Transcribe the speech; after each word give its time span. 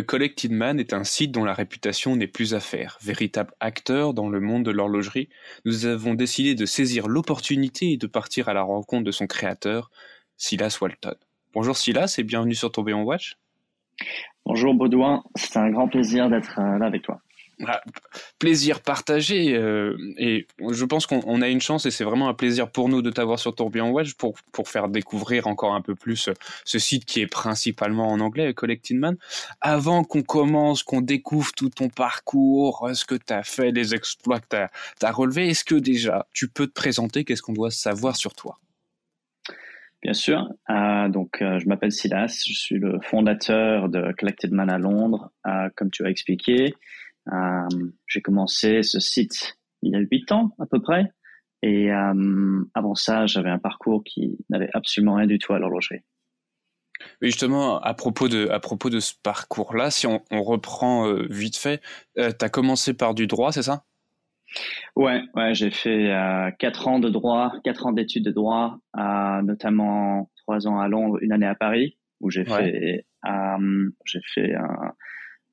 A 0.00 0.02
Collected 0.02 0.50
Man 0.50 0.80
est 0.80 0.94
un 0.94 1.04
site 1.04 1.30
dont 1.30 1.44
la 1.44 1.52
réputation 1.52 2.16
n'est 2.16 2.26
plus 2.26 2.54
à 2.54 2.60
faire. 2.60 2.96
Véritable 3.02 3.52
acteur 3.60 4.14
dans 4.14 4.30
le 4.30 4.40
monde 4.40 4.64
de 4.64 4.70
l'horlogerie, 4.70 5.28
nous 5.66 5.84
avons 5.84 6.14
décidé 6.14 6.54
de 6.54 6.64
saisir 6.64 7.06
l'opportunité 7.06 7.92
et 7.92 7.96
de 7.98 8.06
partir 8.06 8.48
à 8.48 8.54
la 8.54 8.62
rencontre 8.62 9.04
de 9.04 9.10
son 9.10 9.26
créateur, 9.26 9.90
Silas 10.38 10.78
Walton. 10.80 11.16
Bonjour 11.52 11.76
Silas 11.76 12.14
et 12.16 12.22
bienvenue 12.22 12.54
sur 12.54 12.72
Tourbillon 12.72 13.02
Watch. 13.02 13.36
Bonjour 14.46 14.72
Baudouin, 14.72 15.22
c'est 15.34 15.58
un 15.58 15.68
grand 15.68 15.86
plaisir 15.86 16.30
d'être 16.30 16.58
euh, 16.58 16.78
là 16.78 16.86
avec 16.86 17.02
toi. 17.02 17.20
Ah, 17.66 17.82
plaisir 18.38 18.80
partagé 18.80 19.54
euh, 19.54 19.94
et 20.16 20.46
je 20.70 20.84
pense 20.86 21.06
qu'on 21.06 21.42
a 21.42 21.48
une 21.48 21.60
chance 21.60 21.84
et 21.84 21.90
c'est 21.90 22.04
vraiment 22.04 22.28
un 22.28 22.34
plaisir 22.34 22.70
pour 22.70 22.88
nous 22.88 23.02
de 23.02 23.10
t'avoir 23.10 23.38
sur 23.38 23.54
Tourbillon 23.54 23.90
Watch 23.90 24.14
pour, 24.14 24.34
pour 24.52 24.68
faire 24.68 24.88
découvrir 24.88 25.46
encore 25.46 25.74
un 25.74 25.82
peu 25.82 25.94
plus 25.94 26.28
euh, 26.28 26.32
ce 26.64 26.78
site 26.78 27.04
qui 27.04 27.20
est 27.20 27.26
principalement 27.26 28.08
en 28.08 28.20
anglais, 28.20 28.54
Collecting 28.54 28.98
Man. 28.98 29.16
Avant 29.60 30.04
qu'on 30.04 30.22
commence, 30.22 30.82
qu'on 30.82 31.02
découvre 31.02 31.52
tout 31.54 31.68
ton 31.68 31.90
parcours, 31.90 32.88
ce 32.94 33.04
que 33.04 33.14
tu 33.14 33.32
as 33.32 33.42
fait, 33.42 33.72
les 33.72 33.94
exploits 33.94 34.40
que 34.40 34.46
tu 34.98 35.06
as, 35.06 35.12
relevés, 35.12 35.48
est-ce 35.48 35.64
que 35.64 35.74
déjà 35.74 36.26
tu 36.32 36.48
peux 36.48 36.66
te 36.66 36.72
présenter, 36.72 37.24
qu'est-ce 37.24 37.42
qu'on 37.42 37.52
doit 37.52 37.70
savoir 37.70 38.16
sur 38.16 38.34
toi? 38.34 38.58
Bien 40.02 40.14
sûr. 40.14 40.48
Euh, 40.70 41.08
donc, 41.10 41.36
je 41.40 41.66
m'appelle 41.68 41.92
Silas. 41.92 42.42
Je 42.46 42.54
suis 42.54 42.78
le 42.78 43.00
fondateur 43.02 43.90
de 43.90 44.12
Collected 44.18 44.50
Man 44.52 44.70
à 44.70 44.78
Londres, 44.78 45.30
comme 45.76 45.90
tu 45.90 46.06
as 46.06 46.08
expliqué. 46.08 46.74
Euh, 47.28 47.88
j'ai 48.06 48.20
commencé 48.20 48.82
ce 48.82 49.00
site 49.00 49.58
il 49.82 49.92
y 49.92 49.96
a 49.96 49.98
huit 49.98 50.30
ans 50.32 50.54
à 50.58 50.66
peu 50.66 50.80
près. 50.80 51.12
Et 51.62 51.92
euh, 51.92 52.62
avant 52.74 52.94
ça, 52.94 53.26
j'avais 53.26 53.50
un 53.50 53.58
parcours 53.58 54.02
qui 54.04 54.38
n'avait 54.48 54.70
absolument 54.72 55.14
rien 55.14 55.26
du 55.26 55.38
tout 55.38 55.52
à 55.52 55.58
l'horlogerie. 55.58 56.00
Oui, 57.22 57.28
justement, 57.28 57.80
à 57.80 57.94
propos 57.94 58.28
de, 58.28 58.48
à 58.48 58.60
propos 58.60 58.90
de 58.90 59.00
ce 59.00 59.14
parcours-là, 59.22 59.90
si 59.90 60.06
on, 60.06 60.20
reprend 60.30 61.06
euh, 61.06 61.26
vite 61.30 61.56
fait, 61.56 61.80
tu 62.16 62.22
as 62.22 62.48
commencé 62.48 62.94
par 62.94 63.14
du 63.14 63.26
droit, 63.26 63.52
c'est 63.52 63.62
ça? 63.62 63.84
Ouais, 64.96 65.22
ouais 65.34 65.54
j'ai 65.54 65.70
fait 65.70 66.12
quatre 66.58 66.88
ans 66.88 66.98
de 66.98 67.08
droit, 67.08 67.52
quatre 67.64 67.86
ans 67.86 67.92
d'études 67.92 68.24
de 68.24 68.32
droit, 68.32 68.78
notamment 68.94 70.30
trois 70.36 70.66
ans 70.66 70.78
à 70.78 70.88
Londres, 70.88 71.18
une 71.22 71.32
année 71.32 71.46
à 71.46 71.54
Paris, 71.54 71.96
où 72.20 72.30
j'ai 72.30 72.44
fait, 72.44 73.06
j'ai 74.04 74.20
fait 74.34 74.54
euh, 74.54 74.88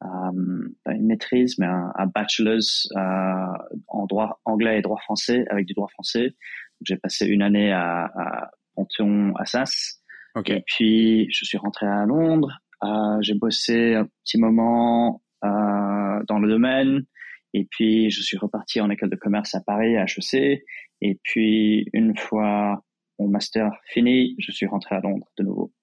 une 0.01 1.07
maîtrise, 1.07 1.57
mais 1.57 1.65
un, 1.65 1.91
un 1.95 2.05
bachelor's 2.07 2.87
euh, 2.95 3.57
en 3.87 4.05
droit 4.05 4.39
anglais 4.45 4.79
et 4.79 4.81
droit 4.81 4.99
français 5.01 5.45
avec 5.49 5.65
du 5.65 5.73
droit 5.73 5.87
français. 5.89 6.35
J'ai 6.81 6.97
passé 6.97 7.25
une 7.25 7.41
année 7.41 7.71
à, 7.71 8.05
à 8.05 8.51
Panthéon 8.75 9.35
Assas. 9.35 10.01
Okay. 10.35 10.57
Et 10.57 10.63
puis 10.65 11.27
je 11.31 11.45
suis 11.45 11.57
rentré 11.57 11.87
à 11.87 12.05
Londres. 12.05 12.59
Euh, 12.83 13.17
j'ai 13.21 13.33
bossé 13.33 13.95
un 13.95 14.07
petit 14.23 14.37
moment 14.37 15.21
euh, 15.43 16.23
dans 16.27 16.39
le 16.39 16.47
domaine. 16.47 17.05
Et 17.53 17.65
puis 17.71 18.11
je 18.11 18.21
suis 18.21 18.37
reparti 18.37 18.81
en 18.81 18.89
école 18.89 19.09
de 19.09 19.15
commerce 19.15 19.55
à 19.55 19.61
Paris, 19.61 19.97
à 19.97 20.03
HEC. 20.03 20.63
Et 21.01 21.19
puis 21.23 21.87
une 21.93 22.15
fois 22.15 22.83
mon 23.19 23.27
master 23.27 23.71
fini, 23.87 24.35
je 24.37 24.51
suis 24.51 24.67
rentré 24.67 24.95
à 24.95 24.99
Londres 24.99 25.27
de 25.37 25.43
nouveau. 25.43 25.73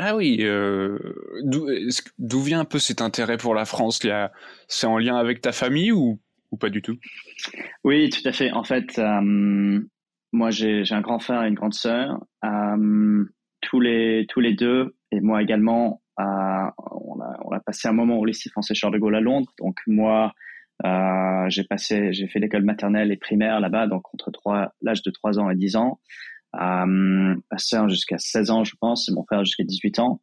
Ah 0.00 0.14
oui, 0.14 0.36
euh, 0.42 0.96
d'où 1.42 2.40
vient 2.40 2.60
un 2.60 2.64
peu 2.64 2.78
cet 2.78 3.02
intérêt 3.02 3.36
pour 3.36 3.52
la 3.52 3.64
France? 3.64 4.00
C'est 4.68 4.86
en 4.86 4.96
lien 4.96 5.16
avec 5.16 5.40
ta 5.40 5.50
famille 5.50 5.90
ou, 5.90 6.20
ou, 6.52 6.56
pas 6.56 6.70
du 6.70 6.82
tout? 6.82 6.96
Oui, 7.82 8.08
tout 8.08 8.20
à 8.24 8.30
fait. 8.30 8.52
En 8.52 8.62
fait, 8.62 8.96
euh, 9.00 9.80
moi 10.30 10.50
j'ai 10.50 10.84
un 10.92 11.00
grand 11.00 11.18
frère 11.18 11.42
et 11.42 11.48
une 11.48 11.56
grande 11.56 11.74
sœur. 11.74 12.24
Euh, 12.44 13.24
tous, 13.60 13.80
les, 13.80 14.26
tous 14.28 14.38
les 14.38 14.54
deux, 14.54 14.94
et 15.10 15.20
moi 15.20 15.42
également, 15.42 16.00
on 16.16 16.22
a, 16.22 16.74
on, 17.44 17.50
a, 17.50 17.58
passé 17.58 17.88
un 17.88 17.92
moment 17.92 18.18
au 18.18 18.24
lycée 18.24 18.50
français 18.50 18.74
Charles 18.74 18.94
de 18.94 18.98
Gaulle 18.98 19.16
à 19.16 19.20
Londres. 19.20 19.52
Donc 19.58 19.80
moi, 19.88 20.32
j'ai 21.48 21.66
j'ai 22.12 22.28
fait 22.28 22.38
l'école 22.38 22.62
maternelle 22.62 23.10
et 23.10 23.16
primaire 23.16 23.58
là-bas, 23.58 23.88
donc 23.88 24.04
entre 24.14 24.70
l'âge 24.80 25.02
de 25.02 25.10
3 25.10 25.40
ans 25.40 25.50
et 25.50 25.56
10 25.56 25.74
ans. 25.74 25.98
Euh, 26.58 27.36
ma 27.50 27.58
sœur 27.58 27.88
jusqu'à 27.88 28.18
16 28.18 28.50
ans, 28.50 28.64
je 28.64 28.74
pense, 28.80 29.08
et 29.08 29.12
mon 29.12 29.24
frère 29.24 29.44
jusqu'à 29.44 29.64
18 29.64 29.98
ans. 30.00 30.20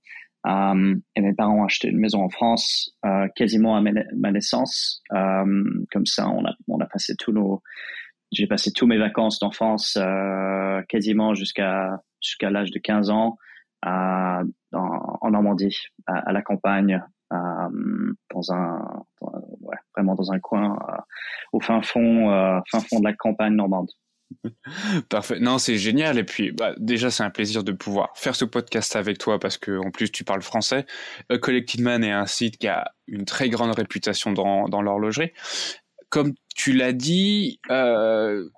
Euh, 0.47 0.95
et 1.15 1.21
mes 1.21 1.33
parents 1.33 1.61
ont 1.61 1.63
acheté 1.63 1.87
une 1.87 1.97
maison 1.97 2.21
en 2.21 2.29
France 2.29 2.91
euh, 3.03 3.27
quasiment 3.35 3.75
à 3.75 3.81
ma, 3.81 4.31
naissance. 4.31 5.01
Euh, 5.11 5.63
comme 5.91 6.05
ça, 6.05 6.29
on 6.29 6.45
a, 6.45 6.53
on 6.67 6.79
a 6.79 6.85
passé 6.85 7.15
tous 7.15 7.31
nos, 7.31 7.63
j'ai 8.31 8.45
passé 8.45 8.71
tous 8.71 8.85
mes 8.85 8.97
vacances 8.97 9.39
d'enfance 9.39 9.97
euh, 9.99 10.81
quasiment 10.87 11.33
jusqu'à 11.33 11.99
jusqu'à 12.21 12.49
l'âge 12.49 12.71
de 12.71 12.79
15 12.79 13.09
ans 13.09 13.37
dans, 13.83 15.17
en 15.21 15.31
Normandie, 15.31 15.77
à, 16.07 16.29
à 16.29 16.31
la 16.31 16.41
campagne, 16.41 17.03
dans 17.31 18.51
un, 18.51 19.03
ouais, 19.21 19.75
vraiment 19.95 20.15
dans 20.15 20.31
un 20.31 20.39
coin 20.39 20.77
au 21.53 21.59
fin 21.59 21.81
fond, 21.83 22.61
fin 22.71 22.79
fond 22.79 22.99
de 22.99 23.03
la 23.03 23.13
campagne 23.13 23.53
normande. 23.53 23.89
Parfait. 25.09 25.39
Non, 25.39 25.57
c'est 25.57 25.77
génial. 25.77 26.17
Et 26.17 26.23
puis, 26.23 26.51
bah, 26.51 26.73
déjà, 26.77 27.11
c'est 27.11 27.23
un 27.23 27.29
plaisir 27.29 27.63
de 27.63 27.71
pouvoir 27.71 28.11
faire 28.15 28.35
ce 28.35 28.45
podcast 28.45 28.95
avec 28.95 29.17
toi 29.17 29.39
parce 29.39 29.57
que, 29.57 29.77
en 29.77 29.91
plus, 29.91 30.11
tu 30.11 30.23
parles 30.23 30.41
français. 30.41 30.85
A 31.29 31.37
Collected 31.37 31.81
Man 31.81 32.03
est 32.03 32.11
un 32.11 32.25
site 32.25 32.57
qui 32.57 32.67
a 32.67 32.91
une 33.07 33.25
très 33.25 33.49
grande 33.49 33.75
réputation 33.75 34.31
dans, 34.31 34.67
dans 34.67 34.81
l'horlogerie. 34.81 35.31
Comme 36.09 36.33
tu 36.55 36.73
l'as 36.73 36.93
dit, 36.93 37.59
euh, 37.69 38.49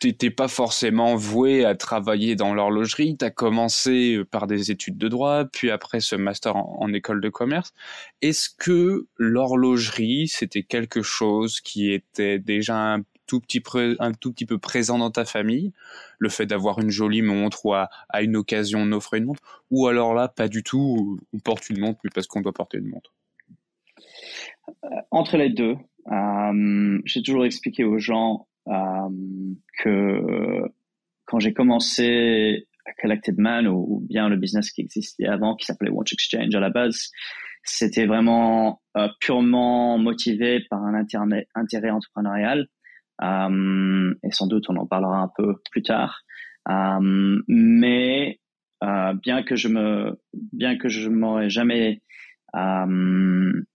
t'étais 0.00 0.30
pas 0.30 0.48
forcément 0.48 1.16
voué 1.16 1.64
à 1.64 1.74
travailler 1.74 2.36
dans 2.36 2.54
l'horlogerie. 2.54 3.16
Tu 3.16 3.24
as 3.24 3.30
commencé 3.30 4.20
par 4.30 4.46
des 4.46 4.70
études 4.70 4.98
de 4.98 5.08
droit, 5.08 5.44
puis 5.46 5.70
après 5.70 6.00
ce 6.00 6.16
master 6.16 6.56
en, 6.56 6.76
en 6.80 6.92
école 6.92 7.20
de 7.20 7.28
commerce. 7.28 7.72
Est-ce 8.20 8.50
que 8.58 9.06
l'horlogerie, 9.16 10.28
c'était 10.28 10.62
quelque 10.62 11.02
chose 11.02 11.60
qui 11.60 11.92
était 11.92 12.38
déjà 12.38 12.76
un 12.76 13.02
tout 13.26 13.40
petit, 13.40 13.62
un 13.98 14.12
tout 14.12 14.32
petit 14.32 14.46
peu 14.46 14.58
présent 14.58 14.98
dans 14.98 15.10
ta 15.10 15.24
famille, 15.24 15.72
le 16.18 16.28
fait 16.28 16.46
d'avoir 16.46 16.78
une 16.78 16.90
jolie 16.90 17.22
montre 17.22 17.66
ou 17.66 17.74
à, 17.74 17.88
une 18.20 18.36
occasion 18.36 18.80
on 18.80 18.92
offre 18.92 19.14
une 19.14 19.24
montre, 19.24 19.64
ou 19.70 19.86
alors 19.86 20.14
là, 20.14 20.28
pas 20.28 20.48
du 20.48 20.62
tout, 20.62 21.18
on 21.32 21.38
porte 21.38 21.70
une 21.70 21.80
montre, 21.80 22.00
mais 22.04 22.10
parce 22.14 22.26
qu'on 22.26 22.40
doit 22.40 22.52
porter 22.52 22.78
une 22.78 22.88
montre. 22.88 23.12
Euh, 24.84 24.88
Entre 25.10 25.36
les 25.36 25.50
deux, 25.50 25.76
euh, 26.10 27.00
j'ai 27.04 27.22
toujours 27.22 27.44
expliqué 27.44 27.84
aux 27.84 27.98
gens 27.98 28.46
euh, 28.68 28.72
que 29.82 30.62
quand 31.26 31.38
j'ai 31.38 31.52
commencé 31.52 32.66
à 32.86 32.92
Collected 33.00 33.38
Man 33.38 33.66
ou, 33.66 34.04
bien 34.08 34.28
le 34.28 34.36
business 34.36 34.70
qui 34.70 34.82
existait 34.82 35.26
avant, 35.26 35.56
qui 35.56 35.66
s'appelait 35.66 35.90
Watch 35.90 36.12
Exchange 36.12 36.54
à 36.54 36.60
la 36.60 36.70
base, 36.70 37.10
c'était 37.62 38.04
vraiment 38.04 38.82
purement 39.20 39.98
motivé 39.98 40.60
par 40.68 40.82
un 40.84 40.94
intérêt, 40.94 41.48
intérêt 41.54 41.90
entrepreneurial. 41.90 42.68
Euh, 43.22 44.14
et 44.22 44.32
sans 44.32 44.46
doute 44.46 44.64
on 44.68 44.76
en 44.76 44.86
parlera 44.86 45.18
un 45.18 45.30
peu 45.36 45.54
plus 45.70 45.82
tard. 45.82 46.22
Euh, 46.68 47.40
mais 47.48 48.40
euh, 48.82 49.14
bien 49.22 49.42
que 49.42 49.56
je 49.56 49.68
me, 49.68 50.18
bien 50.52 50.76
que 50.76 50.88
je 50.88 51.08
m'aurais 51.08 51.50
jamais 51.50 52.00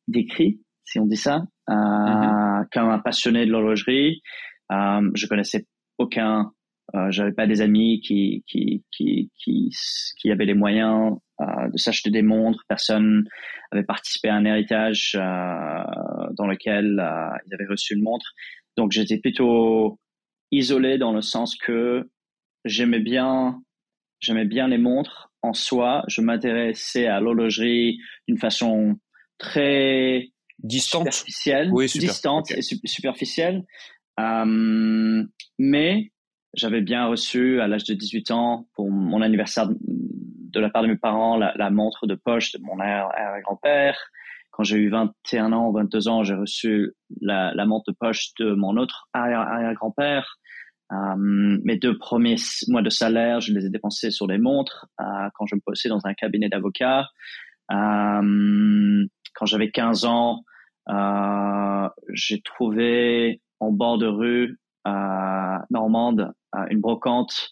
décrit, 0.07 0.61
si 0.85 0.99
on 0.99 1.05
dit 1.05 1.17
ça, 1.17 1.43
mm-hmm. 1.67 2.67
comme 2.71 2.89
un 2.89 2.99
passionné 2.99 3.45
de 3.45 3.51
l'horlogerie, 3.51 4.21
je 4.69 5.27
connaissais 5.27 5.65
aucun 5.97 6.51
j'avais 7.09 7.33
pas 7.33 7.45
des 7.45 7.61
amis 7.61 7.99
qui 7.99 8.43
qui 8.47 8.83
qui 8.91 9.31
qui, 9.37 9.69
qui 10.17 10.31
avaient 10.31 10.45
les 10.45 10.53
moyens 10.53 11.17
euh, 11.41 11.69
de 11.71 11.77
s'acheter 11.77 12.09
des 12.09 12.21
montres. 12.21 12.63
Personne 12.67 13.27
avait 13.71 13.83
participé 13.83 14.29
à 14.29 14.35
un 14.35 14.45
héritage 14.45 15.15
euh, 15.15 15.19
dans 16.37 16.47
lequel 16.47 17.01
ils 17.45 17.53
avaient 17.53 17.69
reçu 17.69 17.95
une 17.95 18.03
montre. 18.03 18.33
Donc 18.77 18.91
j'étais 18.91 19.17
plutôt 19.17 19.99
isolé 20.51 20.97
dans 20.97 21.13
le 21.13 21.21
sens 21.21 21.55
que 21.55 22.09
j'aimais 22.65 22.99
bien, 22.99 23.61
j'aimais 24.19 24.45
bien 24.45 24.67
les 24.67 24.77
montres 24.77 25.31
en 25.41 25.53
soi. 25.53 26.03
Je 26.07 26.21
m'intéressais 26.21 27.07
à 27.07 27.19
l'horlogerie 27.19 27.99
d'une 28.27 28.37
façon 28.37 28.97
très 29.37 30.31
distante, 30.59 31.11
superficielle, 31.13 31.69
oui, 31.71 31.85
distante 31.87 32.51
et 32.51 32.61
superficielle. 32.61 33.63
Euh, 34.19 35.23
mais 35.57 36.11
j'avais 36.53 36.81
bien 36.81 37.07
reçu 37.07 37.61
à 37.61 37.67
l'âge 37.67 37.85
de 37.85 37.93
18 37.93 38.31
ans 38.31 38.67
pour 38.73 38.91
mon 38.91 39.21
anniversaire 39.21 39.69
de 40.51 40.59
la 40.59 40.69
part 40.69 40.83
de 40.83 40.87
mes 40.87 40.97
parents 40.97 41.37
la, 41.37 41.69
montre 41.69 42.07
de 42.07 42.15
poche 42.15 42.51
de 42.51 42.59
mon 42.61 42.79
arrière-grand-père. 42.79 43.97
Quand 44.51 44.63
j'ai 44.63 44.77
eu 44.77 44.89
21 44.89 45.53
ans 45.53 45.69
ou 45.69 45.73
22 45.73 46.07
ans, 46.07 46.23
j'ai 46.23 46.33
reçu 46.33 46.93
la, 47.21 47.53
montre 47.65 47.91
de 47.91 47.95
poche 47.97 48.33
de 48.39 48.53
mon 48.53 48.77
autre 48.77 49.07
arrière-grand-père. 49.13 50.37
Euh, 50.91 51.15
mes 51.63 51.77
deux 51.77 51.97
premiers 51.97 52.37
mois 52.67 52.81
de 52.81 52.89
salaire, 52.89 53.41
je 53.41 53.53
les 53.53 53.65
ai 53.65 53.69
dépensés 53.69 54.09
sur 54.09 54.27
des 54.27 54.39
montres 54.39 54.87
euh, 54.99 55.29
quand 55.35 55.45
je 55.45 55.55
me 55.55 55.61
posais 55.61 55.87
dans 55.87 56.05
un 56.05 56.13
cabinet 56.13 56.49
d'avocat. 56.49 57.07
Euh, 57.71 59.05
quand 59.35 59.45
j'avais 59.45 59.69
15 59.69 60.05
ans, 60.05 60.43
j'ai 62.09 62.41
trouvé 62.41 63.41
en 63.59 63.71
bord 63.71 63.99
de 63.99 64.07
rue 64.07 64.59
normande 65.69 66.33
une 66.71 66.81
brocante 66.81 67.51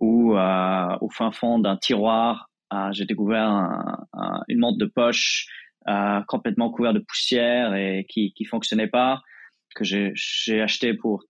où 0.00 0.32
au 0.34 1.10
fin 1.10 1.32
fond 1.32 1.58
d'un 1.58 1.76
tiroir, 1.76 2.50
j'ai 2.92 3.04
découvert 3.04 3.48
un, 3.48 4.42
une 4.48 4.58
montre 4.58 4.78
de 4.78 4.86
poche 4.86 5.46
complètement 6.28 6.70
couvert 6.70 6.92
de 6.92 6.98
poussière 7.00 7.74
et 7.74 8.06
qui 8.08 8.32
qui 8.32 8.44
fonctionnait 8.44 8.88
pas, 8.88 9.22
que 9.74 9.84
j'ai 9.84 10.60
acheté 10.60 10.94
pour 10.94 11.24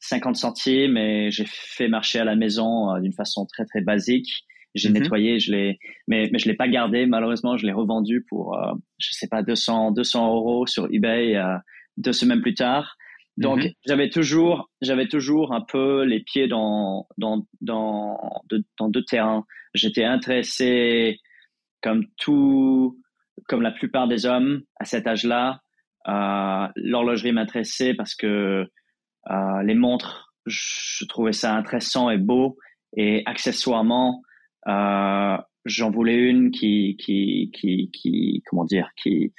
50 0.00 0.36
centimes 0.36 0.96
et 0.96 1.30
j'ai 1.30 1.44
fait 1.46 1.88
marcher 1.88 2.18
à 2.18 2.24
la 2.24 2.36
maison 2.36 2.98
d'une 2.98 3.12
façon 3.12 3.46
très 3.46 3.64
très 3.64 3.82
basique. 3.82 4.44
J'ai 4.74 4.88
mhm. 4.88 4.98
nettoyé, 4.98 5.40
je 5.40 5.52
l'ai, 5.52 5.78
mais, 6.06 6.28
mais 6.32 6.38
je 6.38 6.48
l'ai 6.48 6.54
pas 6.54 6.68
gardé. 6.68 7.06
Malheureusement, 7.06 7.56
je 7.56 7.66
l'ai 7.66 7.72
revendu 7.72 8.24
pour, 8.28 8.56
euh, 8.56 8.72
je 8.98 9.08
sais 9.12 9.26
pas, 9.26 9.42
200, 9.42 9.92
200 9.92 10.34
euros 10.34 10.66
sur 10.66 10.86
eBay 10.92 11.36
euh, 11.36 11.56
deux 11.96 12.12
semaines 12.12 12.40
plus 12.40 12.54
tard. 12.54 12.96
Donc, 13.40 13.64
mhm. 13.64 13.72
j'avais 13.86 14.10
toujours, 14.10 14.70
j'avais 14.82 15.08
toujours 15.08 15.54
un 15.54 15.62
peu 15.62 16.04
les 16.04 16.20
pieds 16.20 16.46
dans, 16.46 17.08
dans, 17.16 17.46
dans, 17.62 18.18
dans 18.78 18.88
deux 18.90 19.04
terrains. 19.04 19.44
J'étais 19.72 20.04
intéressé, 20.04 21.18
comme 21.82 22.04
tout, 22.18 23.00
comme 23.48 23.62
la 23.62 23.72
plupart 23.72 24.08
des 24.08 24.26
hommes 24.26 24.60
à 24.78 24.84
cet 24.84 25.06
âge-là. 25.06 25.60
Euh, 26.06 26.68
l'horlogerie 26.76 27.32
m'intéressait 27.32 27.94
parce 27.94 28.14
que 28.14 28.68
euh, 29.30 29.62
les 29.62 29.74
montres, 29.74 30.34
je 30.44 31.06
trouvais 31.06 31.32
ça 31.32 31.54
intéressant 31.54 32.10
et 32.10 32.18
beau. 32.18 32.58
Et 32.94 33.22
accessoirement, 33.24 34.20
euh, 34.68 35.38
j'en 35.64 35.90
voulais 35.90 36.16
une 36.16 36.50
qui, 36.50 36.98
qui, 36.98 37.50
qui, 37.54 37.90
qui, 37.90 38.42
comment 38.46 38.64
dire, 38.64 38.90
qui, 39.02 39.32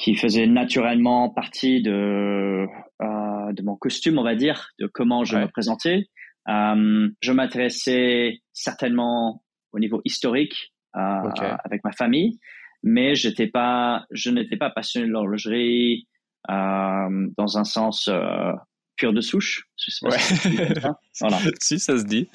qui 0.00 0.14
faisait 0.14 0.46
naturellement 0.46 1.28
partie 1.28 1.82
de, 1.82 2.66
euh, 3.02 3.52
de 3.52 3.62
mon 3.62 3.76
costume, 3.76 4.18
on 4.18 4.22
va 4.22 4.34
dire, 4.34 4.70
de 4.78 4.86
comment 4.86 5.24
je 5.24 5.36
me 5.36 5.46
présentais. 5.46 6.06
Euh, 6.48 7.08
je 7.20 7.32
m'intéressais 7.32 8.40
certainement 8.54 9.42
au 9.72 9.78
niveau 9.78 10.00
historique 10.06 10.72
euh, 10.96 11.30
avec 11.64 11.84
ma 11.84 11.92
famille, 11.92 12.38
mais 12.82 13.14
j'étais 13.14 13.46
pas, 13.46 14.06
je 14.10 14.30
n'étais 14.30 14.56
pas 14.56 14.70
passionné 14.70 15.06
de 15.06 15.12
l'horlogerie 15.12 16.08
euh, 16.48 17.26
dans 17.36 17.58
un 17.58 17.64
sens 17.64 18.08
euh, 18.08 18.52
pur 18.96 19.12
de 19.12 19.20
souche. 19.20 19.68
Je 19.76 19.90
sais 19.90 20.08
pas 20.08 20.18
si, 20.18 20.56
voilà. 21.20 21.38
si 21.60 21.78
ça 21.78 21.98
se 21.98 22.04
dit. 22.04 22.26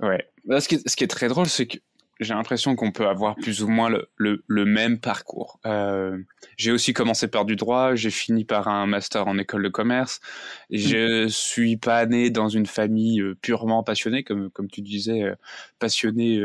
Ouais. 0.00 0.28
Bah, 0.44 0.60
ce, 0.60 0.68
qui 0.68 0.74
est, 0.74 0.86
ce 0.86 0.94
qui 0.94 1.04
est 1.04 1.08
très 1.08 1.28
drôle, 1.28 1.46
c'est 1.46 1.66
que 1.66 1.78
j'ai 2.20 2.34
l'impression 2.34 2.76
qu'on 2.76 2.92
peut 2.92 3.06
avoir 3.06 3.36
plus 3.36 3.62
ou 3.62 3.68
moins 3.68 3.88
le, 3.88 4.08
le, 4.16 4.42
le 4.46 4.64
même 4.64 4.98
parcours. 4.98 5.60
Euh, 5.66 6.18
j'ai 6.56 6.72
aussi 6.72 6.92
commencé 6.92 7.28
par 7.28 7.44
du 7.44 7.56
droit, 7.56 7.94
j'ai 7.94 8.10
fini 8.10 8.44
par 8.44 8.68
un 8.68 8.86
master 8.86 9.26
en 9.26 9.38
école 9.38 9.62
de 9.62 9.68
commerce. 9.68 10.20
Et 10.70 10.78
je 10.78 11.28
suis 11.28 11.76
pas 11.76 12.06
né 12.06 12.30
dans 12.30 12.48
une 12.48 12.66
famille 12.66 13.20
euh, 13.20 13.36
purement 13.40 13.82
passionnée, 13.82 14.24
comme, 14.24 14.50
comme 14.50 14.68
tu 14.68 14.80
disais, 14.80 15.22
euh, 15.22 15.34
passionné 15.78 16.40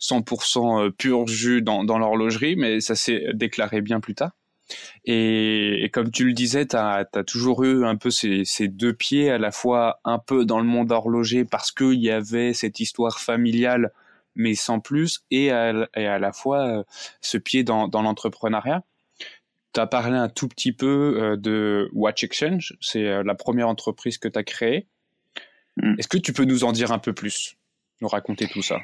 100% 0.00 0.86
euh, 0.86 0.90
pur 0.90 1.26
jus 1.26 1.62
dans, 1.62 1.84
dans 1.84 1.98
l'horlogerie, 1.98 2.56
mais 2.56 2.80
ça 2.80 2.94
s'est 2.94 3.28
déclaré 3.34 3.80
bien 3.80 4.00
plus 4.00 4.14
tard. 4.14 4.32
Et, 5.04 5.88
comme 5.92 6.10
tu 6.10 6.26
le 6.26 6.32
disais, 6.32 6.66
tu 6.66 6.76
as, 6.76 7.06
toujours 7.26 7.64
eu 7.64 7.84
un 7.84 7.96
peu 7.96 8.10
ces, 8.10 8.44
deux 8.68 8.92
pieds, 8.92 9.30
à 9.30 9.38
la 9.38 9.50
fois 9.50 10.00
un 10.04 10.18
peu 10.18 10.44
dans 10.44 10.58
le 10.58 10.66
monde 10.66 10.92
horloger 10.92 11.44
parce 11.44 11.72
qu'il 11.72 12.00
y 12.00 12.10
avait 12.10 12.52
cette 12.52 12.80
histoire 12.80 13.18
familiale, 13.18 13.92
mais 14.38 14.54
sans 14.54 14.80
plus, 14.80 15.20
et 15.30 15.50
à, 15.50 15.72
la 15.94 16.32
fois 16.32 16.66
euh, 16.66 16.82
ce 17.20 17.36
pied 17.36 17.64
dans, 17.64 17.88
l'entrepreneuriat. 17.92 18.82
Tu 19.74 19.80
as 19.80 19.86
parlé 19.86 20.16
un 20.16 20.30
tout 20.30 20.48
petit 20.48 20.72
peu 20.72 21.18
euh, 21.20 21.36
de 21.36 21.90
Watch 21.92 22.24
Exchange, 22.24 22.74
c'est 22.80 23.06
euh, 23.06 23.22
la 23.22 23.34
première 23.34 23.68
entreprise 23.68 24.16
que 24.16 24.28
tu 24.28 24.38
as 24.38 24.44
créée. 24.44 24.86
Mm. 25.76 25.96
Est-ce 25.98 26.08
que 26.08 26.16
tu 26.16 26.32
peux 26.32 26.44
nous 26.44 26.64
en 26.64 26.72
dire 26.72 26.90
un 26.90 26.98
peu 26.98 27.12
plus, 27.12 27.56
nous 28.00 28.08
raconter 28.08 28.48
tout 28.48 28.62
ça? 28.62 28.80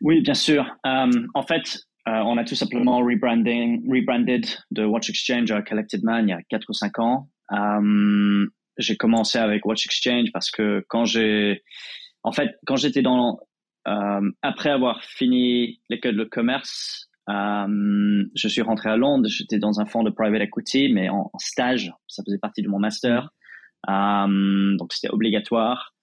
Oui, 0.00 0.22
bien 0.22 0.34
sûr. 0.34 0.66
en 0.82 1.42
fait, 1.42 1.86
euh, 2.08 2.22
on 2.24 2.38
a 2.38 2.44
tout 2.44 2.54
simplement 2.54 2.98
rebranding, 2.98 3.82
rebranded 3.88 4.46
de 4.70 4.84
Watch 4.84 5.10
Exchange 5.10 5.50
à 5.50 5.60
Collected 5.60 6.02
Man 6.02 6.28
il 6.28 6.30
y 6.30 6.34
a 6.34 6.42
4 6.48 6.64
ou 6.68 6.72
5 6.72 6.98
ans. 6.98 7.28
Euh, 7.52 8.46
j'ai 8.78 8.96
commencé 8.96 9.38
avec 9.38 9.66
Watch 9.66 9.84
Exchange 9.84 10.32
parce 10.32 10.50
que 10.50 10.84
quand 10.88 11.04
j'ai, 11.04 11.62
en 12.22 12.32
fait, 12.32 12.56
quand 12.66 12.76
j'étais 12.76 13.02
dans, 13.02 13.38
euh, 13.88 14.30
après 14.42 14.70
avoir 14.70 15.02
fini 15.04 15.80
l'école 15.88 16.16
de 16.16 16.24
commerce, 16.24 17.08
je 17.28 18.48
suis 18.48 18.62
rentré 18.62 18.90
à 18.90 18.96
Londres. 18.96 19.28
J'étais 19.28 19.58
dans 19.58 19.80
un 19.80 19.86
fonds 19.86 20.02
de 20.02 20.10
private 20.10 20.42
equity, 20.42 20.92
mais 20.92 21.08
en, 21.08 21.30
stage. 21.38 21.92
Ça 22.08 22.22
faisait 22.24 22.38
partie 22.38 22.62
de 22.62 22.68
mon 22.68 22.78
master. 22.80 23.30
donc 23.86 24.92
c'était 24.92 25.12
obligatoire. 25.12 25.94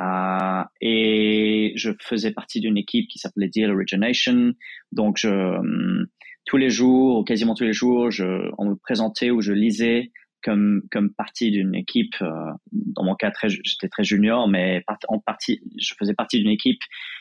Euh, 0.00 0.64
et 0.80 1.72
je 1.76 1.90
faisais 2.00 2.32
partie 2.32 2.60
d'une 2.60 2.76
équipe 2.76 3.08
qui 3.08 3.18
s'appelait 3.18 3.48
Deal 3.48 3.70
Origination. 3.70 4.52
Donc, 4.92 5.16
je, 5.18 5.28
euh, 5.28 6.06
tous 6.46 6.56
les 6.56 6.70
jours, 6.70 7.18
ou 7.18 7.24
quasiment 7.24 7.54
tous 7.54 7.64
les 7.64 7.72
jours, 7.72 8.10
je, 8.10 8.50
on 8.58 8.70
me 8.70 8.74
présentait 8.74 9.30
ou 9.30 9.40
je 9.40 9.52
lisais 9.52 10.10
comme, 10.44 10.82
comme 10.92 11.12
partie 11.12 11.50
d'une 11.50 11.74
équipe. 11.74 12.14
Euh, 12.22 12.52
dans 12.72 13.04
mon 13.04 13.14
cas, 13.14 13.32
j'étais 13.44 13.88
très 13.88 14.04
junior, 14.04 14.46
mais 14.46 14.84
en 15.08 15.18
partie, 15.18 15.60
je 15.80 15.94
faisais 15.98 16.14
partie 16.14 16.38
d'une 16.38 16.50
équipe 16.50 16.80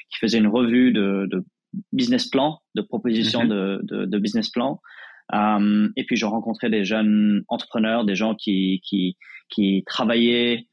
qui 0.10 0.20
faisait 0.20 0.38
une 0.38 0.48
revue 0.48 0.92
de, 0.92 1.28
de 1.32 1.44
business 1.92 2.28
plan, 2.28 2.60
de 2.76 2.82
propositions 2.82 3.46
mm-hmm. 3.46 3.48
de, 3.48 3.80
de, 3.84 4.06
de, 4.06 4.20
business 4.20 4.50
plan. 4.50 4.80
Euh, 5.34 5.90
et 5.96 6.06
puis, 6.06 6.18
je 6.18 6.26
rencontrais 6.26 6.70
des 6.70 6.84
jeunes 6.84 7.44
entrepreneurs, 7.48 8.06
des 8.06 8.16
gens 8.16 8.36
qui, 8.36 8.82
qui, 8.84 9.18
qui 9.50 9.84
travaillaient 9.88 10.68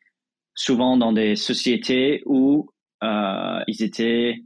souvent 0.54 0.96
dans 0.96 1.12
des 1.12 1.36
sociétés 1.36 2.22
où 2.26 2.68
euh, 3.02 3.60
ils 3.66 3.82
étaient, 3.82 4.42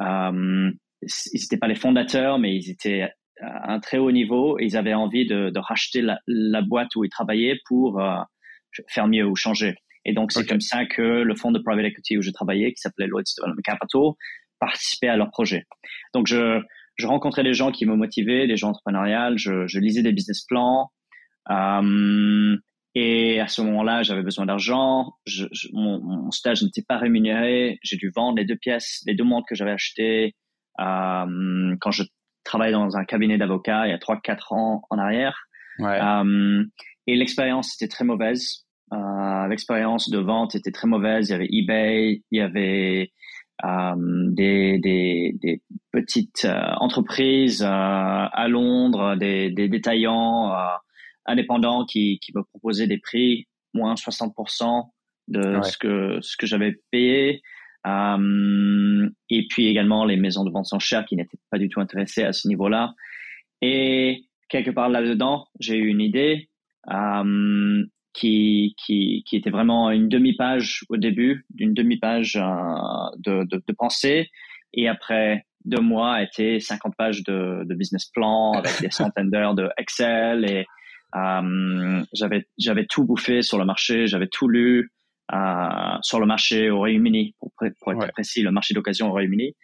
euh, 0.00 0.70
ils 1.02 1.40
n'étaient 1.40 1.58
pas 1.58 1.68
les 1.68 1.74
fondateurs, 1.74 2.38
mais 2.38 2.56
ils 2.56 2.70
étaient 2.70 3.12
à 3.42 3.72
un 3.72 3.80
très 3.80 3.98
haut 3.98 4.12
niveau 4.12 4.58
et 4.58 4.64
ils 4.64 4.76
avaient 4.76 4.94
envie 4.94 5.26
de, 5.26 5.50
de 5.50 5.58
racheter 5.58 6.00
la, 6.00 6.18
la, 6.26 6.62
boîte 6.62 6.94
où 6.96 7.04
ils 7.04 7.10
travaillaient 7.10 7.60
pour 7.66 8.00
euh, 8.00 8.16
faire 8.88 9.08
mieux 9.08 9.26
ou 9.26 9.36
changer. 9.36 9.74
Et 10.04 10.12
donc, 10.12 10.32
c'est 10.32 10.46
comme 10.46 10.60
ça 10.60 10.84
que 10.84 11.02
le 11.02 11.34
fonds 11.36 11.52
de 11.52 11.58
private 11.58 11.86
equity 11.86 12.18
où 12.18 12.22
je 12.22 12.30
travaillais, 12.30 12.72
qui 12.72 12.80
s'appelait 12.80 13.06
Lloyd's 13.06 13.34
Development 13.36 13.62
Capital, 13.62 14.12
participait 14.58 15.08
à 15.08 15.16
leur 15.16 15.30
projet. 15.30 15.64
Donc, 16.12 16.26
je, 16.26 16.60
je 16.96 17.06
rencontrais 17.06 17.44
des 17.44 17.54
gens 17.54 17.70
qui 17.70 17.86
me 17.86 17.94
motivaient, 17.94 18.46
des 18.46 18.56
gens 18.56 18.70
entrepreneuriales, 18.70 19.38
je, 19.38 19.66
je 19.66 19.78
lisais 19.78 20.02
des 20.02 20.12
business 20.12 20.44
plans. 20.44 20.90
Euh, 21.50 22.56
et 22.94 23.40
à 23.40 23.48
ce 23.48 23.62
moment-là, 23.62 24.02
j'avais 24.02 24.22
besoin 24.22 24.46
d'argent. 24.46 25.12
Je, 25.24 25.46
mon, 25.72 26.00
mon, 26.00 26.30
stage 26.30 26.62
n'était 26.62 26.82
pas 26.82 26.98
rémunéré. 26.98 27.78
J'ai 27.82 27.96
dû 27.96 28.10
vendre 28.14 28.38
les 28.38 28.44
deux 28.44 28.56
pièces, 28.56 29.02
les 29.06 29.14
deux 29.14 29.24
montres 29.24 29.46
que 29.48 29.54
j'avais 29.54 29.70
achetées 29.70 30.34
euh, 30.80 31.76
quand 31.80 31.90
je 31.90 32.02
travaillais 32.44 32.72
dans 32.72 32.96
un 32.96 33.04
cabinet 33.04 33.38
d'avocat 33.38 33.86
il 33.86 33.90
y 33.90 33.92
a 33.92 33.98
3-4 33.98 34.54
ans 34.54 34.82
en 34.90 34.98
arrière. 34.98 35.48
Ouais. 35.78 35.98
Euh, 36.00 36.64
et 37.06 37.16
l'expérience 37.16 37.74
était 37.74 37.88
très 37.88 38.04
mauvaise. 38.04 38.66
Euh, 38.92 39.46
l'expérience 39.48 40.10
de 40.10 40.18
vente 40.18 40.54
était 40.54 40.70
très 40.70 40.86
mauvaise. 40.86 41.28
Il 41.28 41.32
y 41.32 41.34
avait 41.34 41.48
eBay, 41.50 42.22
il 42.30 42.38
y 42.38 42.40
avait 42.40 43.12
euh, 43.64 43.94
des, 43.96 44.78
des, 44.78 45.34
des, 45.40 45.62
petites 45.92 46.46
entreprises 46.78 47.62
à 47.62 48.46
Londres, 48.48 49.16
des, 49.16 49.50
des 49.50 49.68
détaillants 49.68 50.52
indépendants 51.26 51.84
qui, 51.84 52.18
qui 52.20 52.32
me 52.34 52.42
proposaient 52.42 52.86
des 52.86 52.98
prix 52.98 53.46
moins 53.74 53.94
60% 53.94 54.88
de 55.28 55.60
ce 55.62 55.78
que 55.78 56.18
ce 56.20 56.36
que 56.36 56.46
j'avais 56.46 56.80
payé. 56.90 57.42
Euh, 57.86 59.08
et 59.28 59.46
puis 59.48 59.66
également 59.66 60.04
les 60.04 60.16
maisons 60.16 60.44
de 60.44 60.50
vente 60.50 60.66
sans 60.66 60.78
cher 60.78 61.04
qui 61.04 61.16
n'étaient 61.16 61.38
pas 61.50 61.58
du 61.58 61.68
tout 61.68 61.80
intéressées 61.80 62.22
à 62.22 62.32
ce 62.32 62.48
niveau-là. 62.48 62.94
Et 63.60 64.24
quelque 64.48 64.70
part 64.70 64.88
là-dedans, 64.88 65.46
j'ai 65.58 65.76
eu 65.76 65.88
une 65.88 66.00
idée 66.00 66.48
euh, 66.92 67.84
qui, 68.12 68.74
qui, 68.78 69.24
qui 69.26 69.36
était 69.36 69.50
vraiment 69.50 69.90
une 69.90 70.08
demi-page 70.08 70.84
au 70.88 70.96
début, 70.96 71.44
d'une 71.50 71.74
demi-page 71.74 72.36
euh, 72.36 72.42
de, 73.18 73.44
de, 73.44 73.62
de, 73.66 73.72
pensée. 73.72 74.30
Et 74.74 74.88
après 74.88 75.46
deux 75.64 75.80
mois, 75.80 76.22
été 76.22 76.60
50 76.60 76.94
pages 76.96 77.22
de, 77.24 77.64
de 77.64 77.74
business 77.74 78.06
plan 78.06 78.52
avec 78.52 78.80
des 78.80 78.90
centaines 78.90 79.30
d'heures 79.30 79.54
de 79.54 79.68
Excel 79.76 80.44
et 80.50 80.66
j'avais 82.14 82.46
j'avais 82.58 82.86
tout 82.86 83.04
bouffé 83.04 83.42
sur 83.42 83.58
le 83.58 83.66
marché, 83.66 84.06
j'avais 84.06 84.28
tout 84.28 84.48
lu 84.48 84.90
sur 86.02 86.20
le 86.20 86.26
marché 86.26 86.70
au 86.70 86.78
Royaume-Uni, 86.78 87.34
pour, 87.38 87.52
pour, 87.80 87.92
être 87.92 88.12
précis, 88.12 88.42
le 88.42 88.50
marché 88.50 88.74
d'occasion 88.74 89.08
au 89.08 89.12
Royaume-Uni. 89.12 89.54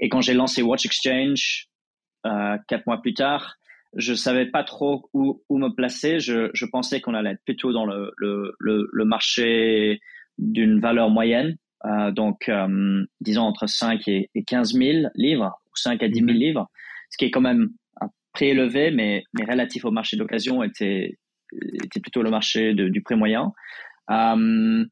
Et 0.00 0.08
quand 0.08 0.20
j'ai 0.20 0.34
lancé 0.34 0.62
Watch 0.62 0.86
Exchange 0.86 1.68
euh, 2.26 2.56
quatre 2.68 2.86
mois 2.86 3.00
plus 3.00 3.14
tard, 3.14 3.56
je 3.96 4.14
savais 4.14 4.46
pas 4.46 4.64
trop 4.64 5.08
où, 5.12 5.42
où 5.48 5.58
me 5.58 5.68
placer. 5.68 6.20
Je, 6.20 6.50
je 6.54 6.66
pensais 6.66 7.00
qu'on 7.00 7.14
allait 7.14 7.32
être 7.32 7.44
plutôt 7.44 7.72
dans 7.72 7.84
le, 7.84 8.12
le, 8.16 8.54
le, 8.58 8.88
le 8.90 9.04
marché 9.04 10.00
d'une 10.38 10.80
valeur 10.80 11.10
moyenne, 11.10 11.56
euh, 11.84 12.10
donc 12.10 12.48
euh, 12.48 13.04
disons 13.20 13.42
entre 13.42 13.66
5 13.66 14.08
et, 14.08 14.30
et 14.34 14.44
15 14.44 14.74
000 14.74 15.08
livres, 15.14 15.60
ou 15.66 15.76
5 15.76 16.02
à 16.02 16.08
10 16.08 16.14
000 16.14 16.26
mhm. 16.26 16.34
livres, 16.34 16.70
ce 17.10 17.18
qui 17.18 17.26
est 17.26 17.30
quand 17.30 17.40
même 17.40 17.70
préélevé, 18.32 18.90
mais, 18.90 19.24
mais 19.34 19.44
relatif 19.44 19.84
au 19.84 19.90
marché 19.90 20.16
d'occasion, 20.16 20.62
était, 20.62 21.18
était 21.52 22.00
plutôt 22.00 22.22
le 22.22 22.30
marché 22.30 22.74
du 22.74 23.02
prix 23.02 23.16
moyen. 23.16 23.52
Euh, 24.10 24.84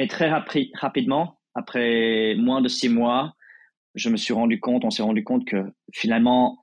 et 0.00 0.08
très 0.08 0.30
rapidement, 0.30 1.38
après 1.54 2.34
moins 2.36 2.62
de 2.62 2.68
six 2.68 2.88
mois, 2.88 3.34
je 3.94 4.08
me 4.08 4.16
suis 4.16 4.32
rendu 4.32 4.58
compte, 4.58 4.82
on 4.86 4.90
s'est 4.90 5.02
rendu 5.02 5.24
compte 5.24 5.46
que 5.46 5.62
finalement, 5.92 6.56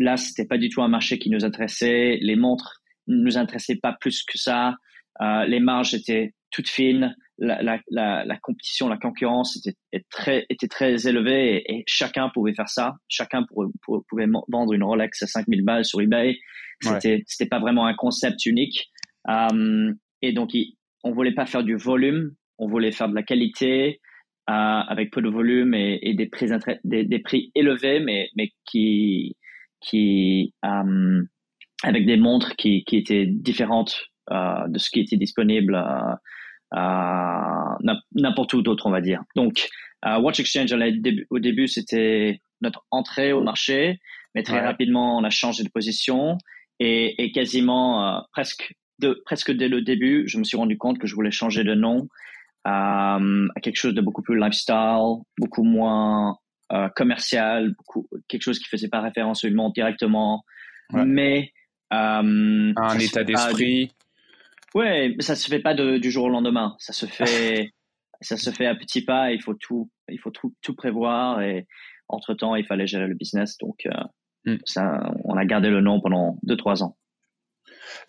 là, 0.00 0.16
c'était 0.16 0.44
pas 0.44 0.58
du 0.58 0.68
tout 0.68 0.82
un 0.82 0.88
marché 0.88 1.20
qui 1.20 1.30
nous 1.30 1.44
intéressait. 1.44 2.18
Les 2.20 2.34
montres 2.34 2.82
ne 3.06 3.22
nous 3.22 3.38
intéressaient 3.38 3.78
pas 3.80 3.96
plus 4.00 4.24
que 4.24 4.38
ça. 4.38 4.74
Euh, 5.20 5.44
les 5.44 5.60
marges 5.60 5.94
étaient 5.94 6.34
toutes 6.50 6.68
fines. 6.68 7.14
La, 7.38 7.62
la, 7.62 7.78
la, 7.90 8.24
la 8.24 8.36
compétition, 8.38 8.88
la 8.88 8.96
concurrence 8.96 9.56
était, 9.64 10.04
très, 10.10 10.44
était 10.50 10.66
très 10.66 11.06
élevée 11.06 11.62
et, 11.72 11.84
chacun 11.86 12.28
pouvait 12.30 12.54
faire 12.54 12.68
ça. 12.68 12.94
Chacun 13.06 13.44
pouvait 13.84 14.26
vendre 14.48 14.72
une 14.72 14.82
Rolex 14.82 15.22
à 15.22 15.28
5000 15.28 15.62
balles 15.62 15.84
sur 15.84 16.00
eBay. 16.00 16.36
C'était, 16.82 17.22
c'était 17.28 17.48
pas 17.48 17.60
vraiment 17.60 17.86
un 17.86 17.94
concept 17.94 18.46
unique. 18.46 18.90
Euh, 19.28 19.92
et 20.22 20.32
donc, 20.32 20.50
on 21.04 21.12
voulait 21.12 21.34
pas 21.34 21.46
faire 21.46 21.62
du 21.62 21.76
volume. 21.76 22.34
On 22.58 22.68
voulait 22.68 22.92
faire 22.92 23.08
de 23.08 23.14
la 23.14 23.22
qualité. 23.22 24.00
Euh, 24.48 24.52
avec 24.88 25.10
peu 25.10 25.20
de 25.20 25.28
volume 25.28 25.74
et, 25.74 25.98
et 26.00 26.14
des, 26.14 26.24
prix 26.24 26.48
des, 26.82 27.04
des, 27.04 27.18
prix 27.18 27.52
élevés, 27.54 28.00
mais, 28.00 28.30
mais 28.34 28.50
qui, 28.64 29.36
qui 29.82 30.54
euh, 30.64 31.22
avec 31.82 32.06
des 32.06 32.16
montres 32.16 32.56
qui, 32.56 32.82
qui 32.84 32.96
étaient 32.96 33.26
différentes 33.26 34.06
euh, 34.30 34.66
de 34.68 34.78
ce 34.78 34.88
qui 34.88 35.00
était 35.00 35.18
disponible 35.18 35.78
n'importe 36.72 38.54
où 38.54 38.62
d'autre, 38.62 38.86
on 38.86 38.90
va 38.90 39.02
dire. 39.02 39.22
Donc, 39.36 39.68
Watch 40.02 40.40
Exchange, 40.40 40.74
au 41.28 41.38
début, 41.38 41.68
c'était 41.68 42.40
notre 42.62 42.86
entrée 42.90 43.34
au 43.34 43.42
marché, 43.42 44.00
mais 44.34 44.42
très 44.42 44.60
rapidement, 44.60 45.18
on 45.18 45.24
a 45.24 45.30
changé 45.30 45.62
de 45.62 45.68
position 45.68 46.38
et, 46.80 47.22
et 47.22 47.32
quasiment 47.32 48.24
presque, 48.32 48.74
de, 48.98 49.20
presque 49.26 49.52
dès 49.52 49.68
le 49.68 49.82
début, 49.82 50.26
je 50.26 50.38
me 50.38 50.44
suis 50.44 50.56
rendu 50.56 50.78
compte 50.78 50.98
que 50.98 51.06
je 51.06 51.14
voulais 51.14 51.30
changer 51.30 51.64
de 51.64 51.74
nom 51.74 52.08
à, 52.68 53.18
quelque 53.62 53.76
chose 53.76 53.94
de 53.94 54.00
beaucoup 54.00 54.22
plus 54.22 54.38
lifestyle, 54.38 55.22
beaucoup 55.38 55.64
moins 55.64 56.38
euh, 56.72 56.88
commercial, 56.94 57.74
beaucoup, 57.76 58.08
quelque 58.28 58.42
chose 58.42 58.58
qui 58.58 58.68
faisait 58.68 58.88
pas 58.88 59.00
référence 59.00 59.44
au 59.44 59.50
monde 59.50 59.72
directement, 59.72 60.44
mais 60.92 61.52
euh, 61.92 62.72
un 62.76 62.98
état 62.98 63.24
d'esprit. 63.24 63.92
Ouais, 64.74 65.14
mais 65.16 65.22
ça 65.22 65.34
se 65.34 65.48
fait 65.48 65.60
pas 65.60 65.74
du 65.74 66.10
jour 66.10 66.24
au 66.24 66.28
lendemain. 66.28 66.76
Ça 66.78 66.92
se 66.92 67.06
fait, 67.06 67.72
ça 68.20 68.36
se 68.36 68.50
fait 68.50 68.66
à 68.66 68.74
petits 68.74 69.04
pas. 69.04 69.32
Il 69.32 69.42
faut 69.42 69.54
tout, 69.54 69.90
il 70.08 70.18
faut 70.18 70.30
tout, 70.30 70.54
tout 70.62 70.74
prévoir 70.74 71.40
et 71.40 71.66
entre 72.08 72.34
temps, 72.34 72.54
il 72.54 72.66
fallait 72.66 72.86
gérer 72.86 73.06
le 73.06 73.14
business. 73.14 73.56
Donc, 73.58 73.86
euh, 73.86 74.56
ça, 74.64 75.12
on 75.24 75.36
a 75.36 75.44
gardé 75.44 75.68
le 75.68 75.80
nom 75.80 76.00
pendant 76.00 76.38
deux 76.42 76.56
trois 76.56 76.82
ans. 76.82 76.96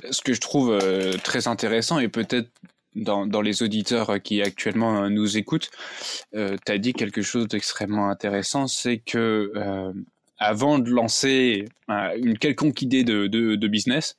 Ce 0.09 0.21
que 0.21 0.33
je 0.33 0.39
trouve 0.39 0.71
euh, 0.71 1.13
très 1.23 1.47
intéressant 1.47 1.99
et 1.99 2.07
peut-être 2.07 2.49
dans, 2.95 3.41
les 3.41 3.63
auditeurs 3.63 4.21
qui 4.21 4.41
actuellement 4.41 5.03
euh, 5.03 5.09
nous 5.09 5.37
écoutent, 5.37 5.69
euh, 6.35 6.57
tu 6.65 6.71
as 6.71 6.77
dit 6.77 6.93
quelque 6.93 7.21
chose 7.21 7.47
d'extrêmement 7.47 8.09
intéressant, 8.09 8.67
c'est 8.67 8.97
que 8.97 9.51
euh, 9.55 9.93
avant 10.37 10.79
de 10.79 10.89
lancer 10.89 11.65
euh, 11.89 12.17
une 12.17 12.37
quelconque 12.37 12.81
idée 12.81 13.03
de, 13.03 13.67
business, 13.67 14.17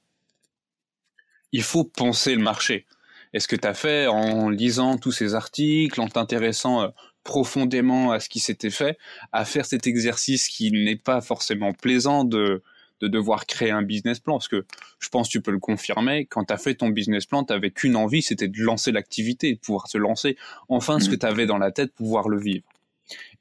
il 1.53 1.63
faut 1.63 1.85
penser 1.85 2.35
le 2.35 2.43
marché. 2.43 2.87
Est-ce 3.33 3.49
que 3.49 3.57
tu 3.57 3.67
as 3.67 3.75
fait 3.75 4.07
en 4.07 4.51
lisant 4.51 4.99
tous 4.99 5.13
ces 5.13 5.35
articles, 5.35 6.01
en 6.01 6.09
t'intéressant 6.09 6.93
profondément 7.25 8.13
à 8.13 8.21
ce 8.21 8.29
qui 8.29 8.41
s'était 8.41 8.71
fait, 8.71 8.99
à 9.33 9.45
faire 9.45 9.67
cet 9.67 9.87
exercice 9.87 10.49
qui 10.49 10.73
n'est 10.73 10.97
pas 10.97 11.21
forcément 11.21 11.73
plaisant 11.73 12.25
de 12.25 12.63
de 13.01 13.09
devoir 13.09 13.47
créer 13.47 13.71
un 13.71 13.83
business 13.83 14.21
plan. 14.21 14.35
Parce 14.35 14.49
que 14.49 14.67
je 14.99 15.09
pense 15.09 15.29
que 15.29 15.33
tu 15.33 15.41
peux 15.41 15.53
le 15.53 15.59
confirmer, 15.59 16.27
quand 16.27 16.45
tu 16.45 16.53
as 16.53 16.59
fait 16.59 16.75
ton 16.75 16.89
business 16.89 17.27
plan, 17.27 17.45
tu 17.45 17.53
n'avais 17.53 17.71
qu'une 17.71 17.97
envie, 17.97 18.23
c'était 18.23 18.49
de 18.49 18.61
lancer 18.61 18.93
l'activité, 18.93 19.55
de 19.55 19.59
pouvoir 19.59 19.89
se 19.89 19.99
lancer 19.99 20.37
enfin 20.69 21.01
ce 21.01 21.09
mm. 21.09 21.13
que 21.13 21.17
tu 21.17 21.27
avais 21.27 21.47
dans 21.47 21.59
la 21.59 21.73
tête, 21.73 21.93
pouvoir 21.95 22.29
le 22.29 22.39
vivre. 22.39 22.65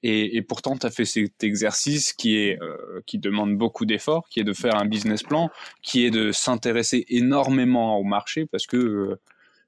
Et, 0.01 0.37
et 0.37 0.41
pourtant, 0.41 0.77
tu 0.77 0.85
as 0.85 0.89
fait 0.89 1.05
cet 1.05 1.43
exercice 1.43 2.13
qui, 2.13 2.37
est, 2.37 2.59
euh, 2.61 3.01
qui 3.05 3.19
demande 3.19 3.57
beaucoup 3.57 3.85
d'efforts, 3.85 4.27
qui 4.29 4.39
est 4.39 4.43
de 4.43 4.53
faire 4.53 4.75
un 4.75 4.85
business 4.85 5.23
plan, 5.23 5.49
qui 5.81 6.05
est 6.05 6.11
de 6.11 6.31
s'intéresser 6.31 7.05
énormément 7.09 7.97
au 7.97 8.03
marché 8.03 8.45
parce 8.45 8.65
que 8.65 8.77
euh, 8.77 9.19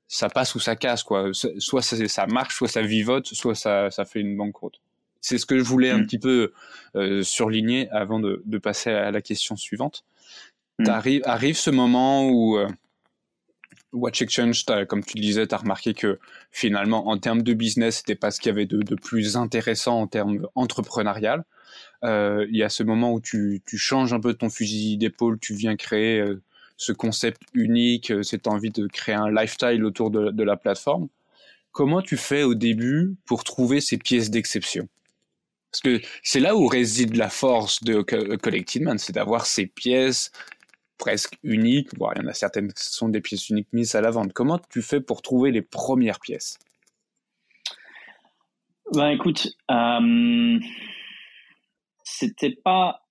ça 0.07 0.29
passe 0.29 0.55
ou 0.55 0.59
ça 0.59 0.75
casse. 0.75 1.03
Quoi. 1.03 1.31
Soit 1.33 1.81
ça, 1.81 2.07
ça 2.07 2.27
marche, 2.27 2.55
soit 2.55 2.67
ça 2.67 2.81
vivote, 2.81 3.27
soit 3.27 3.55
ça, 3.55 3.91
ça 3.91 4.05
fait 4.05 4.21
une 4.21 4.37
banqueroute. 4.37 4.81
C'est 5.21 5.37
ce 5.37 5.45
que 5.45 5.57
je 5.57 5.63
voulais 5.63 5.91
un 5.91 5.99
mm. 5.99 6.05
petit 6.05 6.19
peu 6.19 6.51
euh, 6.95 7.23
surligner 7.23 7.89
avant 7.91 8.19
de, 8.19 8.41
de, 8.45 8.57
passer 8.57 8.89
à 8.89 9.11
la 9.11 9.21
question 9.21 9.55
suivante. 9.55 10.03
Mm. 10.79 10.89
Arrive, 10.89 11.21
arrive 11.25 11.57
ce 11.57 11.69
moment 11.69 12.27
où 12.27 12.57
euh, 12.57 12.67
Watch 13.93 14.21
Exchange, 14.21 14.65
comme 14.87 15.03
tu 15.03 15.17
le 15.17 15.21
disais, 15.21 15.47
tu 15.47 15.55
as 15.55 15.57
remarqué 15.57 15.93
que 15.93 16.19
finalement, 16.51 17.09
en 17.09 17.17
termes 17.17 17.43
de 17.43 17.53
business, 17.53 17.97
c'était 17.97 18.15
pas 18.15 18.31
ce 18.31 18.39
qu'il 18.39 18.49
y 18.49 18.53
avait 18.53 18.65
de, 18.65 18.81
de, 18.81 18.95
plus 18.95 19.35
intéressant 19.35 20.01
en 20.01 20.07
termes 20.07 20.47
entrepreneurial. 20.55 21.43
Euh, 22.03 22.45
il 22.49 22.57
y 22.57 22.63
a 22.63 22.69
ce 22.69 22.83
moment 22.83 23.13
où 23.13 23.19
tu, 23.19 23.61
tu, 23.65 23.77
changes 23.77 24.13
un 24.13 24.19
peu 24.19 24.33
ton 24.33 24.49
fusil 24.49 24.97
d'épaule, 24.97 25.39
tu 25.39 25.53
viens 25.53 25.75
créer 25.75 26.19
euh, 26.19 26.41
ce 26.77 26.93
concept 26.93 27.41
unique, 27.53 28.11
euh, 28.11 28.23
cette 28.23 28.47
envie 28.47 28.71
de 28.71 28.87
créer 28.87 29.15
un 29.15 29.29
lifestyle 29.29 29.83
autour 29.83 30.09
de, 30.09 30.31
de 30.31 30.43
la 30.43 30.57
plateforme. 30.57 31.09
Comment 31.71 32.01
tu 32.01 32.17
fais 32.17 32.43
au 32.43 32.55
début 32.55 33.15
pour 33.25 33.43
trouver 33.43 33.81
ces 33.81 33.97
pièces 33.97 34.29
d'exception? 34.29 34.87
Parce 35.71 35.81
que 35.81 36.01
c'est 36.21 36.41
là 36.41 36.55
où 36.55 36.67
réside 36.67 37.15
la 37.15 37.29
force 37.29 37.83
de 37.83 38.01
Collected 38.01 38.81
Man, 38.81 38.97
c'est 38.97 39.13
d'avoir 39.13 39.45
ces 39.45 39.67
pièces 39.67 40.31
presque 40.97 41.37
uniques. 41.43 41.89
Il 41.93 42.21
y 42.21 42.25
en 42.25 42.27
a 42.27 42.33
certaines 42.33 42.71
qui 42.73 42.83
sont 42.83 43.09
des 43.09 43.21
pièces 43.21 43.49
uniques 43.49 43.71
mises 43.71 43.95
à 43.95 44.01
la 44.01 44.11
vente. 44.11 44.33
Comment 44.33 44.59
tu 44.69 44.81
fais 44.81 44.99
pour 44.99 45.21
trouver 45.21 45.51
les 45.51 45.61
premières 45.61 46.19
pièces? 46.19 46.59
Ben 48.93 49.09
écoute, 49.09 49.47
euh, 49.71 50.59
c'était 52.03 52.57
pas 52.61 53.01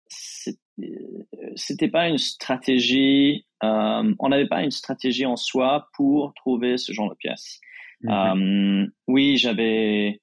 c'était 1.56 1.88
pas 1.88 2.08
une 2.08 2.18
stratégie. 2.18 3.46
Euh, 3.62 4.14
on 4.18 4.28
n'avait 4.28 4.48
pas 4.48 4.62
une 4.62 4.70
stratégie 4.70 5.26
en 5.26 5.36
soi 5.36 5.88
pour 5.94 6.34
trouver 6.34 6.76
ce 6.76 6.92
genre 6.92 7.10
de 7.10 7.14
pièces. 7.14 7.60
Euh, 8.08 8.86
oui, 9.08 9.36
j'avais 9.36 10.20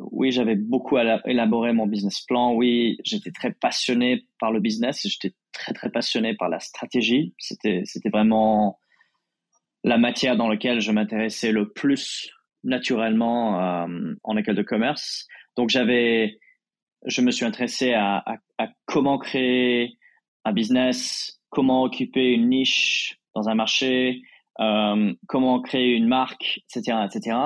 oui, 0.00 0.32
j'avais 0.32 0.54
beaucoup 0.54 0.96
élaboré 0.98 1.72
mon 1.72 1.86
business 1.86 2.20
plan. 2.20 2.54
Oui, 2.54 2.98
j'étais 3.04 3.30
très 3.30 3.52
passionné 3.52 4.26
par 4.38 4.52
le 4.52 4.60
business 4.60 5.06
j'étais 5.06 5.34
très, 5.52 5.72
très 5.72 5.90
passionné 5.90 6.34
par 6.34 6.48
la 6.48 6.60
stratégie. 6.60 7.34
C'était, 7.38 7.82
vraiment 8.12 8.78
la 9.84 9.98
matière 9.98 10.36
dans 10.36 10.48
laquelle 10.48 10.80
je 10.80 10.92
m'intéressais 10.92 11.52
le 11.52 11.72
plus 11.72 12.30
naturellement 12.64 13.60
euh, 13.60 14.14
en 14.24 14.36
école 14.36 14.56
de 14.56 14.62
commerce. 14.62 15.26
Donc, 15.56 15.70
j'avais, 15.70 16.38
je 17.06 17.20
me 17.22 17.30
suis 17.30 17.44
intéressé 17.44 17.94
à, 17.94 18.22
comment 18.86 19.18
créer 19.18 19.98
un 20.44 20.52
business, 20.52 21.40
comment 21.50 21.82
occuper 21.84 22.32
une 22.32 22.48
niche 22.48 23.18
dans 23.34 23.48
un 23.48 23.54
marché, 23.54 24.22
euh, 24.60 25.14
comment 25.28 25.60
créer 25.60 25.92
une 25.92 26.08
marque, 26.08 26.60
etc., 26.68 26.98
etc. 27.04 27.36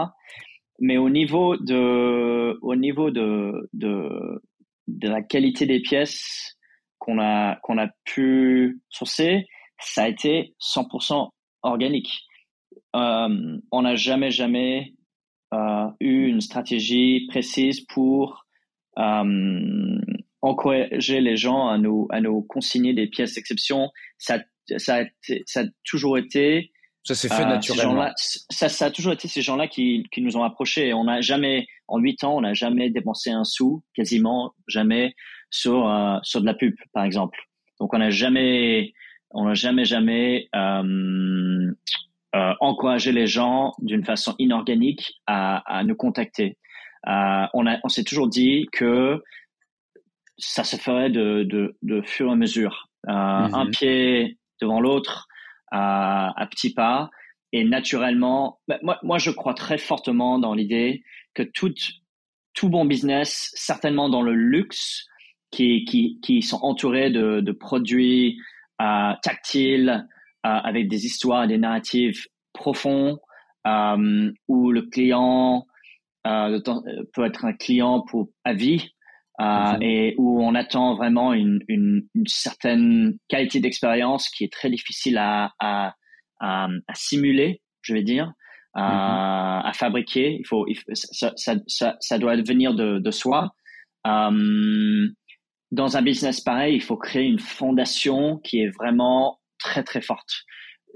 Mais 0.79 0.97
au 0.97 1.11
niveau 1.11 1.57
de, 1.57 2.59
au 2.63 2.75
niveau 2.75 3.11
de, 3.11 3.69
de, 3.73 4.43
de 4.89 5.09
la 5.09 5.23
qualité 5.23 5.67
des 5.67 5.81
pièces 5.81 6.57
qu'on 6.99 7.19
a, 7.21 7.57
qu'on 7.63 7.79
a 7.79 7.89
pu 8.05 8.81
sourcer, 8.89 9.47
ça 9.79 10.05
a 10.05 10.09
été 10.09 10.55
100% 10.61 11.29
organique. 11.63 12.23
Euh, 12.95 13.59
on 13.71 13.83
n'a 13.83 13.97
jamais, 13.97 14.31
jamais 14.31 14.95
euh, 15.55 15.87
eu 16.01 16.27
une 16.27 16.41
stratégie 16.41 17.27
précise 17.29 17.81
pour 17.81 18.47
euh, 18.99 20.01
encourager 20.43 21.21
les 21.21 21.37
gens 21.37 21.69
à 21.69 21.79
nous, 21.79 22.07
à 22.11 22.21
nous 22.21 22.43
consigner 22.43 22.93
des 22.93 23.07
pièces 23.07 23.35
d'exception. 23.35 23.91
Ça, 24.19 24.41
ça, 24.79 25.05
ça 25.47 25.61
a 25.61 25.65
toujours 25.85 26.19
été 26.19 26.73
ça 27.05 27.15
s'est 27.15 27.29
fait 27.29 27.43
euh, 27.43 27.47
naturellement. 27.47 28.11
Ça, 28.17 28.69
ça, 28.69 28.87
a 28.87 28.91
toujours 28.91 29.13
été 29.13 29.27
ces 29.27 29.43
gens-là 29.43 29.67
qui, 29.67 30.05
qui 30.13 30.23
nous 30.23 30.37
ont 30.37 30.45
approchés. 30.45 30.95
On 30.95 31.05
n'a 31.05 31.21
jamais, 31.21 31.67
en 31.89 31.99
huit 31.99 32.23
ans, 32.23 32.37
on 32.37 32.43
n'a 32.43 32.55
jamais 32.55 32.91
dépensé 32.91 33.31
un 33.31 33.45
sou, 33.45 33.83
quasiment 33.95 34.55
jamais, 34.69 35.15
sur 35.51 35.89
euh, 35.89 36.19
sur 36.23 36.41
de 36.41 36.47
la 36.47 36.55
pub, 36.55 36.75
par 36.93 37.05
exemple. 37.05 37.39
Donc 37.81 37.93
on 37.95 37.99
n'a 37.99 38.11
jamais, 38.11 38.93
on 39.31 39.47
n'a 39.47 39.55
jamais 39.55 39.85
jamais 39.85 40.49
euh, 40.55 41.73
euh, 42.37 42.55
encouragé 42.61 43.11
les 43.13 43.27
gens 43.27 43.73
d'une 43.81 44.05
façon 44.05 44.35
inorganique 44.39 45.21
à, 45.27 45.59
à 45.79 45.83
nous 45.85 45.97
contacter. 45.97 46.57
Euh, 47.09 47.47
on 47.53 47.67
a, 47.67 47.79
on 47.83 47.89
s'est 47.89 48.05
toujours 48.05 48.29
dit 48.29 48.69
que 48.73 49.23
ça 50.39 50.63
se 50.63 50.77
ferait 50.77 51.11
de, 51.11 51.43
de, 51.43 51.77
de 51.83 52.01
fur 52.03 52.29
et 52.29 52.33
à 52.33 52.37
mesure, 52.37 52.89
euh, 53.09 53.13
mm-hmm. 53.13 53.55
un 53.55 53.67
pied 53.71 54.39
devant 54.61 54.81
l'autre 54.81 55.27
à, 55.73 56.41
à 56.41 56.47
petits 56.47 56.73
pas. 56.73 57.11
Et 57.53 57.65
naturellement, 57.65 58.61
bah, 58.69 58.79
moi, 58.83 58.99
moi, 59.03 59.19
je 59.19 59.31
crois 59.31 59.55
très 59.55 59.79
fortement 59.79 60.39
dans 60.39 60.55
l'idée 60.55 61.03
que 61.35 61.43
tout, 61.43 61.75
tout 62.55 62.69
bon 62.69 62.85
business, 62.85 63.51
certainement 63.55 64.09
dans 64.09 64.23
le 64.23 64.35
luxe, 64.35 65.07
qui, 65.51 65.85
qui, 65.85 66.19
qui 66.23 66.41
sont 66.41 66.61
entourés 66.63 67.11
de, 67.11 67.41
de 67.41 67.53
produits 67.53 68.39
euh, 68.81 69.13
tactiles, 69.23 70.07
euh, 70.47 70.49
avec 70.49 70.89
des 70.89 71.05
histoires 71.05 71.47
des 71.47 71.59
narratifs 71.59 72.27
profonds, 72.55 73.19
euh, 73.67 74.33
où 74.49 74.73
le 74.73 74.83
client 74.83 75.67
euh, 76.27 76.61
peut 77.13 77.25
être 77.25 77.45
un 77.45 77.53
client 77.53 78.01
pour 78.01 78.31
à 78.45 78.55
vie, 78.55 78.92
euh, 79.41 79.45
mhm. 79.45 79.83
et 79.83 80.15
où 80.19 80.43
on 80.43 80.55
attend 80.55 80.95
vraiment 80.95 81.33
une, 81.33 81.61
une, 81.69 82.07
une 82.15 82.27
certaine 82.27 83.17
qualité 83.29 83.61
d'expérience 83.61 84.29
qui 84.29 84.45
est 84.45 84.53
très 84.53 84.69
difficile 84.69 85.17
à, 85.19 85.53
à, 85.59 85.95
à, 86.41 86.69
à 86.87 86.95
simuler, 86.95 87.63
je 87.81 87.95
vais 87.95 88.03
dire, 88.03 88.33
à, 88.75 89.61
mhm. 89.63 89.71
à 89.71 89.73
fabriquer. 89.73 90.37
Il 90.39 90.47
faut, 90.47 90.67
ça, 90.93 91.33
ça, 91.37 91.55
ça, 91.67 91.97
ça, 92.01 92.19
doit 92.19 92.37
venir 92.37 92.75
de, 92.75 92.99
de 92.99 93.11
soi. 93.11 93.55
Euh, 94.07 95.09
dans 95.71 95.97
un 95.97 96.03
business 96.03 96.41
pareil, 96.41 96.75
il 96.75 96.83
faut 96.83 96.99
créer 96.99 97.25
une 97.25 97.39
fondation 97.39 98.39
qui 98.39 98.61
est 98.61 98.71
vraiment 98.79 99.41
très 99.59 99.83
très 99.83 100.03
forte. 100.03 100.45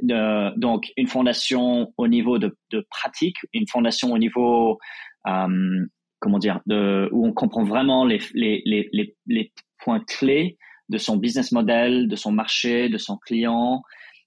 De, 0.02 0.54
donc 0.58 0.92
une 0.98 1.06
fondation 1.06 1.94
au 1.96 2.06
niveau 2.06 2.38
de, 2.38 2.54
de 2.70 2.86
pratique, 2.90 3.38
une 3.54 3.66
fondation 3.66 4.12
au 4.12 4.18
niveau 4.18 4.78
euh, 5.26 5.86
comment 6.20 6.38
dire, 6.38 6.60
de, 6.66 7.08
où 7.12 7.26
on 7.26 7.32
comprend 7.32 7.64
vraiment 7.64 8.04
les, 8.04 8.20
les, 8.34 8.62
les, 8.64 9.16
les, 9.26 9.52
points 9.78 10.00
clés 10.00 10.56
de 10.88 10.98
son 10.98 11.16
business 11.16 11.52
model, 11.52 12.08
de 12.08 12.16
son 12.16 12.32
marché, 12.32 12.88
de 12.88 12.98
son 12.98 13.18
client, 13.18 13.82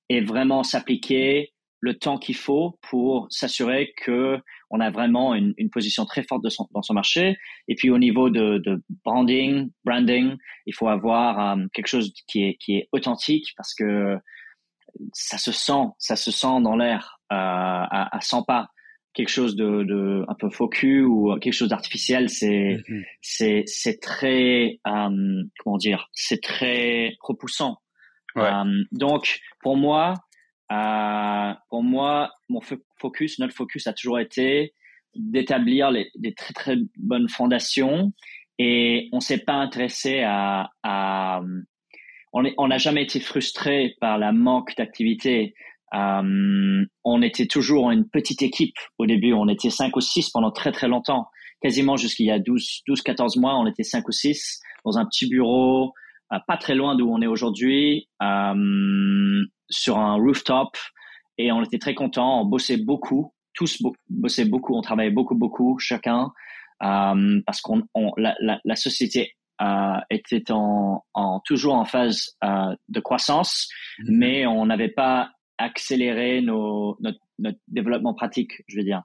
et 0.09 0.21
vraiment 0.21 0.63
s'appliquer 0.63 1.53
le 1.81 1.97
temps 1.97 2.17
qu'il 2.17 2.35
faut 2.35 2.77
pour 2.89 3.27
s'assurer 3.29 3.93
que 3.97 4.37
on 4.69 4.79
a 4.79 4.91
vraiment 4.91 5.33
une, 5.33 5.53
une 5.57 5.69
position 5.69 6.05
très 6.05 6.23
forte 6.23 6.43
de 6.43 6.49
son, 6.49 6.67
dans 6.71 6.81
son 6.81 6.93
marché. 6.93 7.37
Et 7.67 7.75
puis 7.75 7.89
au 7.89 7.97
niveau 7.97 8.29
de, 8.29 8.59
de 8.59 8.83
branding, 9.03 9.71
branding, 9.85 10.35
il 10.65 10.75
faut 10.75 10.87
avoir 10.87 11.57
euh, 11.57 11.65
quelque 11.73 11.87
chose 11.87 12.13
qui 12.27 12.43
est, 12.43 12.55
qui 12.55 12.75
est 12.75 12.89
authentique 12.91 13.53
parce 13.57 13.73
que 13.73 14.17
ça 15.13 15.37
se 15.37 15.51
sent, 15.51 15.87
ça 15.97 16.15
se 16.15 16.31
sent 16.31 16.61
dans 16.61 16.75
l'air 16.75 17.19
euh, 17.31 17.35
à, 17.35 18.15
à 18.15 18.21
100 18.21 18.43
pas 18.43 18.67
quelque 19.13 19.29
chose 19.29 19.55
de, 19.55 19.83
de, 19.83 20.25
un 20.27 20.35
peu 20.35 20.49
faux 20.49 20.69
ou 20.83 21.35
quelque 21.39 21.53
chose 21.53 21.69
d'artificiel, 21.69 22.29
c'est 22.29 22.47
mm-hmm. 22.47 23.05
c'est 23.21 23.63
c'est 23.65 23.99
très 23.99 24.79
euh, 24.87 25.43
comment 25.59 25.77
dire, 25.77 26.09
c'est 26.13 26.41
très 26.41 27.15
repoussant. 27.21 27.77
Euh, 28.37 28.63
donc 28.91 29.39
pour 29.61 29.75
moi, 29.75 30.13
euh, 30.71 31.53
pour 31.69 31.83
moi, 31.83 32.31
mon 32.47 32.61
focus, 32.99 33.39
notre 33.39 33.55
focus 33.55 33.87
a 33.87 33.93
toujours 33.93 34.19
été 34.19 34.73
d'établir 35.15 35.91
des 35.91 36.33
très 36.35 36.53
très 36.53 36.75
bonnes 36.97 37.27
fondations 37.27 38.13
et 38.59 39.09
on 39.11 39.19
s'est 39.19 39.39
pas 39.39 39.53
intéressé 39.53 40.21
à, 40.21 40.69
à 40.83 41.41
on 42.31 42.67
n'a 42.67 42.77
jamais 42.77 43.03
été 43.03 43.19
frustré 43.19 43.95
par 43.99 44.17
la 44.17 44.31
manque 44.31 44.75
d'activité. 44.77 45.55
Euh, 45.93 46.85
on 47.03 47.21
était 47.21 47.47
toujours 47.47 47.91
une 47.91 48.07
petite 48.07 48.41
équipe 48.41 48.75
au 48.97 49.05
début. 49.05 49.33
On 49.33 49.47
était 49.47 49.69
cinq 49.69 49.95
ou 49.95 50.01
six 50.01 50.29
pendant 50.29 50.51
très 50.51 50.71
très 50.71 50.87
longtemps. 50.87 51.27
Quasiment 51.61 51.97
jusqu'il 51.97 52.27
y 52.27 52.31
a 52.31 52.39
12, 52.39 52.83
12, 52.87 53.01
14 53.01 53.37
mois, 53.37 53.57
on 53.57 53.65
était 53.67 53.83
cinq 53.83 54.07
ou 54.07 54.11
six 54.11 54.61
dans 54.85 54.97
un 54.97 55.05
petit 55.05 55.27
bureau, 55.27 55.93
euh, 56.31 56.37
pas 56.47 56.57
très 56.57 56.75
loin 56.75 56.95
d'où 56.95 57.09
on 57.09 57.21
est 57.21 57.27
aujourd'hui, 57.27 58.07
euh, 58.21 59.43
sur 59.69 59.97
un 59.97 60.15
rooftop. 60.15 60.77
Et 61.37 61.51
on 61.51 61.63
était 61.63 61.79
très 61.79 61.95
contents. 61.95 62.41
On 62.41 62.45
bossait 62.45 62.77
beaucoup. 62.77 63.33
Tous 63.53 63.81
bossaient 64.09 64.45
beaucoup. 64.45 64.75
On 64.75 64.81
travaillait 64.81 65.11
beaucoup, 65.11 65.35
beaucoup, 65.35 65.77
chacun. 65.79 66.31
Parce 66.79 67.61
qu'on 67.61 67.83
la, 68.17 68.35
la, 68.39 68.59
la, 68.63 68.75
société 68.77 69.33
euh, 69.61 69.97
était 70.09 70.51
en, 70.51 71.03
en, 71.13 71.41
toujours 71.41 71.75
en 71.75 71.83
phase 71.83 72.37
euh, 72.45 72.73
de 72.87 72.99
croissance, 73.01 73.67
mm-hmm. 73.99 74.05
mais 74.07 74.47
on 74.47 74.65
n'avait 74.65 74.87
pas 74.87 75.31
accélérer 75.59 76.41
notre, 76.41 77.19
développement 77.67 78.13
pratique, 78.13 78.63
je 78.67 78.77
veux 78.77 78.83
dire. 78.83 79.03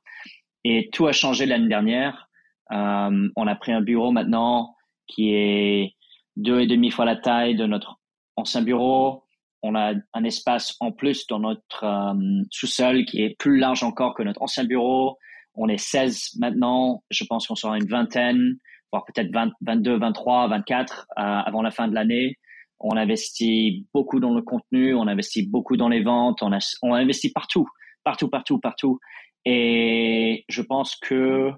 Et 0.65 0.89
tout 0.93 1.07
a 1.07 1.13
changé 1.13 1.45
l'année 1.45 1.69
dernière. 1.69 2.29
Euh, 2.73 3.29
on 3.37 3.47
a 3.47 3.55
pris 3.55 3.73
un 3.73 3.83
bureau 3.83 4.11
maintenant 4.11 4.75
qui 5.07 5.35
est 5.35 5.95
deux 6.37 6.61
et 6.61 6.67
demi 6.67 6.91
fois 6.91 7.05
la 7.05 7.17
taille 7.17 7.57
de 7.57 7.67
notre 7.67 8.01
ancien 8.37 8.63
bureau. 8.63 9.25
On 9.63 9.75
a 9.75 9.93
un 10.15 10.25
espace 10.25 10.77
en 10.81 10.91
plus 10.91 11.27
dans 11.27 11.39
notre 11.39 11.85
euh, 11.85 12.43
sous-sol 12.51 13.05
qui 13.05 13.23
est 13.23 13.37
plus 13.39 13.59
large 13.59 13.83
encore 13.83 14.15
que 14.15 14.23
notre 14.23 14.43
ancien 14.43 14.65
bureau. 14.65 15.19
On 15.55 15.69
est 15.69 15.79
16 15.79 16.37
maintenant. 16.39 17.05
Je 17.11 17.25
pense 17.25 17.47
qu'on 17.47 17.55
sera 17.55 17.77
une 17.77 17.87
vingtaine, 17.87 18.57
voire 18.91 19.05
peut-être 19.05 19.31
22, 19.61 19.99
23, 19.99 20.49
24 20.49 21.07
avant 21.17 21.63
la 21.63 21.71
fin 21.71 21.89
de 21.89 21.95
l'année 21.95 22.39
on 22.85 22.97
investit 22.99 23.87
beaucoup 23.95 24.21
dans 24.21 24.35
le 24.35 24.43
contenu, 24.43 24.95
on 24.95 25.09
investit 25.09 25.47
beaucoup 25.47 25.77
dans 25.77 25.89
les 25.89 26.03
ventes, 26.03 26.43
on, 26.43 26.53
a, 26.53 26.59
on 26.83 26.93
investit 26.93 27.33
partout, 27.33 27.67
partout, 28.05 28.29
partout, 28.29 28.59
partout. 28.59 29.01
Et 29.47 30.45
je 30.51 30.61
pense 30.61 30.95
que 30.97 31.51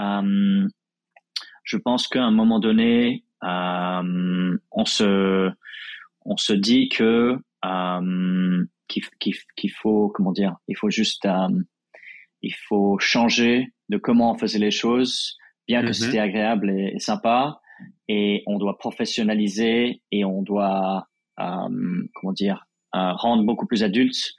euh, 0.00 0.68
je 1.64 1.76
pense 1.78 2.06
qu'à 2.06 2.22
un 2.22 2.30
moment 2.30 2.60
donné, 2.60 3.24
euh, 3.42 4.58
on 4.72 4.84
se 4.84 5.50
on 6.26 6.36
se 6.36 6.52
dit 6.52 6.90
que 6.90 7.38
euh, 7.64 8.64
qu'il 8.88 9.70
faut 9.70 10.10
comment 10.10 10.32
dire, 10.32 10.54
il 10.68 10.76
faut 10.76 10.90
juste 10.90 11.26
il 12.42 12.54
faut 12.68 12.98
changer 12.98 13.72
de 13.88 13.96
comment 13.96 14.32
on 14.32 14.38
faisait 14.38 14.58
les 14.58 14.70
choses, 14.70 15.38
bien 15.66 15.82
que 15.82 15.88
mm-hmm. 15.88 15.92
c'était 15.94 16.18
agréable 16.18 16.70
et 16.70 16.98
sympa 16.98 17.58
et 18.08 18.42
on 18.46 18.58
doit 18.58 18.78
professionnaliser 18.78 20.02
et 20.10 20.24
on 20.24 20.42
doit, 20.42 21.08
euh, 21.40 22.04
comment 22.14 22.32
dire, 22.32 22.66
euh, 22.94 23.12
rendre 23.12 23.44
beaucoup 23.44 23.66
plus 23.66 23.82
adulte 23.82 24.32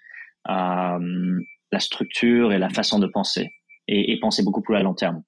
euh, 0.50 1.39
la 1.71 1.80
structure 1.80 2.54
et 2.54 2.60
la 2.60 2.69
façon 2.69 3.00
de 3.00 3.08
penser 3.08 3.52
et, 3.88 4.12
et 4.12 4.19
penser 4.19 4.43
beaucoup 4.43 4.62
plus 4.62 4.76
à 4.76 4.84
long 4.84 4.93
terme. 4.93 5.24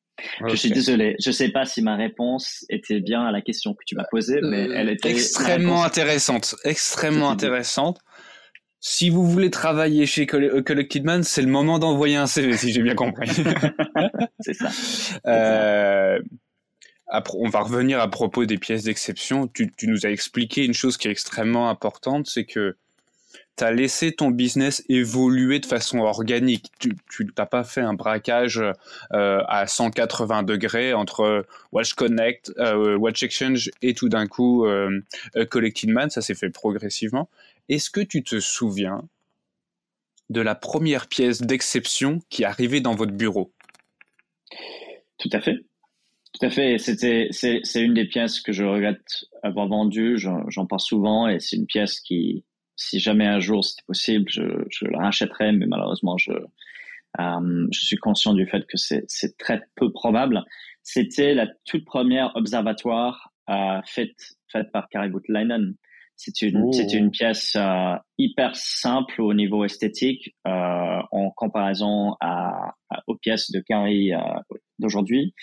Je 0.47 0.55
suis 0.55 0.71
désolé, 0.71 1.15
je 1.23 1.29
sais 1.29 1.49
pas 1.49 1.65
si 1.65 1.81
ma 1.83 1.95
réponse 1.95 2.65
était 2.69 3.01
bien 3.01 3.25
à 3.25 3.31
la 3.31 3.41
question 3.41 3.73
que 3.73 3.83
tu 3.85 3.95
m'as 3.95 4.05
posée, 4.09 4.39
mais 4.41 4.67
elle 4.73 4.89
était 4.89 5.11
extrêmement 5.11 5.83
intéressante, 5.83 6.55
extrêmement 6.63 7.29
intéressante. 7.29 7.99
Si 8.79 9.09
vous 9.09 9.27
voulez 9.27 9.49
travailler 9.49 10.05
chez 10.05 10.25
Collected 10.25 11.03
Man, 11.03 11.23
c'est 11.23 11.41
le 11.41 11.49
moment 11.49 11.77
d'envoyer 11.79 12.15
un 12.15 12.27
CV, 12.27 12.55
si 12.57 12.71
j'ai 12.71 12.81
bien 12.81 12.95
compris. 12.95 13.29
c'est 14.39 14.53
ça. 14.53 14.69
Euh, 15.27 16.19
on 17.09 17.49
va 17.49 17.61
revenir 17.61 17.99
à 17.99 18.09
propos 18.09 18.45
des 18.45 18.57
pièces 18.57 18.83
d'exception. 18.83 19.47
Tu, 19.47 19.71
nous 19.83 20.05
as 20.05 20.09
expliqué 20.09 20.65
une 20.65 20.73
chose 20.73 20.97
qui 20.97 21.07
est 21.07 21.11
extrêmement 21.11 21.69
importante, 21.69 22.27
c'est 22.27 22.45
que 22.45 22.75
tu 23.55 23.63
as 23.63 23.71
laissé 23.71 24.11
ton 24.11 24.29
business 24.29 24.83
évoluer 24.87 25.59
de 25.59 25.65
façon 25.65 25.99
organique. 25.99 26.71
Tu 26.79 26.95
n'as 27.37 27.45
pas 27.45 27.63
fait 27.63 27.81
un 27.81 27.93
braquage 27.93 28.61
euh, 29.13 29.43
à 29.47 29.65
180 29.65 30.43
degrés 30.43 30.93
entre 30.93 31.45
Watch 31.71 31.93
Connect, 31.93 32.51
euh, 32.59 32.95
Watch 32.97 33.23
Exchange 33.23 33.71
et 33.81 33.93
tout 33.95 34.09
d'un 34.09 34.27
coup 34.27 34.65
euh, 34.65 35.01
Man. 35.85 36.09
Ça 36.09 36.21
s'est 36.21 36.35
fait 36.35 36.51
progressivement. 36.51 37.29
Est-ce 37.67 37.89
que 37.89 38.01
tu 38.01 38.23
te 38.23 38.39
souviens 38.39 39.03
de 40.29 40.41
la 40.41 40.55
première 40.55 41.07
pièce 41.07 41.41
d'exception 41.41 42.19
qui 42.29 42.45
arrivait 42.45 42.81
dans 42.81 42.95
votre 42.95 43.13
bureau? 43.13 43.51
Tout 45.17 45.29
à 45.31 45.41
fait. 45.41 45.63
Tout 46.33 46.45
à 46.45 46.49
fait. 46.49 46.77
C'était, 46.77 47.27
c'est, 47.31 47.61
c'est 47.63 47.81
une 47.81 47.93
des 47.93 48.05
pièces 48.05 48.41
que 48.41 48.51
je 48.51 48.63
regrette 48.63 49.25
avoir 49.43 49.67
vendues. 49.67 50.17
J'en, 50.17 50.65
parle 50.65 50.81
souvent 50.81 51.27
et 51.27 51.39
c'est 51.39 51.55
une 51.55 51.65
pièce 51.65 51.99
qui, 51.99 52.43
si 52.75 52.99
jamais 52.99 53.25
un 53.25 53.39
jour 53.39 53.63
c'était 53.63 53.83
possible, 53.85 54.25
je, 54.29 54.43
je 54.69 54.85
la 54.85 54.99
rachèterais, 54.99 55.51
mais 55.51 55.65
malheureusement, 55.65 56.17
je, 56.17 56.31
euh, 57.19 57.67
je 57.71 57.79
suis 57.79 57.97
conscient 57.97 58.33
du 58.33 58.45
fait 58.45 58.65
que 58.67 58.77
c'est, 58.77 59.05
c'est 59.07 59.37
très 59.37 59.61
peu 59.75 59.91
probable. 59.91 60.43
C'était 60.83 61.33
la 61.33 61.47
toute 61.65 61.85
première 61.85 62.35
observatoire 62.35 63.33
euh, 63.49 63.81
faite, 63.85 64.37
faite 64.47 64.71
par 64.71 64.89
Kari 64.89 65.09
Leinen. 65.27 65.75
C'est 66.17 66.41
une, 66.41 66.73
c'est 66.73 66.93
une 66.93 67.11
pièce 67.11 67.55
euh, 67.55 67.95
hyper 68.17 68.55
simple 68.55 69.21
au 69.21 69.35
niveau 69.35 69.63
esthétique 69.63 70.35
euh, 70.47 70.99
en 71.11 71.29
comparaison 71.29 72.15
à, 72.19 72.73
aux 73.05 73.15
pièces 73.15 73.51
de 73.51 73.59
Carrie 73.59 74.13
euh, 74.13 74.19
d'aujourd'hui. 74.79 75.35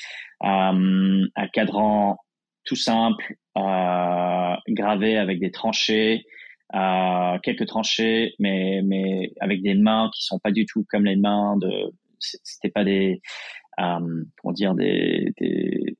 Euh, 0.42 1.26
un 1.36 1.48
cadran 1.52 2.18
tout 2.64 2.74
simple, 2.74 3.36
euh, 3.56 4.54
gravé 4.68 5.16
avec 5.16 5.38
des 5.38 5.52
tranchées, 5.52 6.26
euh, 6.74 7.38
quelques 7.42 7.66
tranchées, 7.66 8.34
mais 8.40 8.80
mais 8.82 9.32
avec 9.40 9.62
des 9.62 9.74
mains 9.74 10.10
qui 10.12 10.24
sont 10.24 10.40
pas 10.40 10.50
du 10.50 10.66
tout 10.66 10.84
comme 10.90 11.04
les 11.04 11.16
mains 11.16 11.56
de. 11.58 11.70
C'était 12.18 12.70
pas 12.70 12.84
des 12.84 13.20
euh, 13.78 14.24
comment 14.42 14.52
dire 14.52 14.74
des 14.74 15.32
des 15.38 15.96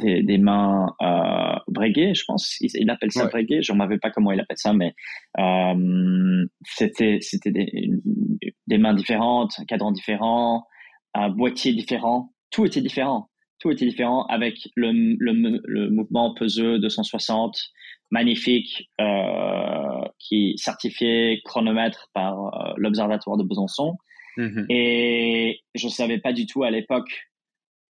des, 0.00 0.22
des, 0.22 0.38
mains 0.38 0.94
euh, 1.02 1.58
bréguées, 1.68 2.14
je 2.14 2.24
pense. 2.26 2.56
Il, 2.60 2.70
il 2.74 2.90
appelle 2.90 3.12
ça 3.12 3.24
ouais. 3.26 3.46
Je 3.62 3.72
ne 3.72 3.78
savais 3.78 3.98
pas 3.98 4.10
comment 4.10 4.32
il 4.32 4.40
appelle 4.40 4.58
ça, 4.58 4.72
mais 4.72 4.94
euh, 5.38 6.46
c'était 6.64 7.18
c'était 7.20 7.50
des, 7.50 7.90
des, 8.66 8.78
mains 8.78 8.94
différentes, 8.94 9.52
un 9.58 9.64
cadran 9.64 9.92
différent, 9.92 10.66
un 11.14 11.28
boîtier 11.30 11.72
différent. 11.72 12.32
Tout 12.50 12.64
était 12.64 12.80
différent. 12.80 13.28
Tout 13.60 13.70
était 13.70 13.86
différent 13.86 14.24
avec 14.26 14.54
le, 14.76 14.92
le, 15.18 15.60
le 15.64 15.90
mouvement 15.90 16.32
peseux 16.34 16.78
260 16.78 17.58
magnifique 18.10 18.88
euh, 19.00 20.00
qui 20.18 20.54
certifié 20.56 21.40
chronomètre 21.44 22.08
par 22.14 22.34
euh, 22.38 22.72
l'observatoire 22.76 23.36
de 23.36 23.44
Besançon. 23.44 23.96
Mm 24.36 24.46
-hmm. 24.46 24.66
Et 24.70 25.60
je 25.74 25.88
savais 25.88 26.18
pas 26.18 26.32
du 26.32 26.46
tout 26.46 26.62
à 26.62 26.70
l'époque 26.70 27.10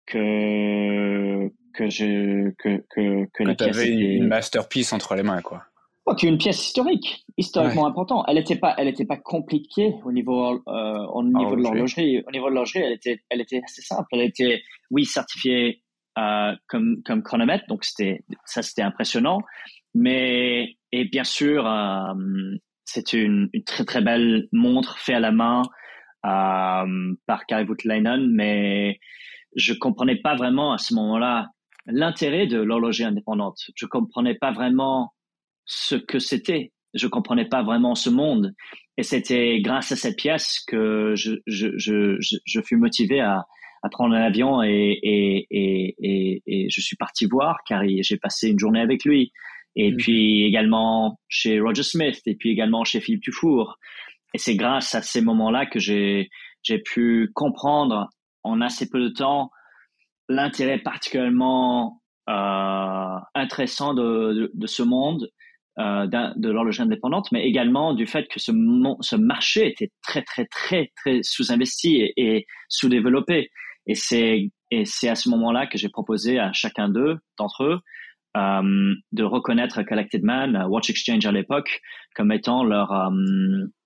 que 0.06 1.48
que 1.74 1.88
je 1.88 2.50
que 2.58 2.84
que 2.90 3.26
que, 3.32 3.44
la 3.44 3.54
pièce 3.54 3.84
une 3.84 4.28
masterpiece 4.28 4.92
entre 4.92 5.14
les 5.14 5.22
mains 5.22 5.42
quoi. 5.42 5.62
Oh, 6.04 6.16
une 6.20 6.36
pièce 6.36 6.66
historique, 6.66 7.24
historiquement 7.36 7.86
importante. 7.86 8.24
Elle 8.26 8.34
n'était 8.34 8.56
pas, 8.56 8.74
elle 8.76 8.88
était 8.88 9.04
pas 9.04 9.18
compliquée 9.18 9.94
au 10.04 10.10
niveau, 10.10 10.60
euh, 10.66 11.06
au 11.12 11.22
niveau 11.22 11.54
de 11.54 11.62
l'horlogerie. 11.62 12.24
Au 12.26 12.30
niveau 12.32 12.48
de 12.48 12.54
l'horlogerie, 12.54 12.80
elle 12.80 12.94
était, 12.94 13.20
elle 13.30 13.40
était 13.40 13.60
assez 13.62 13.82
simple. 13.82 14.08
Elle 14.10 14.22
était, 14.22 14.62
oui, 14.90 15.04
certifiée 15.04 15.80
euh, 16.18 16.54
comme 16.66 17.02
comme 17.04 17.22
chronomètre, 17.22 17.64
donc 17.68 17.84
c'était, 17.84 18.24
ça 18.44 18.62
c'était 18.62 18.82
impressionnant. 18.82 19.38
Mais 19.94 20.76
et 20.90 21.04
bien 21.04 21.24
sûr, 21.24 21.66
euh, 21.66 22.12
c'est 22.84 23.12
une, 23.12 23.48
une, 23.52 23.64
très 23.64 23.84
très 23.84 24.02
belle 24.02 24.48
montre 24.52 24.98
faite 24.98 25.16
à 25.16 25.20
la 25.20 25.30
main 25.30 25.62
euh, 26.26 27.14
par 27.26 27.46
Kari 27.46 27.64
Voutilainen, 27.64 28.28
mais 28.30 28.98
je 29.56 29.72
comprenais 29.74 30.16
pas 30.16 30.34
vraiment 30.34 30.72
à 30.72 30.78
ce 30.78 30.94
moment-là 30.94 31.48
l'intérêt 31.86 32.46
de 32.46 32.58
l'horlogerie 32.58 33.04
indépendante. 33.04 33.58
Je 33.74 33.86
comprenais 33.86 34.34
pas 34.34 34.52
vraiment 34.52 35.12
ce 35.64 35.96
que 35.96 36.18
c'était. 36.18 36.72
Je 36.94 37.06
comprenais 37.06 37.46
pas 37.46 37.62
vraiment 37.62 37.94
ce 37.94 38.10
monde. 38.10 38.54
Et 38.96 39.02
c'était 39.02 39.60
grâce 39.60 39.92
à 39.92 39.96
cette 39.96 40.16
pièce 40.16 40.60
que 40.66 41.14
je, 41.16 41.32
je, 41.46 41.76
je, 41.76 42.18
je, 42.20 42.60
fus 42.60 42.76
motivé 42.76 43.20
à, 43.20 43.44
à 43.82 43.88
prendre 43.88 44.14
un 44.14 44.22
avion 44.22 44.62
et, 44.62 44.98
et, 45.02 45.46
et, 45.50 46.42
et, 46.46 46.70
je 46.70 46.80
suis 46.80 46.96
parti 46.96 47.26
voir 47.26 47.58
car 47.66 47.82
j'ai 47.86 48.16
passé 48.18 48.50
une 48.50 48.58
journée 48.58 48.80
avec 48.80 49.04
lui. 49.04 49.32
Et 49.74 49.92
mm. 49.92 49.96
puis 49.96 50.44
également 50.44 51.18
chez 51.28 51.60
Roger 51.60 51.82
Smith 51.82 52.20
et 52.26 52.34
puis 52.34 52.50
également 52.50 52.84
chez 52.84 53.00
Philippe 53.00 53.22
Dufour. 53.22 53.78
Et 54.34 54.38
c'est 54.38 54.56
grâce 54.56 54.94
à 54.94 55.02
ces 55.02 55.22
moments-là 55.22 55.66
que 55.66 55.78
j'ai, 55.78 56.28
j'ai 56.62 56.78
pu 56.78 57.30
comprendre 57.34 58.08
en 58.44 58.60
assez 58.60 58.88
peu 58.88 59.00
de 59.00 59.08
temps 59.08 59.50
l'intérêt 60.28 60.78
particulièrement 60.78 62.00
euh, 62.28 63.18
intéressant 63.34 63.94
de, 63.94 64.50
de, 64.54 64.66
ce 64.66 64.82
monde 64.82 65.28
euh, 65.78 66.06
de 66.06 66.50
l'horlogerie 66.50 66.84
indépendante, 66.84 67.32
mais 67.32 67.46
également 67.46 67.94
du 67.94 68.06
fait 68.06 68.28
que 68.28 68.38
ce, 68.38 68.52
ce 69.00 69.16
marché 69.16 69.66
était 69.66 69.90
très 70.02 70.22
très 70.22 70.46
très 70.46 70.92
très 70.96 71.20
sous-investi 71.22 72.12
et, 72.16 72.46
sous-développé. 72.68 73.50
Et 73.86 73.94
c'est 73.94 74.50
et 74.70 74.84
c'est 74.84 75.08
à 75.08 75.14
ce 75.14 75.28
moment-là 75.30 75.66
que 75.66 75.76
j'ai 75.76 75.88
proposé 75.88 76.38
à 76.38 76.52
chacun 76.52 76.88
d'eux 76.88 77.18
d'entre 77.36 77.64
eux 77.64 77.80
euh, 78.36 78.94
de 79.12 79.24
reconnaître 79.24 79.82
Collected 79.82 80.22
Man, 80.22 80.64
Watch 80.68 80.88
Exchange 80.88 81.26
à 81.26 81.32
l'époque, 81.32 81.80
comme 82.14 82.32
étant 82.32 82.64
leur 82.64 82.92
euh, 82.92 83.10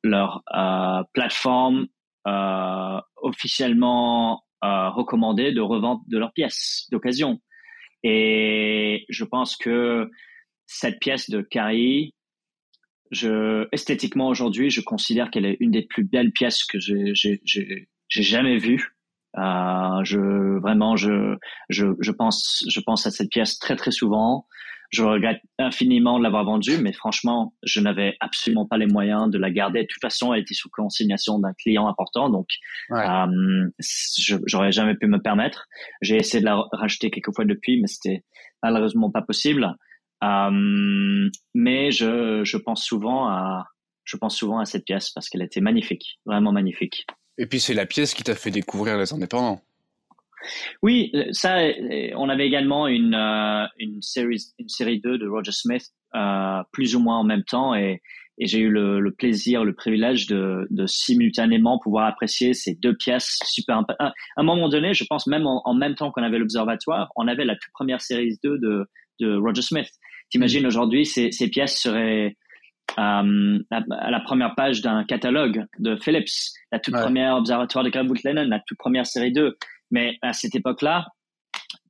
leur 0.05 0.43
euh, 0.55 1.03
plateforme 1.13 1.87
euh, 2.27 3.01
officiellement 3.17 4.43
euh, 4.65 4.91
recommandée 4.91 5.53
de 5.53 5.61
revente 5.61 6.03
de 6.09 6.19
leurs 6.19 6.33
pièces 6.33 6.87
d'occasion. 6.91 7.41
Et 8.03 9.05
je 9.09 9.25
pense 9.25 9.57
que 9.57 10.11
cette 10.67 10.99
pièce 10.99 11.31
de 11.31 11.43
Carrie, 11.43 12.15
je, 13.11 13.69
esthétiquement 13.73 14.29
aujourd'hui, 14.29 14.71
je 14.71 14.81
considère 14.81 15.31
qu'elle 15.31 15.47
est 15.47 15.57
une 15.61 15.71
des 15.71 15.83
plus 15.83 16.05
belles 16.05 16.33
pièces 16.33 16.65
que 16.65 16.79
j'ai 16.79 17.41
jamais 18.09 18.59
vues. 18.59 18.97
Euh, 19.39 20.05
je 20.05 20.59
vraiment, 20.61 20.97
je, 20.97 21.37
je, 21.69 21.87
je 22.01 22.13
pense, 22.13 22.65
je 22.69 22.81
pense 22.81 23.07
à 23.07 23.11
cette 23.11 23.31
pièce 23.31 23.59
très 23.59 23.77
très 23.77 23.91
souvent. 23.91 24.47
Je 24.91 25.03
regrette 25.03 25.41
infiniment 25.59 26.19
de 26.19 26.23
l'avoir 26.23 26.45
vendue, 26.45 26.79
mais 26.79 26.93
franchement, 26.93 27.55
je 27.63 27.81
n'avais 27.81 28.17
absolument 28.21 28.67
pas 28.67 28.79
les 28.79 28.87
moyens 28.87 29.31
de 29.31 29.39
la 29.39 29.51
garder. 29.51 29.83
De 29.83 29.87
toute 29.87 30.01
façon, 30.01 30.33
elle 30.33 30.43
était 30.43 30.55
sous 30.55 30.71
consignation 30.71 31.39
d'un 31.39 31.53
client 31.55 31.89
important, 31.89 32.31
donc 32.31 32.47
euh, 32.91 33.69
j'aurais 34.47 34.73
jamais 34.73 34.95
pu 34.95 35.07
me 35.07 35.21
permettre. 35.21 35.67
J'ai 36.03 36.17
essayé 36.17 36.41
de 36.41 36.47
la 36.47 36.63
racheter 36.73 37.11
quelques 37.11 37.35
fois 37.35 37.45
depuis, 37.45 37.81
mais 37.81 37.87
c'était 37.87 38.25
malheureusement 38.63 39.11
pas 39.11 39.23
possible. 39.23 39.75
Euh, 40.25 41.31
mais 41.55 41.91
je, 41.91 42.43
je 42.45 42.57
pense 42.57 42.85
souvent 42.85 43.29
à 43.29 43.67
je 44.07 44.17
pense 44.17 44.37
souvent 44.37 44.61
à 44.61 44.65
cette 44.65 44.85
pièce 44.85 45.11
parce 45.11 45.29
qu'elle 45.29 45.43
était 45.43 45.61
magnifique, 45.61 46.21
vraiment 46.25 46.53
magnifique. 46.53 47.07
Et 47.39 47.47
puis 47.47 47.61
c'est 47.61 47.75
la 47.75 47.87
pièce 47.87 48.15
qui 48.15 48.23
t'a 48.23 48.35
fait 48.35 48.51
découvrir 48.51 48.97
les 48.97 49.13
indépendants. 49.13 49.61
Oui, 50.83 51.13
ça, 51.33 51.59
on 52.17 52.29
avait 52.29 52.47
également 52.47 52.87
une, 52.87 53.15
euh, 53.15 53.67
une, 53.79 54.03
série, 54.03 54.39
une 54.59 54.69
série 54.69 55.01
2 55.01 55.19
de 55.19 55.27
Roger 55.29 55.53
Smith, 55.53 55.87
euh, 56.15 56.63
plus 56.73 56.95
ou 56.95 57.01
moins 57.01 57.19
en 57.19 57.25
même 57.25 57.45
temps, 57.45 57.75
et, 57.75 58.03
et 58.39 58.47
j'ai 58.47 58.59
eu 58.59 58.71
le, 58.71 59.01
le, 59.01 59.13
plaisir, 59.13 59.65
le 59.65 59.75
privilège 59.75 60.27
de, 60.27 60.67
de, 60.71 60.87
simultanément 60.87 61.79
pouvoir 61.79 62.07
apprécier 62.07 62.55
ces 62.55 62.75
deux 62.75 62.95
pièces 62.95 63.39
super. 63.45 63.83
À 63.99 64.13
un 64.37 64.43
moment 64.43 64.69
donné, 64.69 64.95
je 64.95 65.05
pense 65.09 65.27
même 65.27 65.47
en, 65.47 65.63
en 65.65 65.75
même 65.75 65.95
temps 65.95 66.11
qu'on 66.11 66.23
avait 66.23 66.39
l'Observatoire, 66.39 67.11
on 67.17 67.29
avait 67.29 67.45
la 67.45 67.55
toute 67.55 67.73
première 67.73 68.01
série 68.01 68.39
2 68.45 68.59
de, 68.59 68.87
de 69.21 69.37
Roger 69.37 69.63
Smith. 69.63 69.89
T'imagines 70.31 70.65
mm. 70.65 70.67
aujourd'hui, 70.67 71.07
ces, 71.07 71.33
ces 71.33 71.49
pièces 71.49 71.79
seraient 71.79 72.37
euh, 72.99 73.59
à, 73.71 74.11
la 74.11 74.21
première 74.21 74.55
page 74.55 74.81
d'un 74.81 75.05
catalogue 75.05 75.65
de 75.79 75.97
Philips, 75.97 76.31
la 76.73 76.79
toute 76.79 76.95
première 76.95 77.37
observatoire 77.37 77.85
de 77.85 77.91
Gravwood 77.91 78.23
Lennon, 78.25 78.47
la 78.49 78.61
toute 78.61 78.79
première 78.79 79.07
série 79.07 79.33
2. 79.33 79.57
Mais 79.91 80.17
à 80.23 80.33
cette 80.33 80.55
époque-là, 80.55 81.07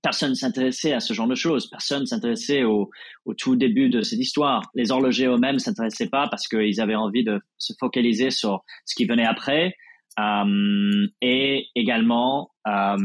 personne 0.03 0.31
ne 0.31 0.35
s'intéressait 0.35 0.93
à 0.93 1.01
ce 1.01 1.13
genre 1.15 1.27
de 1.27 1.35
choses. 1.35 1.69
Personne 1.69 2.03
ne 2.03 2.07
s'intéressait 2.07 2.65
au, 2.65 2.91
tout 3.39 3.57
début 3.57 3.89
de 3.89 4.03
cette 4.03 4.21
histoire. 4.21 4.63
Les 4.75 4.93
horlogers 4.93 5.27
eux-mêmes 5.27 5.59
s'intéressaient 5.59 6.09
pas 6.09 6.29
parce 6.29 6.47
qu'ils 6.47 6.81
avaient 6.81 6.95
envie 6.95 7.25
de 7.25 7.41
se 7.59 7.73
focaliser 7.81 8.31
sur 8.31 8.63
ce 8.85 8.95
qui 8.95 9.05
venait 9.05 9.27
après. 9.27 9.75
Euh, 10.21 11.07
et 11.21 11.67
également, 11.75 12.51
euh, 12.69 12.97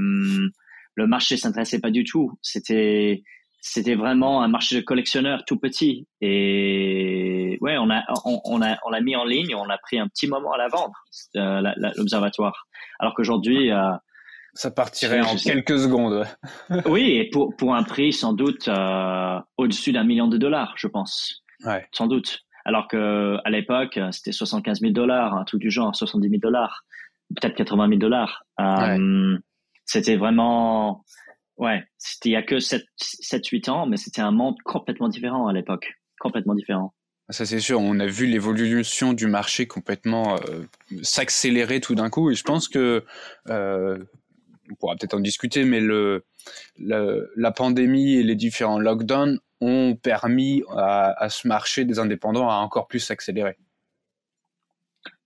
le 0.96 1.08
marché 1.08 1.38
s'intéressait 1.38 1.82
pas 1.82 1.92
du 1.92 2.04
tout. 2.04 2.38
C'était 2.42 3.24
c'était 3.64 3.94
vraiment 3.94 4.42
un 4.42 4.48
marché 4.48 4.76
de 4.76 4.82
collectionneurs 4.82 5.44
tout 5.46 5.58
petit. 5.58 6.08
Et 6.20 7.58
ouais, 7.62 7.78
on 7.78 7.92
a, 7.92 8.04
on, 8.26 8.62
a, 8.62 8.78
on 8.86 8.90
l'a 8.90 9.02
mis 9.02 9.16
en 9.16 9.24
ligne, 9.24 9.54
on 9.54 9.70
a 9.70 9.78
pris 9.78 10.00
un 10.00 10.08
petit 10.08 10.28
moment 10.28 10.52
à 10.52 10.58
la 10.58 10.68
vendre, 10.68 10.94
euh, 11.36 11.62
l'observatoire. 11.96 12.68
Alors 13.00 13.14
qu'aujourd'hui, 13.14 13.72
ça 14.54 14.72
partirait 14.72 15.22
en 15.22 15.36
quelques 15.36 15.80
secondes. 15.80 16.26
oui, 16.86 17.12
et 17.12 17.30
pour, 17.30 17.56
pour 17.56 17.76
un 17.76 17.84
prix 17.84 18.14
sans 18.14 18.34
doute 18.34 18.68
euh, 18.68 19.40
au-dessus 19.58 19.92
d'un 19.92 20.04
million 20.04 20.28
de 20.28 20.38
dollars, 20.38 20.74
je 20.78 20.88
pense. 20.88 21.44
Ouais. 21.66 21.88
Sans 21.92 22.08
doute. 22.08 22.42
Alors 22.66 22.88
que 22.88 23.38
à 23.44 23.50
l'époque, 23.50 24.00
c'était 24.12 24.32
75 24.32 24.82
000 24.82 24.94
dollars, 24.94 25.36
un 25.36 25.44
truc 25.46 25.62
du 25.62 25.72
genre, 25.72 25.96
70 25.96 26.30
000 26.30 26.40
dollars, 26.40 26.84
peut-être 27.36 27.56
80 27.56 27.88
000 27.88 28.00
dollars. 28.00 28.44
Euh, 28.60 29.38
C'était 29.86 30.16
vraiment 30.16 31.04
Ouais, 31.62 31.84
c'était 32.00 32.30
il 32.30 32.32
y 32.32 32.36
a 32.36 32.42
que 32.42 32.56
7-8 32.56 33.70
ans, 33.70 33.86
mais 33.86 33.96
c'était 33.96 34.22
un 34.22 34.32
monde 34.32 34.56
complètement 34.66 35.10
différent 35.10 35.48
à 35.48 35.54
l'époque. 35.54 35.94
Complètement 36.20 36.56
différent. 36.56 36.94
Ça 37.30 37.46
c'est 37.46 37.60
sûr, 37.60 37.80
on 37.80 38.00
a 38.00 38.08
vu 38.08 38.26
l'évolution 38.26 39.14
du 39.14 39.28
marché 39.28 39.68
complètement 39.68 40.38
euh, 40.38 40.64
s'accélérer 41.04 41.80
tout 41.80 41.96
d'un 41.96 42.10
coup 42.10 42.30
et 42.30 42.36
je 42.36 42.44
pense 42.44 42.68
que 42.68 43.06
euh, 43.48 44.00
on 44.72 44.76
pourra 44.76 44.96
peut-être 44.96 45.14
en 45.14 45.20
discuter, 45.20 45.66
mais 45.66 45.80
le, 45.80 46.26
la 46.78 47.52
pandémie 47.52 48.16
et 48.16 48.24
les 48.24 48.36
différents 48.36 48.80
lockdowns 48.80 49.40
ont 49.60 49.96
permis 49.96 50.64
à, 50.76 51.24
à, 51.24 51.30
ce 51.30 51.48
marché 51.48 51.86
des 51.86 52.00
indépendants 52.00 52.50
à 52.50 52.56
encore 52.56 52.88
plus 52.88 53.00
s'accélérer. 53.00 53.58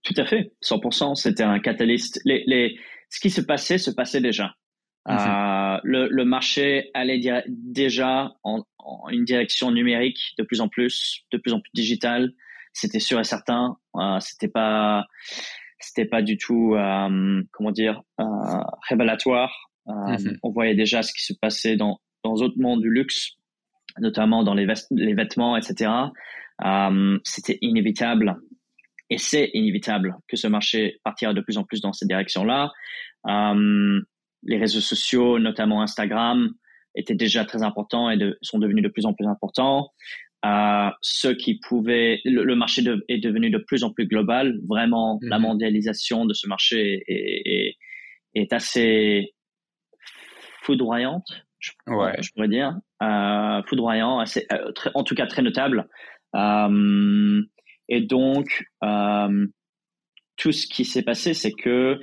Tout 0.03 0.13
à 0.17 0.25
fait, 0.25 0.51
100%. 0.63 1.15
C'était 1.15 1.43
un 1.43 1.59
catalyste. 1.59 2.19
Les, 2.25 2.43
les, 2.45 2.77
ce 3.09 3.19
qui 3.19 3.29
se 3.29 3.41
passait 3.41 3.77
se 3.77 3.91
passait 3.91 4.21
déjà. 4.21 4.53
Mhm. 5.07 5.17
Euh, 5.17 5.79
le, 5.83 6.07
le, 6.09 6.25
marché 6.25 6.89
allait 6.93 7.21
déjà 7.47 8.33
en, 8.43 8.63
en, 8.79 9.09
une 9.09 9.23
direction 9.23 9.71
numérique 9.71 10.19
de 10.37 10.43
plus 10.43 10.61
en 10.61 10.67
plus, 10.67 11.21
de 11.31 11.37
plus 11.37 11.53
en 11.53 11.59
plus 11.59 11.71
digitale. 11.73 12.33
C'était 12.73 12.99
sûr 12.99 13.19
et 13.19 13.23
certain. 13.23 13.77
Euh, 13.95 14.19
c'était 14.19 14.47
pas, 14.47 15.05
c'était 15.85 16.05
pas 16.05 16.21
du 16.21 16.37
tout, 16.37 16.73
euh, 16.75 17.43
comment 17.51 17.71
dire, 17.71 18.01
euh, 18.19 18.25
révélatoire. 18.89 19.53
Euh, 19.87 19.91
mhm. 19.91 20.37
On 20.41 20.51
voyait 20.51 20.75
déjà 20.75 21.03
ce 21.03 21.13
qui 21.13 21.23
se 21.23 21.33
passait 21.39 21.75
dans 21.75 21.99
dans 22.23 22.35
d'autres 22.35 22.59
mondes 22.59 22.81
du 22.81 22.89
luxe, 22.89 23.33
notamment 23.99 24.43
dans 24.43 24.55
les, 24.55 24.65
les 24.91 25.13
vêtements, 25.13 25.55
etc. 25.55 25.91
Euh, 26.65 27.19
c'était 27.23 27.59
inévitable 27.61 28.37
et 29.11 29.19
c'est 29.19 29.51
inévitable 29.53 30.15
que 30.27 30.35
ce 30.35 30.47
marché 30.47 30.99
partira 31.03 31.35
de 31.35 31.41
plus 31.41 31.59
en 31.59 31.63
plus 31.63 31.81
dans 31.81 31.93
cette 31.93 32.07
direction-là. 32.07 32.71
Les 34.47 34.57
réseaux 34.57 34.81
sociaux, 34.81 35.37
notamment 35.37 35.83
Instagram, 35.83 36.51
étaient 36.95 37.15
déjà 37.15 37.45
très 37.45 37.61
importants 37.61 38.09
et 38.09 38.17
de, 38.17 38.37
sont 38.41 38.57
devenus 38.57 38.83
de 38.83 38.89
plus 38.89 39.05
en 39.05 39.13
plus 39.13 39.27
importants. 39.27 39.91
Euh, 40.45 40.89
ceux 41.01 41.33
qui 41.33 41.59
pouvaient, 41.59 42.19
le, 42.23 42.55
marché 42.55 42.83
est 43.07 43.17
devenu 43.17 43.49
de 43.49 43.57
plus 43.57 43.83
en 43.83 43.91
plus 43.91 44.05
global. 44.05 44.59
Vraiment, 44.67 45.17
la 45.21 45.37
mhm. 45.37 45.43
mondialisation 45.43 46.25
de 46.25 46.33
ce 46.33 46.47
marché 46.47 47.03
est, 47.07 47.75
est, 48.35 48.53
assez 48.53 49.33
foudroyante, 50.61 51.45
je, 51.59 51.71
je 51.87 52.31
pourrais 52.31 52.47
dire, 52.47 52.75
euh, 53.01 53.61
foudroyant, 53.67 54.19
assez, 54.19 54.45
euh, 54.51 54.71
en 54.93 55.03
tout 55.03 55.15
cas 55.15 55.25
très 55.25 55.41
notable. 55.41 55.87
Euh, 56.35 57.41
et 57.89 58.01
donc, 58.01 58.65
euh, 58.83 59.47
tout 60.37 60.51
ce 60.51 60.67
qui 60.67 60.85
s'est 60.85 61.03
passé, 61.03 61.33
c'est 61.33 61.53
que 61.53 61.99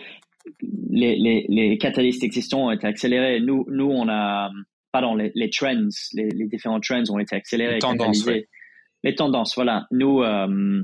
les, 0.91 1.17
les, 1.17 1.47
les 1.49 1.79
catalystes 1.79 2.25
existants 2.25 2.67
ont 2.67 2.71
été 2.73 2.87
accélérés. 2.89 3.41
Nous, 3.41 3.67
nous 3.69 3.89
on 3.89 4.09
a, 4.09 4.51
pardon, 4.93 5.15
les, 5.15 5.33
les 5.35 5.51
trends, 5.51 5.89
les, 6.13 6.29
les, 6.31 6.47
différents 6.47 6.81
trends 6.81 7.05
ont 7.11 7.19
été 7.19 7.35
accélérés. 7.35 7.75
Les 7.75 7.81
tendances, 7.81 8.27
Les 9.03 9.15
tendances, 9.15 9.55
voilà. 9.55 9.87
Nous, 9.91 10.23
euh, 10.23 10.83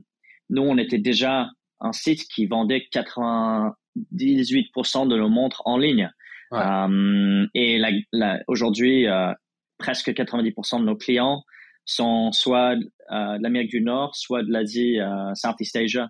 nous, 0.50 0.62
on 0.62 0.78
était 0.78 0.98
déjà 0.98 1.50
un 1.80 1.92
site 1.92 2.26
qui 2.28 2.46
vendait 2.46 2.86
98% 2.92 5.08
de 5.08 5.16
nos 5.16 5.28
montres 5.28 5.62
en 5.64 5.78
ligne. 5.78 6.10
Euh, 6.52 7.46
et 7.54 7.78
la, 7.78 7.90
la, 8.12 8.40
aujourd'hui, 8.48 9.06
euh, 9.06 9.32
presque 9.78 10.08
90% 10.08 10.80
de 10.80 10.84
nos 10.84 10.96
clients 10.96 11.44
sont 11.84 12.32
soit 12.32 12.74
euh, 13.10 13.38
de 13.38 13.42
l'Amérique 13.42 13.70
du 13.70 13.80
Nord, 13.80 14.14
soit 14.14 14.42
de 14.42 14.50
l'Asie, 14.50 15.00
euh, 15.00 15.34
Southeast 15.34 15.76
Asia. 15.76 16.08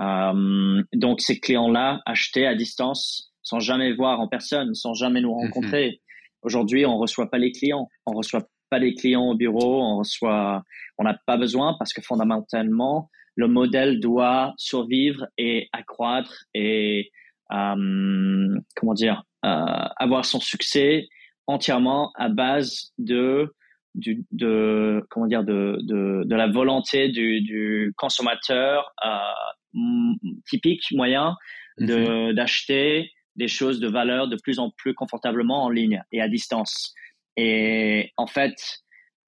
Euh, 0.00 0.82
donc 0.94 1.20
ces 1.20 1.40
clients-là 1.40 2.00
achetaient 2.06 2.46
à 2.46 2.54
distance 2.54 3.32
sans 3.42 3.60
jamais 3.60 3.92
voir 3.92 4.20
en 4.20 4.28
personne, 4.28 4.74
sans 4.74 4.94
jamais 4.94 5.20
nous 5.20 5.34
mhm. 5.34 5.46
rencontrer. 5.46 6.00
Aujourd'hui, 6.42 6.86
on 6.86 6.98
reçoit 6.98 7.30
pas 7.30 7.38
les 7.38 7.52
clients, 7.52 7.88
on 8.06 8.12
reçoit 8.12 8.46
pas 8.70 8.78
les 8.78 8.94
clients 8.94 9.30
au 9.30 9.34
bureau, 9.34 9.82
on 9.82 9.98
reçoit, 9.98 10.62
on 10.98 11.04
n'a 11.04 11.16
pas 11.26 11.36
besoin 11.36 11.74
parce 11.78 11.92
que 11.92 12.02
fondamentalement, 12.02 13.10
le 13.36 13.48
modèle 13.48 14.00
doit 14.00 14.52
survivre 14.56 15.26
et 15.38 15.68
accroître 15.72 16.44
et 16.54 17.10
euh, 17.52 18.58
comment 18.76 18.94
dire, 18.94 19.22
euh, 19.44 19.86
avoir 19.96 20.24
son 20.24 20.40
succès 20.40 21.08
entièrement 21.46 22.12
à 22.16 22.28
base 22.28 22.92
de 22.98 23.54
du, 23.94 24.24
de 24.32 25.04
comment 25.10 25.26
dire 25.26 25.44
de, 25.44 25.78
de, 25.80 26.22
de 26.24 26.36
la 26.36 26.46
volonté 26.46 27.08
du, 27.08 27.40
du 27.40 27.94
consommateur 27.96 28.92
euh, 29.04 29.78
typique 30.48 30.82
moyen 30.92 31.34
de 31.78 32.28
mhm. 32.28 32.34
d'acheter 32.34 33.10
des 33.38 33.48
choses 33.48 33.80
de 33.80 33.88
valeur 33.88 34.28
de 34.28 34.36
plus 34.36 34.58
en 34.58 34.70
plus 34.70 34.94
confortablement 34.94 35.64
en 35.64 35.70
ligne 35.70 36.02
et 36.12 36.20
à 36.20 36.28
distance. 36.28 36.94
Et 37.36 38.12
en 38.16 38.26
fait 38.26 38.54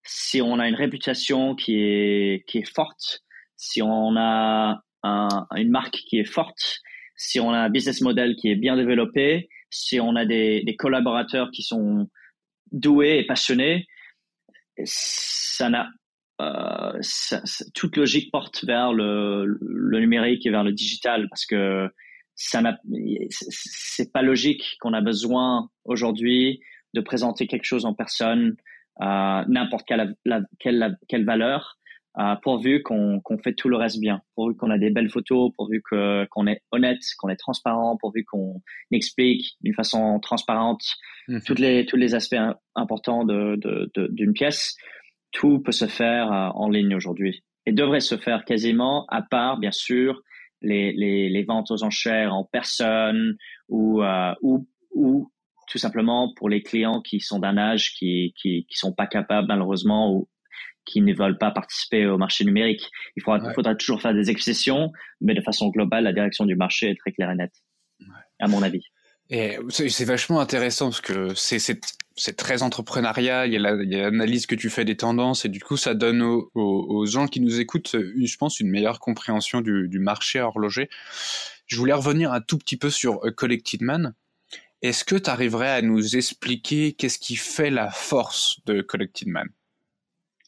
si 0.05 0.41
on 0.41 0.59
a 0.59 0.69
une 0.69 0.75
réputation 0.75 1.55
qui 1.55 1.77
est 1.77 2.45
qui 2.47 2.59
est 2.59 2.75
forte 2.75 3.21
si 3.57 3.83
on 3.83 4.17
a 4.17 4.83
un, 5.03 5.29
une 5.57 5.71
marque 5.71 5.99
qui 6.09 6.19
est 6.19 6.25
forte 6.25 6.81
si 7.17 7.39
on 7.39 7.51
a 7.51 7.59
un 7.59 7.71
business 7.71 8.01
model 8.01 8.35
qui 8.37 8.51
est 8.51 8.57
bien 8.57 8.77
développé 8.77 9.49
si 9.71 10.01
on 10.01 10.17
a 10.17 10.25
des, 10.25 10.63
des 10.65 10.75
collaborateurs 10.77 11.51
qui 11.51 11.63
sont 11.63 12.09
doués 12.73 13.19
et 13.19 13.27
passionnés 13.27 13.87
ça 14.85 15.69
n'a 15.69 15.91
euh, 16.41 16.99
toute 17.75 17.97
logique 17.97 18.33
porte 18.33 18.65
vers 18.65 18.95
le, 18.95 19.45
le, 19.61 20.01
numérique 20.01 20.47
et 20.47 20.51
vers 20.51 20.65
le 20.65 20.73
digital 20.73 21.29
parce 21.29 21.45
que 21.45 21.91
ça 22.43 22.63
n'a 22.63 22.79
c'est 23.29 24.13
pas 24.13 24.23
logique 24.23 24.79
qu'on 24.81 24.95
a 24.95 25.03
besoin 25.03 25.69
aujourd'hui 25.85 26.61
de 26.95 27.03
présenter 27.03 27.47
quelque 27.47 27.67
chose 27.67 27.85
en 27.85 27.93
personne 27.93 28.57
euh, 29.03 29.45
n'importe 29.47 29.87
quelle, 29.87 30.17
quelle, 30.59 30.99
quelle 31.07 31.25
valeur 31.27 31.77
euh, 32.19 32.35
pourvu 32.43 32.83
qu'on 32.83 33.21
fait 33.45 33.53
tout 33.53 33.69
le 33.69 33.77
reste 33.77 34.01
bien, 34.01 34.23
pourvu 34.35 34.57
qu'on 34.57 34.71
a 34.71 34.79
des 34.79 34.91
belles 34.91 35.11
photos, 35.11 35.53
pourvu 35.55 35.83
qu'on 35.83 36.47
est 36.47 36.63
honnête, 36.73 37.03
qu'on 37.19 37.29
est 37.29 37.37
transparent, 37.37 37.99
pourvu 37.99 38.25
qu'on 38.25 38.63
explique 38.91 39.57
d'une 39.61 39.75
façon 39.75 40.19
transparente 40.19 40.83
mmh. 41.29 41.41
toutes 41.47 41.59
les 41.59 41.87
tous 41.87 41.97
les 41.97 42.15
aspects 42.15 42.41
importants 42.75 43.25
de 43.25 43.57
d'une 43.95 44.31
de, 44.31 44.33
pièce. 44.33 44.77
Tout 45.31 45.61
peut 45.61 45.73
se 45.73 45.87
faire 45.87 46.33
euh, 46.33 46.49
en 46.55 46.71
ligne 46.71 46.95
aujourd'hui 46.95 47.45
et 47.67 47.73
devrait 47.73 48.01
se 48.01 48.17
faire 48.17 48.45
quasiment, 48.47 49.05
à 49.09 49.21
part 49.21 49.59
bien 49.59 49.73
sûr 49.73 50.23
les 50.63 50.93
les, 50.93 51.29
les 51.29 51.45
ventes 51.45 51.71
aux 51.71 51.83
enchères 51.83 52.35
en 52.35 52.45
personne 52.45 53.37
ou 53.69 54.03
euh, 54.03 54.35
ou 54.43 54.67
ou 54.93 55.31
tout 55.69 55.79
simplement 55.79 56.33
pour 56.35 56.49
les 56.49 56.63
clients 56.63 57.01
qui 57.01 57.21
sont 57.21 57.39
d'un 57.39 57.57
âge 57.57 57.95
qui, 57.95 58.35
qui 58.41 58.67
qui 58.69 58.77
sont 58.77 58.93
pas 58.93 59.07
capables 59.07 59.49
malheureusement 59.49 60.13
ou 60.13 60.29
qui 60.85 61.01
ne 61.01 61.15
veulent 61.15 61.39
pas 61.39 61.51
participer 61.51 62.07
au 62.07 62.19
marché 62.19 62.45
numérique. 62.45 62.91
Il 63.17 63.23
faudra, 63.23 63.53
faudra 63.53 63.75
toujours 63.75 64.01
faire 64.01 64.15
des 64.15 64.31
exceptions, 64.31 64.91
mais 65.21 65.35
de 65.35 65.41
façon 65.43 65.69
globale, 65.69 66.05
la 66.05 66.13
direction 66.13 66.47
du 66.47 66.57
marché 66.57 66.91
est 66.91 66.99
très 66.99 67.13
claire 67.13 67.31
et 67.31 67.37
nette, 67.37 67.55
à 68.41 68.49
mon 68.49 68.63
avis. 68.63 68.83
Et 69.29 69.57
c'est 69.69 70.05
vachement 70.05 70.41
intéressant 70.41 70.87
parce 70.87 71.01
que 71.01 71.35
c'est 71.35 71.81
très 72.37 72.63
entrepreneurial, 72.63 73.49
il 73.49 73.55
y 73.55 73.97
a 73.97 74.11
l'analyse 74.11 74.47
que 74.47 74.55
tu 74.55 74.71
fais 74.71 74.85
des 74.85 74.97
tendances 74.97 75.45
et 75.45 75.49
du 75.49 75.61
coup 75.61 75.77
ça 75.77 75.95
donne 75.95 76.23
aux, 76.23 76.51
aux, 76.55 77.07
gens 77.07 77.27
qui 77.27 77.41
nous 77.41 77.61
écoutent, 77.61 77.97
je 77.97 78.37
pense, 78.37 78.61
une 78.61 78.69
meilleure 78.69 79.01
compréhension 79.01 79.61
du, 79.61 79.89
du, 79.89 79.99
marché 79.99 80.41
horloger. 80.41 80.91
Je 81.67 81.77
voulais 81.77 81.93
revenir 81.93 82.33
un 82.33 82.41
tout 82.41 82.59
petit 82.59 82.77
peu 82.77 82.91
sur 82.91 83.21
Collected 83.37 83.83
Man. 83.83 84.15
Est-ce 84.83 85.05
que 85.05 85.17
tu 85.17 85.29
arriverais 85.31 85.71
à 85.71 85.83
nous 85.83 86.17
expliquer 86.17 86.93
qu'est-ce 86.93 87.19
qui 87.19 87.37
fait 87.37 87.71
la 87.71 87.91
force 87.91 88.61
de 88.67 88.81
Collected 88.81 89.29
Man? 89.29 89.49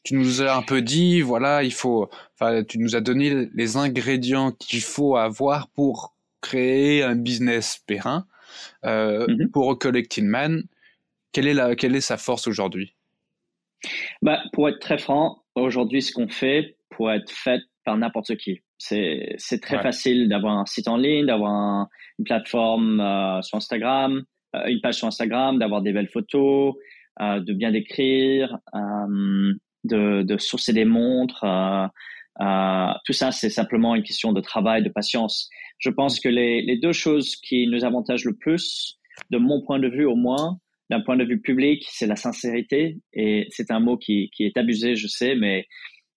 Tu 0.03 0.15
nous 0.15 0.41
as 0.41 0.55
un 0.55 0.63
peu 0.63 0.81
dit, 0.81 1.21
voilà, 1.21 1.63
il 1.63 1.73
faut, 1.73 2.09
enfin, 2.33 2.63
tu 2.63 2.77
nous 2.77 2.95
as 2.95 3.01
donné 3.01 3.49
les 3.53 3.77
ingrédients 3.77 4.51
qu'il 4.51 4.81
faut 4.81 5.15
avoir 5.15 5.69
pour 5.69 6.13
créer 6.41 7.03
un 7.03 7.15
business 7.15 7.79
périn. 7.87 8.25
Euh, 8.85 9.25
mm-hmm. 9.25 9.47
Pour 9.49 9.79
Collecting 9.79 10.27
Man, 10.27 10.63
quelle 11.33 11.47
est, 11.47 11.53
la, 11.53 11.75
quelle 11.75 11.95
est 11.95 12.01
sa 12.01 12.17
force 12.17 12.47
aujourd'hui? 12.47 12.95
Bah, 14.21 14.39
Pour 14.53 14.69
être 14.69 14.79
très 14.79 14.97
franc, 14.97 15.43
aujourd'hui, 15.55 16.01
ce 16.01 16.13
qu'on 16.13 16.29
fait 16.29 16.77
pourrait 16.89 17.17
être 17.17 17.31
fait 17.31 17.61
par 17.83 17.97
n'importe 17.97 18.37
qui. 18.37 18.61
C'est, 18.77 19.35
c'est 19.37 19.61
très 19.61 19.81
facile 19.81 20.29
d'avoir 20.29 20.57
un 20.57 20.65
site 20.65 20.87
en 20.87 20.97
ligne, 20.97 21.25
d'avoir 21.25 21.87
une 22.19 22.25
plateforme 22.25 22.99
euh, 22.99 23.41
sur 23.41 23.57
Instagram, 23.57 24.23
euh, 24.55 24.65
une 24.67 24.81
page 24.81 24.95
sur 24.95 25.07
Instagram, 25.07 25.57
d'avoir 25.57 25.81
des 25.81 25.93
belles 25.93 26.09
photos, 26.09 26.75
euh, 27.21 27.39
de 27.39 27.53
bien 27.53 27.71
décrire, 27.71 28.57
euh, 28.75 29.53
de, 29.83 30.21
de 30.23 30.37
sourcer 30.37 30.73
des 30.73 30.85
montres. 30.85 31.43
Euh, 31.43 31.87
euh, 32.41 32.93
tout 33.05 33.13
ça, 33.13 33.31
c'est 33.31 33.49
simplement 33.49 33.95
une 33.95 34.03
question 34.03 34.33
de 34.33 34.41
travail, 34.41 34.83
de 34.83 34.89
patience. 34.89 35.49
Je 35.77 35.89
pense 35.89 36.19
que 36.19 36.29
les, 36.29 36.61
les 36.61 36.77
deux 36.77 36.93
choses 36.93 37.35
qui 37.35 37.67
nous 37.67 37.85
avantagent 37.85 38.25
le 38.25 38.35
plus, 38.35 38.97
de 39.29 39.37
mon 39.37 39.61
point 39.61 39.79
de 39.79 39.87
vue 39.87 40.05
au 40.05 40.15
moins, 40.15 40.59
d'un 40.89 41.01
point 41.01 41.17
de 41.17 41.23
vue 41.23 41.41
public, 41.41 41.85
c'est 41.89 42.07
la 42.07 42.15
sincérité. 42.15 42.97
Et 43.13 43.47
c'est 43.49 43.71
un 43.71 43.79
mot 43.79 43.97
qui, 43.97 44.29
qui 44.35 44.45
est 44.45 44.57
abusé, 44.57 44.95
je 44.95 45.07
sais, 45.07 45.35
mais 45.35 45.67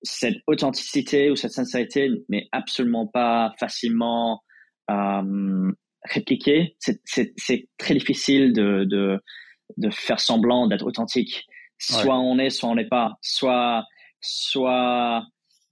cette 0.02 0.36
authenticité 0.46 1.30
ou 1.30 1.36
cette 1.36 1.52
sincérité 1.52 2.10
n'est 2.28 2.48
absolument 2.52 3.06
pas 3.06 3.52
facilement 3.58 4.42
euh, 4.90 5.72
répliquée. 6.02 6.76
C'est 6.78 7.68
très 7.78 7.94
difficile 7.94 8.52
de, 8.52 8.84
de, 8.84 9.20
de 9.76 9.90
faire 9.90 10.20
semblant 10.20 10.66
d'être 10.66 10.86
authentique. 10.86 11.46
Soit 11.78 12.18
on 12.18 12.38
est, 12.38 12.50
soit 12.50 12.68
on 12.70 12.74
n'est 12.74 12.88
pas. 12.88 13.14
Soit, 13.20 13.84
soit 14.20 15.24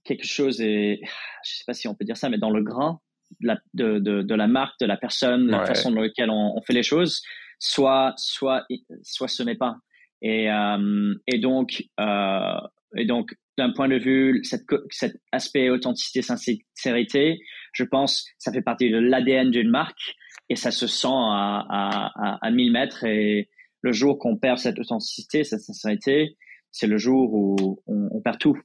quelque 0.03 0.25
chose 0.25 0.61
est, 0.61 0.99
je 1.43 1.55
sais 1.55 1.63
pas 1.65 1.73
si 1.73 1.87
on 1.87 1.95
peut 1.95 2.05
dire 2.05 2.17
ça, 2.17 2.29
mais 2.29 2.37
dans 2.37 2.51
le 2.51 2.61
grain 2.61 2.99
de 3.41 3.47
la, 3.47 3.57
de, 3.73 3.99
de, 3.99 4.21
de 4.21 4.35
la 4.35 4.47
marque, 4.47 4.79
de 4.79 4.85
la 4.85 4.97
personne, 4.97 5.47
la 5.47 5.65
façon 5.65 5.91
dans 5.91 6.01
laquelle 6.01 6.29
on, 6.29 6.53
on, 6.55 6.61
fait 6.61 6.73
les 6.73 6.83
choses, 6.83 7.21
soit, 7.59 8.13
soit, 8.17 8.65
soit 9.03 9.27
ce 9.27 9.43
n'est 9.43 9.55
pas. 9.55 9.77
Et, 10.21 10.49
euh, 10.49 11.13
et 11.27 11.39
donc, 11.39 11.83
euh, 11.99 12.59
et 12.95 13.05
donc, 13.05 13.35
d'un 13.57 13.71
point 13.71 13.87
de 13.87 13.97
vue, 13.97 14.43
cette, 14.43 14.63
cet 14.89 15.15
aspect 15.31 15.69
authenticité, 15.69 16.21
sincérité, 16.21 17.39
je 17.73 17.83
pense, 17.83 18.25
ça 18.37 18.51
fait 18.51 18.61
partie 18.61 18.89
de 18.89 18.97
l'ADN 18.97 19.51
d'une 19.51 19.69
marque 19.69 20.15
et 20.49 20.55
ça 20.55 20.71
se 20.71 20.87
sent 20.87 21.07
à, 21.07 21.65
à, 21.69 22.11
à, 22.15 22.45
à 22.45 22.51
1000 22.51 22.71
mètres 22.71 23.03
et, 23.05 23.49
le 23.85 23.91
jour 23.91 24.17
qu'on 24.17 24.35
perd 24.35 24.57
cette 24.57 24.79
authenticité, 24.79 25.43
cette 25.43 25.61
sincérité, 25.61 26.37
c'est 26.71 26.87
le 26.87 26.97
jour 26.97 27.31
où 27.35 27.83
on, 27.85 28.19
perd 28.19 28.39
tout. 28.39 28.59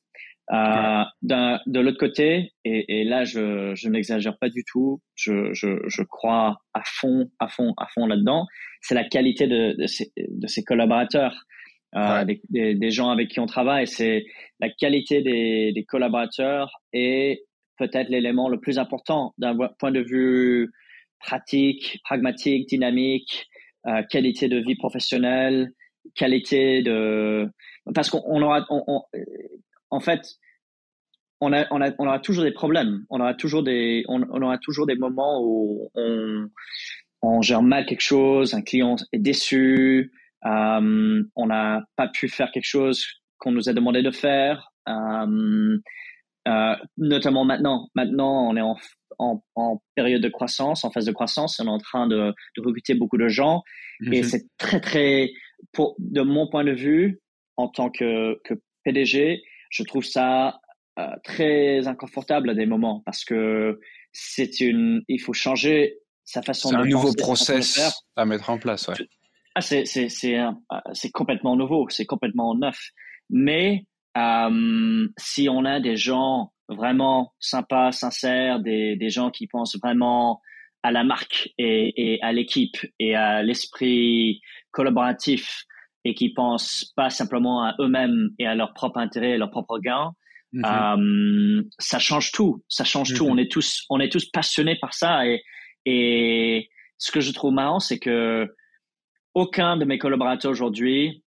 Euh, 0.52 1.04
de 1.22 1.80
l'autre 1.80 1.98
côté, 1.98 2.52
et, 2.64 3.04
là 3.04 3.24
je, 3.24 3.72
je 3.76 3.88
n'exagère 3.88 4.36
pas 4.36 4.48
du 4.48 4.64
tout, 4.64 5.00
je, 5.14 5.52
je, 5.52 5.78
je, 5.86 6.02
crois 6.02 6.60
à 6.74 6.82
fond, 6.84 7.30
à 7.38 7.46
fond, 7.46 7.72
à 7.76 7.86
fond 7.86 8.06
là-dedans, 8.06 8.46
c'est 8.80 8.96
la 8.96 9.04
qualité 9.04 9.46
de, 9.46 9.76
de, 9.78 9.86
ces, 9.86 10.10
de 10.16 10.46
ces 10.48 10.64
collaborateurs, 10.64 11.44
euh, 11.94 12.24
des, 12.24 12.74
des, 12.74 12.90
gens 12.90 13.10
avec 13.10 13.28
qui 13.28 13.38
on 13.38 13.46
travaille. 13.46 13.86
C'est 13.86 14.24
la 14.58 14.70
qualité 14.70 15.22
des, 15.22 15.72
des 15.72 15.84
collaborateurs 15.84 16.70
et 16.92 17.44
peut-être 17.78 18.08
l'élément 18.08 18.48
le 18.48 18.58
plus 18.58 18.78
important 18.78 19.34
d'un 19.38 19.56
point 19.78 19.92
de 19.92 20.00
vue 20.00 20.70
pratique, 21.20 22.00
pragmatique, 22.04 22.68
dynamique, 22.68 23.46
euh, 23.86 24.02
qualité 24.10 24.48
de 24.48 24.58
vie 24.58 24.76
professionnelle, 24.76 25.72
qualité 26.14 26.82
de 26.82 27.48
parce 27.94 28.10
qu'on 28.10 28.42
aura 28.42 28.66
on, 28.70 29.02
en 29.90 30.00
fait 30.00 30.36
on 31.40 31.52
a, 31.52 31.66
on 31.70 31.80
a 31.80 31.90
on 31.98 32.06
aura 32.06 32.20
toujours 32.20 32.44
des 32.44 32.52
problèmes 32.52 33.04
on 33.10 33.20
aura 33.20 33.34
toujours 33.34 33.62
des 33.62 34.04
on, 34.08 34.22
on 34.30 34.42
aura 34.42 34.58
toujours 34.58 34.86
des 34.86 34.96
moments 34.96 35.42
où 35.42 35.90
on 35.94 36.48
on 37.22 37.42
gère 37.42 37.62
mal 37.62 37.86
quelque 37.86 38.02
chose 38.02 38.54
un 38.54 38.62
client 38.62 38.96
est 39.12 39.18
déçu 39.18 40.12
euh, 40.46 41.22
on 41.36 41.46
n'a 41.46 41.82
pas 41.96 42.08
pu 42.08 42.28
faire 42.28 42.50
quelque 42.50 42.68
chose 42.68 43.04
qu'on 43.38 43.52
nous 43.52 43.68
a 43.68 43.72
demandé 43.72 44.02
de 44.02 44.10
faire 44.10 44.70
euh, 44.88 45.78
euh, 46.48 46.76
notamment 46.96 47.44
maintenant 47.44 47.88
maintenant 47.94 48.48
on 48.48 48.56
est 48.56 48.62
en 48.62 48.76
en, 49.18 49.44
en, 49.54 49.82
période 49.96 50.22
de 50.22 50.30
croissance, 50.30 50.82
en 50.82 50.90
phase 50.90 51.04
de 51.04 51.12
croissance. 51.12 51.60
On 51.60 51.66
est 51.66 51.68
en 51.68 51.78
train 51.78 52.06
de, 52.06 52.32
de 52.56 52.62
recruter 52.62 52.94
beaucoup 52.94 53.18
de 53.18 53.28
gens 53.28 53.62
et 54.10 54.22
mhm. 54.22 54.24
c'est 54.24 54.46
très 54.56 54.80
très 54.80 55.30
pour, 55.72 55.94
de 55.98 56.22
mon 56.22 56.48
point 56.48 56.64
de 56.64 56.72
vue, 56.72 57.20
en 57.56 57.68
tant 57.68 57.90
que, 57.90 58.40
que 58.44 58.54
PDG, 58.84 59.42
je 59.70 59.82
trouve 59.84 60.04
ça 60.04 60.60
euh, 60.98 61.06
très 61.24 61.86
inconfortable 61.88 62.50
à 62.50 62.54
des 62.54 62.66
moments 62.66 63.02
parce 63.06 63.24
que 63.24 63.80
c'est 64.12 64.60
une, 64.60 65.02
il 65.08 65.20
faut 65.20 65.32
changer 65.32 65.96
sa 66.24 66.42
façon 66.42 66.70
de 66.70 66.74
C'est 66.74 66.80
un 66.80 66.84
nouveau 66.84 67.14
process 67.14 68.04
à 68.16 68.24
mettre 68.26 68.50
en 68.50 68.58
place, 68.58 68.88
ouais. 68.88 68.96
Ah, 69.54 69.60
c'est, 69.60 69.84
c'est, 69.84 70.08
c'est, 70.08 70.38
c'est 70.92 71.10
complètement 71.10 71.56
nouveau, 71.56 71.88
c'est 71.88 72.06
complètement 72.06 72.54
neuf. 72.54 72.78
Mais 73.30 73.84
euh, 74.16 75.08
si 75.18 75.48
on 75.48 75.64
a 75.64 75.80
des 75.80 75.96
gens 75.96 76.52
vraiment 76.68 77.32
sympas, 77.40 77.92
sincères, 77.92 78.60
des, 78.60 78.96
des 78.96 79.10
gens 79.10 79.30
qui 79.30 79.46
pensent 79.48 79.76
vraiment 79.82 80.40
à 80.82 80.92
la 80.92 81.04
marque 81.04 81.50
et, 81.58 82.14
et 82.14 82.22
à 82.22 82.32
l'équipe 82.32 82.76
et 82.98 83.14
à 83.14 83.42
l'esprit 83.42 84.40
collaboratif 84.70 85.64
et 86.04 86.14
qui 86.14 86.32
pensent 86.32 86.92
pas 86.96 87.10
simplement 87.10 87.64
à 87.64 87.74
eux-mêmes 87.80 88.30
et 88.38 88.46
à 88.46 88.54
leur 88.54 88.72
propre 88.72 88.98
intérêt 88.98 89.32
et 89.32 89.38
leur 89.38 89.50
propre 89.50 89.78
gain, 89.78 90.12
euh, 90.56 91.62
ça 91.78 91.98
change 91.98 92.32
tout. 92.32 92.62
Ça 92.68 92.84
change 92.84 93.14
tout. 93.14 93.26
Mhm. 93.26 93.32
On 93.32 93.36
est 93.36 93.50
tous, 93.50 93.84
on 93.90 94.00
est 94.00 94.10
tous 94.10 94.26
passionnés 94.30 94.76
par 94.80 94.94
ça. 94.94 95.26
Et, 95.26 95.42
et 95.84 96.70
ce 96.98 97.12
que 97.12 97.20
je 97.20 97.32
trouve 97.32 97.52
marrant, 97.52 97.80
c'est 97.80 97.98
que 97.98 98.48
aucun 99.34 99.76
de 99.76 99.84
mes 99.84 99.98
collaborateurs 99.98 100.50
aujourd'hui 100.50 101.22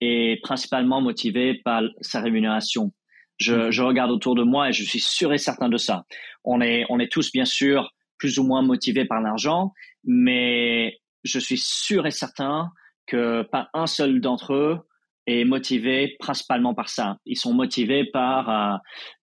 est 0.00 0.40
principalement 0.42 1.00
motivé 1.00 1.60
par 1.64 1.82
sa 2.00 2.20
rémunération. 2.20 2.92
Je, 3.36 3.54
mhm. 3.54 3.70
je, 3.70 3.82
regarde 3.82 4.10
autour 4.10 4.34
de 4.34 4.42
moi 4.42 4.70
et 4.70 4.72
je 4.72 4.84
suis 4.84 5.00
sûr 5.00 5.32
et 5.32 5.38
certain 5.38 5.68
de 5.68 5.76
ça. 5.76 6.04
On 6.44 6.60
est, 6.60 6.84
on 6.88 6.98
est 6.98 7.10
tous 7.12 7.32
bien 7.32 7.44
sûr 7.44 7.92
plus 8.16 8.38
ou 8.38 8.44
moins 8.44 8.62
motivés 8.62 9.04
par 9.04 9.20
l'argent, 9.20 9.72
mais 10.04 10.98
je 11.22 11.38
suis 11.38 11.58
sûr 11.58 12.06
et 12.06 12.10
certain 12.10 12.70
que 13.08 13.42
pas 13.42 13.68
un 13.74 13.86
seul 13.86 14.20
d'entre 14.20 14.54
eux 14.54 14.78
est 15.26 15.44
motivé 15.44 16.16
principalement 16.20 16.74
par 16.74 16.88
ça. 16.88 17.16
Ils 17.26 17.36
sont 17.36 17.52
motivés 17.52 18.04
par 18.04 18.48
euh, 18.48 18.76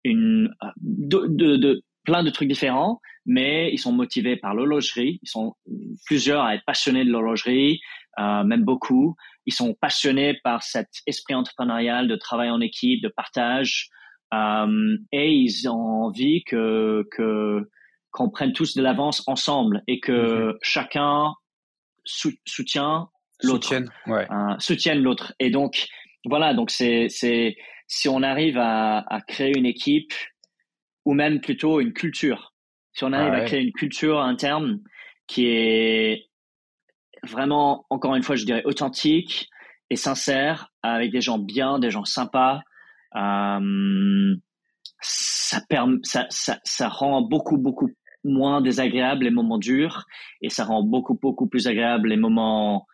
une 0.04 0.54
euh, 0.64 0.68
de, 0.78 1.56
de, 1.56 1.84
plein 2.06 2.24
de 2.24 2.30
trucs 2.30 2.48
différents, 2.48 3.02
mais 3.26 3.72
ils 3.74 3.80
sont 3.80 3.92
motivés 3.92 4.38
par 4.38 4.54
l'horlogerie. 4.54 5.20
Ils 5.22 5.30
sont 5.30 5.56
plusieurs 6.06 6.44
à 6.44 6.56
être 6.56 6.64
passionnés 6.66 7.04
de 7.04 7.12
l'horlogerie, 7.12 7.80
euh, 8.20 8.44
même 8.44 8.64
beaucoup. 8.64 9.16
Ils 9.46 9.54
sont 9.54 9.74
passionnés 9.74 10.40
par 10.44 10.64
cet 10.64 10.88
esprit 11.08 11.34
entrepreneurial 11.34 12.08
de 12.08 12.16
travail 12.16 12.50
en 12.50 12.62
équipe, 12.62 13.02
de 13.04 13.10
partage, 13.10 13.90
euh, 14.34 14.98
et 15.12 15.32
ils 15.32 15.68
ont 15.68 16.06
envie 16.06 16.44
que 16.44 17.06
que 17.12 17.70
qu'on 18.12 18.30
prenne 18.30 18.54
tous 18.54 18.76
de 18.76 18.82
l'avance 18.82 19.24
ensemble 19.28 19.84
et 19.88 20.00
que 20.00 20.52
mhm. 20.52 20.58
chacun 20.62 21.34
soutient 22.06 23.10
l'autre, 23.44 23.64
soutienne, 23.68 23.92
ouais. 24.08 24.28
euh, 24.32 24.56
soutienne 24.60 25.00
l'autre. 25.00 25.34
Et 25.40 25.50
donc 25.50 25.88
voilà, 26.26 26.54
donc 26.54 26.72
c'est 26.72 27.08
c'est 27.10 27.56
si 27.88 28.10
on 28.10 28.24
arrive 28.24 28.58
à, 28.58 29.00
à, 29.00 29.22
créer 29.22 29.58
une 29.58 29.66
équipe 29.66 30.14
ou 31.06 31.14
même 31.14 31.40
plutôt 31.40 31.80
une 31.80 31.94
culture, 31.94 32.54
si 32.94 33.04
on 33.04 33.14
arrive 33.14 33.34
ah 33.34 33.38
à 33.38 33.46
créer 33.46 33.62
une 33.62 33.74
culture 33.74 34.20
interne 34.20 34.80
qui 35.28 35.48
est 35.48 36.30
vraiment, 37.24 37.86
encore 37.90 38.16
une 38.16 38.24
fois, 38.24 38.36
je 38.36 38.46
dirais 38.46 38.64
authentique 38.66 39.50
et 39.90 39.96
sincère, 39.96 40.70
avec 40.82 41.12
des 41.12 41.22
gens 41.22 41.38
bien, 41.38 41.80
des 41.80 41.92
gens 41.92 42.06
sympas, 42.06 42.62
euh, 43.16 44.36
ça, 45.02 45.62
permet, 45.70 45.98
ça, 46.04 46.26
ça, 46.30 46.60
ça 46.64 46.90
rend 46.90 47.22
beaucoup, 47.22 47.58
beaucoup 47.58 47.92
moins 48.24 48.62
désagréable 48.62 49.26
les 49.26 49.32
moments 49.32 49.60
durs 49.60 50.06
et 50.42 50.50
ça 50.50 50.66
rend 50.66 50.84
beaucoup, 50.84 51.18
beaucoup 51.22 51.48
plus 51.48 51.68
agréable 51.68 52.10
les 52.10 52.18
moments 52.18 52.88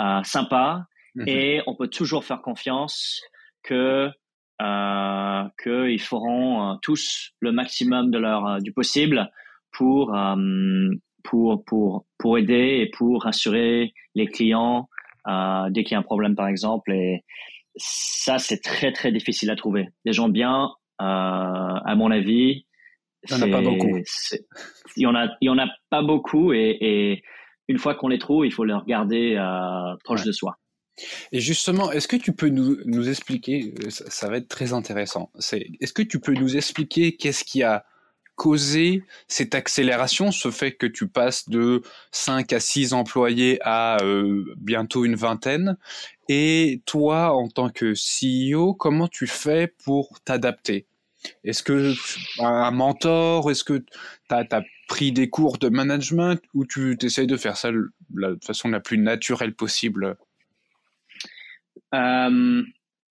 euh, 0.00 0.22
sympa 0.24 0.86
mhm. 1.14 1.28
et 1.28 1.62
on 1.66 1.74
peut 1.74 1.88
toujours 1.88 2.24
faire 2.24 2.42
confiance 2.42 3.20
que 3.62 4.10
euh, 4.62 5.44
qu'ils 5.62 6.00
feront 6.00 6.70
euh, 6.70 6.74
tous 6.80 7.32
le 7.40 7.52
maximum 7.52 8.10
de 8.10 8.18
leur 8.18 8.46
euh, 8.46 8.58
du 8.60 8.72
possible 8.72 9.30
pour 9.72 10.14
euh, 10.14 10.36
pour 11.24 11.64
pour 11.64 12.06
pour 12.18 12.38
aider 12.38 12.80
et 12.80 12.90
pour 12.90 13.24
rassurer 13.24 13.92
les 14.14 14.26
clients 14.26 14.88
dès 15.70 15.82
qu'il 15.82 15.92
y 15.92 15.94
a 15.96 15.98
un 15.98 16.02
problème 16.02 16.36
par 16.36 16.46
exemple. 16.46 16.92
Et 16.92 17.24
ça 17.76 18.38
c'est 18.38 18.62
très 18.62 18.92
très 18.92 19.10
difficile 19.10 19.50
à 19.50 19.56
trouver. 19.56 19.88
Des 20.04 20.12
gens 20.12 20.28
bien 20.28 20.70
à 20.98 21.94
mon 21.96 22.10
avis 22.10 22.64
il 23.28 23.30
y 23.30 23.34
en 23.34 23.42
a 23.42 23.48
pas 23.48 23.60
beaucoup. 23.60 23.98
il 24.96 25.02
y 25.02 25.06
en 25.06 25.14
a 25.16 25.26
il 25.40 25.46
y 25.46 25.48
en 25.50 25.58
a 25.58 25.66
pas 25.90 26.02
beaucoup 26.02 26.52
et, 26.52 26.78
et 26.80 27.22
une 27.68 27.78
fois 27.78 27.94
qu'on 27.94 28.08
les 28.08 28.18
trouve, 28.18 28.46
il 28.46 28.52
faut 28.52 28.64
les 28.64 28.74
regarder 28.74 29.36
euh, 29.36 29.96
proche 30.04 30.24
de 30.24 30.32
soi. 30.32 30.58
Et 31.32 31.40
justement, 31.40 31.92
est-ce 31.92 32.08
que 32.08 32.16
tu 32.16 32.32
peux 32.32 32.48
nous, 32.48 32.76
nous 32.86 33.08
expliquer, 33.08 33.74
euh, 33.84 33.90
ça, 33.90 34.28
va 34.28 34.38
être 34.38 34.48
très 34.48 34.72
intéressant, 34.72 35.30
c'est, 35.38 35.66
est-ce 35.80 35.92
que 35.92 36.02
tu 36.02 36.20
peux 36.20 36.32
nous 36.32 36.56
expliquer 36.56 37.16
qu'est-ce 37.16 37.44
qui 37.44 37.62
a 37.62 37.84
causé 38.34 39.02
cette 39.28 39.54
accélération, 39.54 40.30
ce 40.30 40.50
fait 40.50 40.72
que 40.72 40.86
tu 40.86 41.08
passes 41.08 41.48
de 41.48 41.82
5 42.12 42.52
à 42.52 42.60
6 42.60 42.92
employés 42.92 43.58
à 43.62 43.98
euh, 44.02 44.44
bientôt 44.56 45.04
une 45.04 45.16
vingtaine? 45.16 45.76
Et 46.28 46.82
toi, 46.86 47.32
en 47.34 47.48
tant 47.48 47.70
que 47.70 47.94
CEO, 47.94 48.74
comment 48.74 49.08
tu 49.08 49.26
fais 49.26 49.72
pour 49.84 50.20
t'adapter? 50.24 50.86
Est-ce 51.44 51.62
que 51.62 51.94
un 52.38 52.70
mentor? 52.70 53.50
Est-ce 53.50 53.64
que 53.64 53.78
tu 53.78 53.86
as, 54.30 54.44
as 54.50 54.62
pris 54.88 55.12
des 55.12 55.28
cours 55.28 55.58
de 55.58 55.68
management 55.68 56.40
ou 56.54 56.64
tu 56.64 56.96
essayes 57.02 57.26
de 57.26 57.36
faire 57.36 57.56
ça 57.56 57.72
de 57.72 57.90
la 58.14 58.34
façon 58.44 58.68
la 58.68 58.80
plus 58.80 58.98
naturelle 58.98 59.54
possible? 59.54 60.16
Euh, 61.94 62.62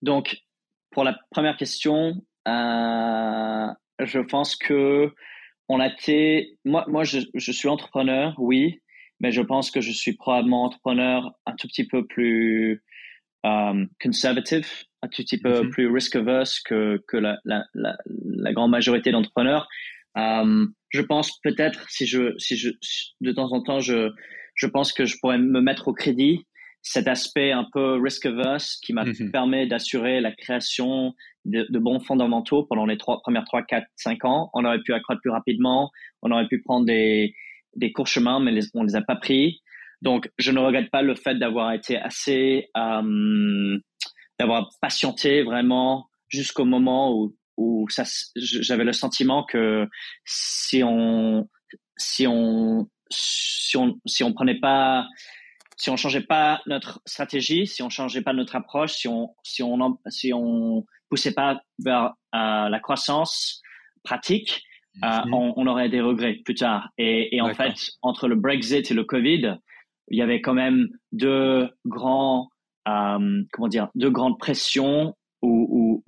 Donc, 0.02 0.38
pour 0.92 1.04
la 1.04 1.18
première 1.32 1.58
question, 1.58 2.26
euh, 2.48 3.68
je 4.00 4.20
pense 4.20 4.56
que 4.56 5.12
on 5.68 5.80
a 5.80 5.88
été. 5.88 6.58
Moi, 6.64 6.86
moi 6.88 7.04
je, 7.04 7.20
je, 7.34 7.52
suis 7.52 7.68
entrepreneur, 7.68 8.36
oui, 8.38 8.82
mais 9.20 9.32
je 9.32 9.42
pense 9.42 9.72
que 9.72 9.82
je 9.82 9.92
suis 9.92 10.14
probablement 10.14 10.64
entrepreneur 10.66 11.32
un 11.46 11.56
tout 11.56 11.68
petit 11.68 11.88
peu 11.88 12.06
plus 12.06 12.84
um, 13.44 13.88
conservative, 14.02 14.70
un 15.02 15.08
tout 15.08 15.24
petit 15.24 15.40
peu 15.40 15.62
mm-hmm. 15.62 15.70
plus 15.70 15.92
risk 15.92 16.16
averse 16.16 16.60
que, 16.60 17.04
que 17.08 17.18
la, 17.18 17.40
la, 17.46 17.66
la, 17.74 17.98
la 18.06 18.54
grande 18.54 18.72
majorité 18.72 19.12
d'entrepreneurs. 19.12 19.68
Um, 20.16 20.74
je 20.96 21.02
pense 21.02 21.40
peut-être 21.44 21.86
si 21.90 22.06
je 22.06 22.34
si 22.38 22.58
je 22.58 22.70
de 23.22 23.32
temps 23.32 23.52
en 23.52 23.62
temps 23.62 23.80
je 23.80 24.10
je 24.56 24.68
pense 24.68 24.94
que 24.94 25.06
je 25.06 25.18
pourrais 25.20 25.38
me 25.38 25.62
mettre 25.62 25.88
au 25.90 25.94
crédit 25.94 26.46
cet 26.82 27.08
aspect 27.08 27.52
un 27.52 27.66
peu 27.74 28.00
risk 28.02 28.26
averse 28.28 28.78
qui 28.78 28.94
m'a 28.94 29.06
mhm. 29.06 29.32
permis 29.32 29.68
d'assurer 29.68 30.22
la 30.22 30.32
création 30.32 31.14
de, 31.44 31.66
de, 31.68 31.80
bons 31.80 32.00
fondamentaux 32.00 32.64
pendant 32.64 32.86
les 32.86 32.98
trois 32.98 33.22
premières 33.22 33.44
trois 33.46 33.64
quatre 33.64 33.88
cinq 33.96 34.24
ans. 34.24 34.52
On 34.54 34.64
aurait 34.66 34.82
pu 34.82 34.94
accroître 34.94 35.20
plus 35.22 35.32
rapidement, 35.32 35.90
on 36.22 36.32
aurait 36.32 36.48
pu 36.48 36.62
prendre 36.62 36.86
des 36.86 37.34
des 37.76 37.92
courts 37.92 38.08
chemins, 38.08 38.40
mais 38.40 38.52
les, 38.52 38.62
on 38.76 38.84
les 38.84 38.96
a 38.96 39.02
pas 39.02 39.16
pris. 39.16 39.62
Donc, 40.02 40.30
je 40.38 40.52
ne 40.52 40.60
regrette 40.60 40.92
pas 40.92 41.02
le 41.02 41.16
fait 41.16 41.36
d'avoir 41.36 41.74
été 41.74 41.98
assez, 41.98 42.70
euh, 42.78 43.78
d'avoir 44.40 44.70
patienté 44.82 45.44
vraiment 45.44 46.08
jusqu'au 46.30 46.66
moment 46.66 47.18
où 47.18 47.36
où 47.58 47.88
ça, 47.90 48.04
j'avais 48.36 48.84
le 48.84 48.94
sentiment 48.94 49.44
que 49.44 49.88
si 50.26 50.84
on, 50.84 51.48
si 51.98 52.28
on, 52.28 52.90
si 53.10 53.78
on, 53.78 54.00
si 54.06 54.24
on 54.24 54.34
prenait 54.34 54.60
pas, 54.60 55.08
si 55.78 55.90
on 55.90 55.98
changeait 55.98 56.22
pas 56.22 56.62
notre 56.68 57.02
stratégie, 57.06 57.68
si 57.68 57.84
on 57.84 57.90
changeait 57.90 58.22
pas 58.22 58.34
notre 58.34 58.56
approche, 58.56 58.94
si 58.94 59.08
on, 59.08 59.36
si 59.44 59.64
on, 59.64 60.00
si 60.08 60.34
on 60.34 60.86
poussait 61.10 61.34
pas 61.34 61.62
vers 61.80 62.14
euh, 62.34 62.70
la 62.70 62.80
croissance 62.80 63.62
pratique, 64.04 64.64
euh, 65.04 65.26
mhm. 65.26 65.34
on, 65.34 65.54
on, 65.58 65.68
aurait 65.68 65.90
des 65.90 66.02
regrets 66.02 66.36
plus 66.46 66.56
tard. 66.56 66.90
Et, 66.98 67.36
et 67.36 67.42
en 67.42 67.54
fait, 67.54 67.74
entre 68.02 68.28
le 68.28 68.36
Brexit 68.36 68.90
et 68.90 68.94
le 68.94 69.04
Covid, 69.04 69.58
il 70.10 70.18
y 70.18 70.22
avait 70.22 70.42
quand 70.42 70.54
même 70.54 70.88
deux 71.12 71.70
grands, 71.86 72.50
euh, 72.88 73.44
comment 73.52 73.68
dire, 73.68 73.90
deux 73.96 74.12
grandes 74.12 74.40
pressions 74.40 75.16
où 75.42 76.02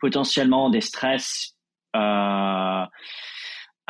potentiellement 0.00 0.70
des 0.70 0.80
stress 0.80 1.56
euh, 1.96 2.84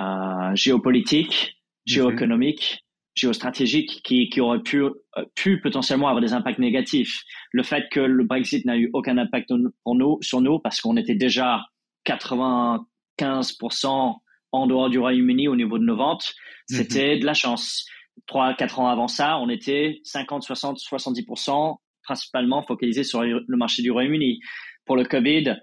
euh, 0.00 0.54
géopolitiques, 0.54 1.56
mhm. 1.86 1.92
géoéconomiques, 1.92 2.84
géostratégiques 3.14 4.02
qui, 4.02 4.28
qui 4.28 4.40
auraient 4.40 4.62
pu, 4.62 4.82
euh, 4.82 4.92
pu 5.34 5.60
potentiellement 5.60 6.08
avoir 6.08 6.22
des 6.22 6.32
impacts 6.32 6.58
négatifs. 6.58 7.22
Le 7.52 7.62
fait 7.62 7.88
que 7.90 8.00
le 8.00 8.24
Brexit 8.24 8.64
n'a 8.64 8.76
eu 8.76 8.90
aucun 8.92 9.18
impact 9.18 9.52
pour 9.84 9.94
nous, 9.94 10.18
sur 10.22 10.40
nous 10.40 10.58
parce 10.58 10.80
qu'on 10.80 10.96
était 10.96 11.14
déjà 11.14 11.62
95% 12.06 14.16
en 14.52 14.66
dehors 14.66 14.90
du 14.90 14.98
Royaume-Uni 14.98 15.48
au 15.48 15.56
niveau 15.56 15.78
de 15.78 15.84
nos 15.84 15.96
ventes, 15.96 16.34
mhm. 16.70 16.76
c'était 16.76 17.18
de 17.18 17.26
la 17.26 17.34
chance. 17.34 17.86
Trois, 18.26 18.54
quatre 18.54 18.80
ans 18.80 18.88
avant 18.88 19.08
ça, 19.08 19.38
on 19.38 19.48
était 19.48 20.00
50, 20.04 20.42
60, 20.42 20.78
70% 20.78 21.76
principalement 22.02 22.62
focalisé 22.62 23.04
sur 23.04 23.22
le 23.22 23.56
marché 23.56 23.82
du 23.82 23.90
Royaume-Uni. 23.90 24.40
Pour 24.84 24.96
le 24.96 25.04
Covid, 25.04 25.56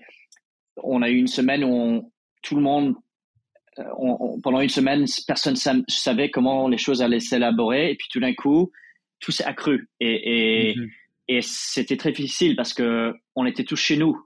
on 0.84 1.02
a 1.02 1.10
eu 1.10 1.18
une 1.18 1.28
semaine 1.28 1.64
où 1.64 2.12
tout 2.42 2.56
le 2.56 2.62
monde, 2.62 2.96
euh, 3.80 3.84
pendant 4.44 4.62
une 4.62 4.70
semaine, 4.70 5.06
personne 5.28 5.54
ne 5.54 5.84
savait 5.88 6.30
comment 6.30 6.68
les 6.68 6.78
choses 6.78 7.02
allaient 7.02 7.20
s'élaborer. 7.20 7.92
Et 7.92 7.96
puis 7.96 8.08
tout 8.12 8.20
d'un 8.20 8.34
coup, 8.34 8.72
tout 9.20 9.32
s'est 9.32 9.46
accru. 9.46 9.90
Et, 10.00 10.70
et, 10.70 10.76
mhm. 10.76 10.90
et 11.28 11.40
c'était 11.42 11.98
très 11.98 12.12
difficile 12.12 12.56
parce 12.56 12.74
que 12.74 13.14
on 13.36 13.46
était 13.46 13.64
tous 13.64 13.78
chez 13.78 13.98
nous. 13.98 14.18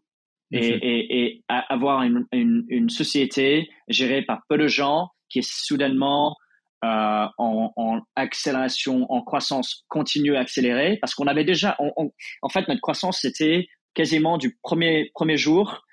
Et, 0.53 0.67
et, 0.67 1.23
et 1.23 1.43
avoir 1.47 2.03
une, 2.03 2.25
une, 2.33 2.65
une, 2.67 2.89
société 2.89 3.69
gérée 3.87 4.21
par 4.21 4.41
peu 4.49 4.57
de 4.57 4.67
gens 4.67 5.07
qui 5.29 5.39
est 5.39 5.49
soudainement 5.49 6.35
euh, 6.83 7.25
en, 7.37 7.71
en, 7.77 8.01
accélération, 8.17 9.09
en 9.09 9.21
croissance 9.21 9.85
continue 9.87 10.35
à 10.35 10.41
accélérer, 10.41 10.97
parce 10.99 11.15
qu'on 11.15 11.27
avait 11.27 11.45
déjà, 11.45 11.77
en 11.79 12.49
fait, 12.49 12.67
notre 12.67 12.81
croissance 12.81 13.19
c'était 13.21 13.69
quasiment 13.93 14.37
du 14.37 14.57
premier 14.61 15.09
premier 15.13 15.37
jour. 15.37 15.85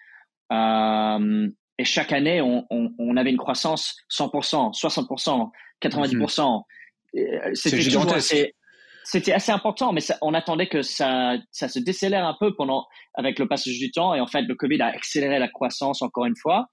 Euh, 0.52 1.48
et 1.78 1.84
chaque 1.84 2.12
année, 2.12 2.40
on, 2.40 2.66
on, 2.70 2.90
on, 2.98 3.16
avait 3.16 3.30
une 3.30 3.36
croissance 3.36 3.96
100%, 4.10 4.78
60%, 4.78 5.50
90%. 5.82 6.62
C'était 7.54 7.80
gigantesque 7.80 8.52
c'était 9.08 9.32
assez 9.32 9.50
important, 9.50 9.94
mais 9.94 10.02
on 10.20 10.34
attendait 10.34 10.66
que 10.66 10.82
ça, 10.82 11.38
ça 11.50 11.70
se 11.70 11.78
décélère 11.78 12.26
un 12.26 12.36
peu 12.38 12.54
pendant, 12.54 12.86
avec 13.14 13.38
le 13.38 13.48
passage 13.48 13.78
du 13.78 13.90
temps. 13.90 14.14
Et 14.14 14.20
en 14.20 14.26
fait, 14.26 14.42
le 14.42 14.54
Covid 14.54 14.82
a 14.82 14.88
accéléré 14.88 15.38
la 15.38 15.48
croissance 15.48 16.02
encore 16.02 16.26
une 16.26 16.36
fois. 16.36 16.66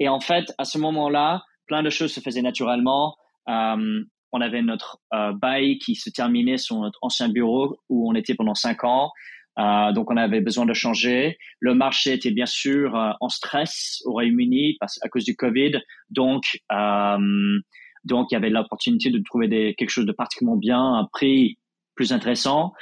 Et 0.00 0.08
en 0.08 0.18
fait, 0.18 0.52
à 0.58 0.64
ce 0.64 0.78
moment-là, 0.78 1.44
plein 1.68 1.84
de 1.84 1.90
choses 1.90 2.12
se 2.12 2.18
faisaient 2.18 2.42
naturellement. 2.42 3.14
Euh, 3.48 4.02
on 4.32 4.40
avait 4.40 4.62
notre 4.62 4.98
euh, 5.14 5.32
bail 5.32 5.78
qui 5.78 5.94
se 5.94 6.10
terminait 6.10 6.58
sur 6.58 6.76
notre 6.80 6.98
ancien 7.02 7.28
bureau 7.28 7.76
où 7.88 8.10
on 8.10 8.16
était 8.16 8.34
pendant 8.34 8.54
cinq 8.54 8.82
ans. 8.82 9.12
Euh, 9.58 9.92
donc, 9.92 10.10
on 10.10 10.16
avait 10.16 10.40
besoin 10.40 10.66
de 10.66 10.74
changer. 10.74 11.38
Le 11.60 11.74
marché 11.74 12.12
était 12.12 12.30
bien 12.30 12.46
sûr 12.46 12.94
euh, 12.94 13.12
en 13.20 13.28
stress 13.28 14.02
au 14.04 14.12
Royaume-Uni 14.12 14.76
à 14.80 15.08
cause 15.08 15.24
du 15.24 15.36
Covid. 15.36 15.80
Donc, 16.10 16.44
euh, 16.72 17.60
donc 18.04 18.28
il 18.30 18.34
y 18.34 18.36
avait 18.36 18.50
l'opportunité 18.50 19.10
de 19.10 19.18
trouver 19.24 19.48
des, 19.48 19.74
quelque 19.76 19.90
chose 19.90 20.06
de 20.06 20.12
particulièrement 20.12 20.58
bien, 20.58 20.80
un 20.80 21.08
prix 21.10 21.58
plus 21.94 22.12
intéressant. 22.12 22.72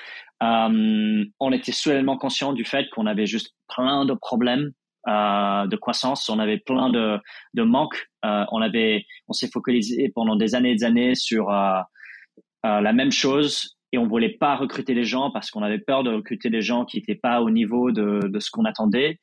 Euh, 0.43 1.25
on 1.41 1.53
était 1.53 1.73
soudainement 1.73 2.19
conscient 2.19 2.53
du 2.53 2.65
fait 2.65 2.91
qu'on 2.91 3.07
avait 3.07 3.27
juste 3.27 3.55
plein 3.75 4.05
de 4.05 4.15
problèmes 4.15 4.73
de 5.07 5.77
croissance, 5.77 6.31
on 6.31 6.39
avait 6.39 6.57
plein 6.57 6.89
de, 6.89 7.19
de 7.53 7.63
manques. 7.63 8.07
On 8.23 8.63
avait, 8.63 9.05
on 9.29 9.35
s'est 9.35 9.51
focalisé 9.53 10.11
pendant 10.15 10.35
des 10.35 10.55
années 10.55 10.71
et 10.71 10.77
des 10.77 10.85
années 10.85 11.15
sur 11.15 11.51
la 11.51 12.93
même 12.95 13.13
chose 13.13 13.74
et 13.95 13.99
on 13.99 14.07
voulait 14.07 14.37
pas 14.39 14.57
recruter 14.57 14.95
les 14.95 15.05
gens 15.05 15.31
parce 15.31 15.51
qu'on 15.51 15.63
avait 15.63 15.79
peur 15.79 16.03
de 16.03 16.11
recruter 16.11 16.51
des 16.51 16.63
gens 16.63 16.85
qui 16.85 16.99
n'étaient 16.99 17.15
pas 17.15 17.41
au 17.41 17.51
niveau 17.51 17.93
de, 17.93 18.29
de 18.29 18.41
ce 18.41 18.51
qu'on 18.51 18.65
attendait. 18.65 19.21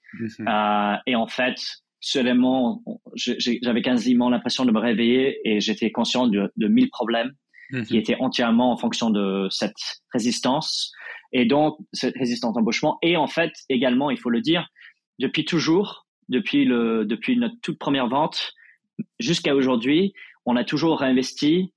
Euh, 0.48 0.96
et 1.06 1.16
en 1.16 1.28
fait, 1.28 1.56
soudainement, 2.00 2.82
j'avais 3.16 3.82
quasiment 3.82 4.30
l'impression 4.30 4.66
de 4.66 4.72
me 4.72 4.80
réveiller 4.80 5.40
et 5.44 5.60
j'étais 5.60 5.92
conscient 5.92 6.28
de, 6.28 6.52
de 6.56 6.68
mille 6.68 6.90
problèmes 6.90 7.32
Mhm. 7.72 7.86
qui 7.86 7.98
était 7.98 8.18
entièrement 8.20 8.72
en 8.72 8.78
fonction 8.78 9.10
de 9.10 9.48
cette 9.50 10.02
résistance 10.12 10.92
et 11.32 11.46
donc 11.46 11.78
cette 11.94 12.16
résistance 12.18 12.54
d'embauchement. 12.54 12.98
Et 13.02 13.16
en 13.16 13.28
fait, 13.28 13.54
également, 13.70 14.12
il 14.12 14.18
faut 14.18 14.30
le 14.30 14.42
dire, 14.42 14.68
depuis 15.20 15.46
toujours, 15.46 16.06
depuis 16.28 16.66
le, 16.66 17.06
depuis 17.06 17.38
notre 17.38 17.56
toute 17.62 17.80
première 17.80 18.08
vente 18.08 18.52
jusqu'à 19.20 19.56
aujourd'hui, 19.56 20.14
on 20.46 20.58
a 20.58 20.66
toujours 20.66 21.00
réinvesti 21.00 21.74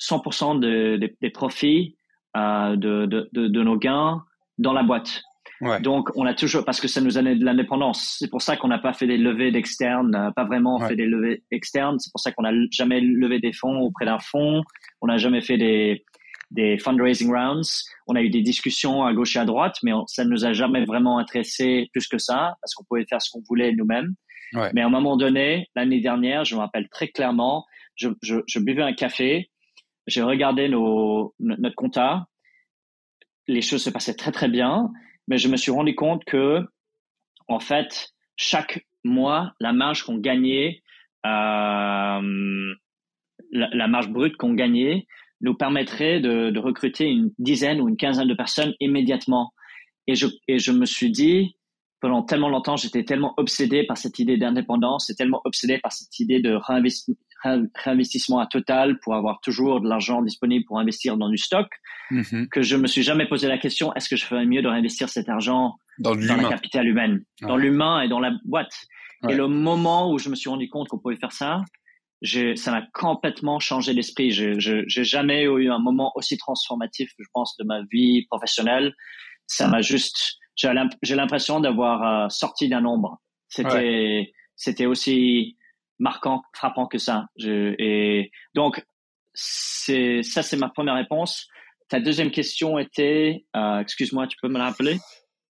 100% 0.00 0.60
de, 0.60 0.96
des 1.20 1.30
profits 1.30 1.96
euh, 2.38 2.76
de, 2.76 3.06
de, 3.06 3.28
de, 3.32 3.62
nos 3.62 3.76
gains 3.76 4.22
dans 4.58 4.72
la 4.72 4.82
boîte. 4.82 5.22
Ouais. 5.60 5.80
Donc, 5.80 6.10
on 6.14 6.24
a 6.24 6.34
toujours, 6.34 6.64
parce 6.64 6.80
que 6.80 6.86
ça 6.86 7.00
nous 7.00 7.18
a 7.18 7.22
donné 7.22 7.34
de 7.34 7.44
l'indépendance. 7.44 8.16
C'est 8.18 8.30
pour 8.30 8.42
ça 8.42 8.56
qu'on 8.56 8.68
n'a 8.68 8.78
pas 8.78 8.92
fait 8.92 9.06
des 9.06 9.16
levées 9.16 9.50
d'externes, 9.50 10.32
pas 10.36 10.44
vraiment 10.44 10.78
fait 10.80 10.94
des 10.94 11.06
levées 11.06 11.42
externes. 11.50 11.98
C'est 11.98 12.12
pour 12.12 12.20
ça 12.20 12.30
qu'on 12.30 12.42
n'a 12.42 12.52
jamais 12.70 13.00
levé 13.00 13.40
des 13.40 13.52
fonds 13.52 13.78
auprès 13.80 14.04
d'un 14.04 14.20
fonds. 14.20 14.62
On 15.00 15.08
n'a 15.08 15.16
jamais 15.16 15.40
fait 15.40 15.56
des, 15.56 16.04
des 16.50 16.78
fundraising 16.78 17.32
rounds. 17.32 17.84
On 18.06 18.14
a 18.14 18.22
eu 18.22 18.30
des 18.30 18.42
discussions 18.42 19.04
à 19.04 19.12
gauche 19.12 19.36
et 19.36 19.40
à 19.40 19.44
droite, 19.44 19.76
mais 19.82 19.92
ça 20.06 20.24
ne 20.24 20.30
nous 20.30 20.44
a 20.44 20.52
jamais 20.52 20.84
vraiment 20.84 21.18
intéressé 21.18 21.88
plus 21.92 22.06
que 22.06 22.18
ça, 22.18 22.54
parce 22.60 22.74
qu'on 22.74 22.84
pouvait 22.84 23.04
faire 23.06 23.20
ce 23.20 23.30
qu'on 23.30 23.42
voulait 23.48 23.72
nous-mêmes. 23.72 24.14
Ouais. 24.54 24.70
Mais 24.74 24.80
à 24.80 24.86
un 24.86 24.90
moment 24.90 25.16
donné, 25.16 25.68
l'année 25.74 26.00
dernière, 26.00 26.44
je 26.44 26.54
me 26.54 26.60
rappelle 26.60 26.88
très 26.88 27.08
clairement, 27.08 27.64
je, 27.96 28.08
je, 28.22 28.36
je 28.46 28.58
buvais 28.60 28.82
un 28.82 28.94
café, 28.94 29.50
j'ai 30.08 30.22
regardé 30.22 30.68
nos, 30.68 31.34
notre 31.38 31.76
compta, 31.76 32.26
les 33.46 33.62
choses 33.62 33.82
se 33.82 33.90
passaient 33.90 34.14
très 34.14 34.32
très 34.32 34.48
bien, 34.48 34.90
mais 35.28 35.38
je 35.38 35.48
me 35.48 35.56
suis 35.56 35.70
rendu 35.70 35.94
compte 35.94 36.24
que, 36.24 36.66
en 37.46 37.60
fait, 37.60 38.14
chaque 38.36 38.86
mois, 39.04 39.52
la 39.60 39.72
marge 39.72 40.02
qu'on 40.02 40.16
gagnait 40.18 40.82
euh, 41.26 42.74
la, 43.50 43.88
marge 43.88 44.08
brute 44.08 44.36
qu'on 44.36 44.54
gagnait 44.54 45.06
nous 45.40 45.54
permettrait 45.54 46.20
de, 46.20 46.58
recruter 46.58 47.06
une 47.06 47.32
dizaine 47.38 47.80
ou 47.80 47.88
une 47.88 47.96
quinzaine 47.96 48.28
de 48.28 48.34
personnes 48.34 48.74
immédiatement. 48.80 49.52
Et 50.06 50.14
je, 50.14 50.26
et 50.48 50.58
je 50.58 50.72
me 50.72 50.86
suis 50.86 51.10
dit, 51.10 51.56
pendant 52.00 52.22
tellement 52.22 52.48
longtemps, 52.48 52.76
j'étais 52.76 53.04
tellement 53.04 53.34
obsédé 53.36 53.84
par 53.84 53.98
cette 53.98 54.18
idée 54.18 54.38
d'indépendance 54.38 55.10
et 55.10 55.14
tellement 55.14 55.42
obsédé 55.44 55.78
par 55.78 55.92
cette 55.92 56.18
idée 56.18 56.40
de 56.40 56.54
réinvestissement 56.54 57.16
à 57.44 58.46
total 58.46 58.98
pour 59.00 59.14
avoir 59.14 59.40
toujours 59.40 59.80
de 59.80 59.88
l'argent 59.88 60.22
disponible 60.22 60.64
pour 60.66 60.78
investir 60.78 61.16
dans 61.16 61.28
du 61.28 61.38
stock, 61.38 61.68
mm-hmm. 62.10 62.48
que 62.48 62.62
je 62.62 62.76
me 62.76 62.86
suis 62.86 63.02
jamais 63.02 63.26
posé 63.26 63.48
la 63.48 63.58
question, 63.58 63.94
est-ce 63.94 64.08
que 64.08 64.16
je 64.16 64.24
ferais 64.24 64.46
mieux 64.46 64.62
de 64.62 64.68
réinvestir 64.68 65.08
cet 65.08 65.28
argent 65.28 65.76
dans, 65.98 66.14
dans 66.14 66.36
la 66.36 66.48
capitale 66.48 66.86
humaine, 66.86 67.24
dans 67.42 67.56
l'humain 67.56 68.02
et 68.02 68.08
dans 68.08 68.20
la 68.20 68.32
boîte. 68.44 68.74
Et 69.28 69.34
le 69.34 69.48
moment 69.48 70.12
où 70.12 70.18
je 70.18 70.28
me 70.28 70.36
suis 70.36 70.48
rendu 70.48 70.68
compte 70.68 70.88
qu'on 70.88 70.98
pouvait 70.98 71.16
faire 71.16 71.32
ça, 71.32 71.62
ça 72.22 72.70
m'a 72.70 72.82
complètement 72.92 73.58
changé 73.58 73.92
l'esprit. 73.92 74.30
Je 74.30 74.54
j'ai 74.58 75.04
jamais 75.04 75.44
eu 75.44 75.70
un 75.70 75.78
moment 75.78 76.12
aussi 76.14 76.36
transformatif, 76.36 77.10
je 77.18 77.28
pense, 77.32 77.56
de 77.56 77.64
ma 77.64 77.82
vie 77.90 78.26
professionnelle. 78.26 78.94
Ça 79.46 79.66
m'a 79.66 79.80
juste, 79.80 80.36
j'ai 80.56 81.14
l'impression 81.14 81.60
d'avoir 81.60 82.24
euh, 82.24 82.28
sorti 82.28 82.68
d'un 82.68 82.84
ombre. 82.84 83.20
C'était, 83.48 84.32
c'était 84.56 84.86
aussi 84.86 85.56
marquant, 85.98 86.42
frappant 86.54 86.86
que 86.86 86.98
ça. 86.98 87.26
Je, 87.36 87.74
et 87.78 88.30
donc, 88.54 88.84
c'est 89.34 90.22
ça, 90.22 90.42
c'est 90.42 90.56
ma 90.56 90.68
première 90.68 90.94
réponse. 90.94 91.48
Ta 91.88 92.00
deuxième 92.00 92.30
question 92.30 92.78
était, 92.78 93.44
euh, 93.56 93.80
excuse-moi, 93.80 94.26
tu 94.26 94.36
peux 94.42 94.48
me 94.48 94.58
la 94.58 94.64
rappeler? 94.64 94.98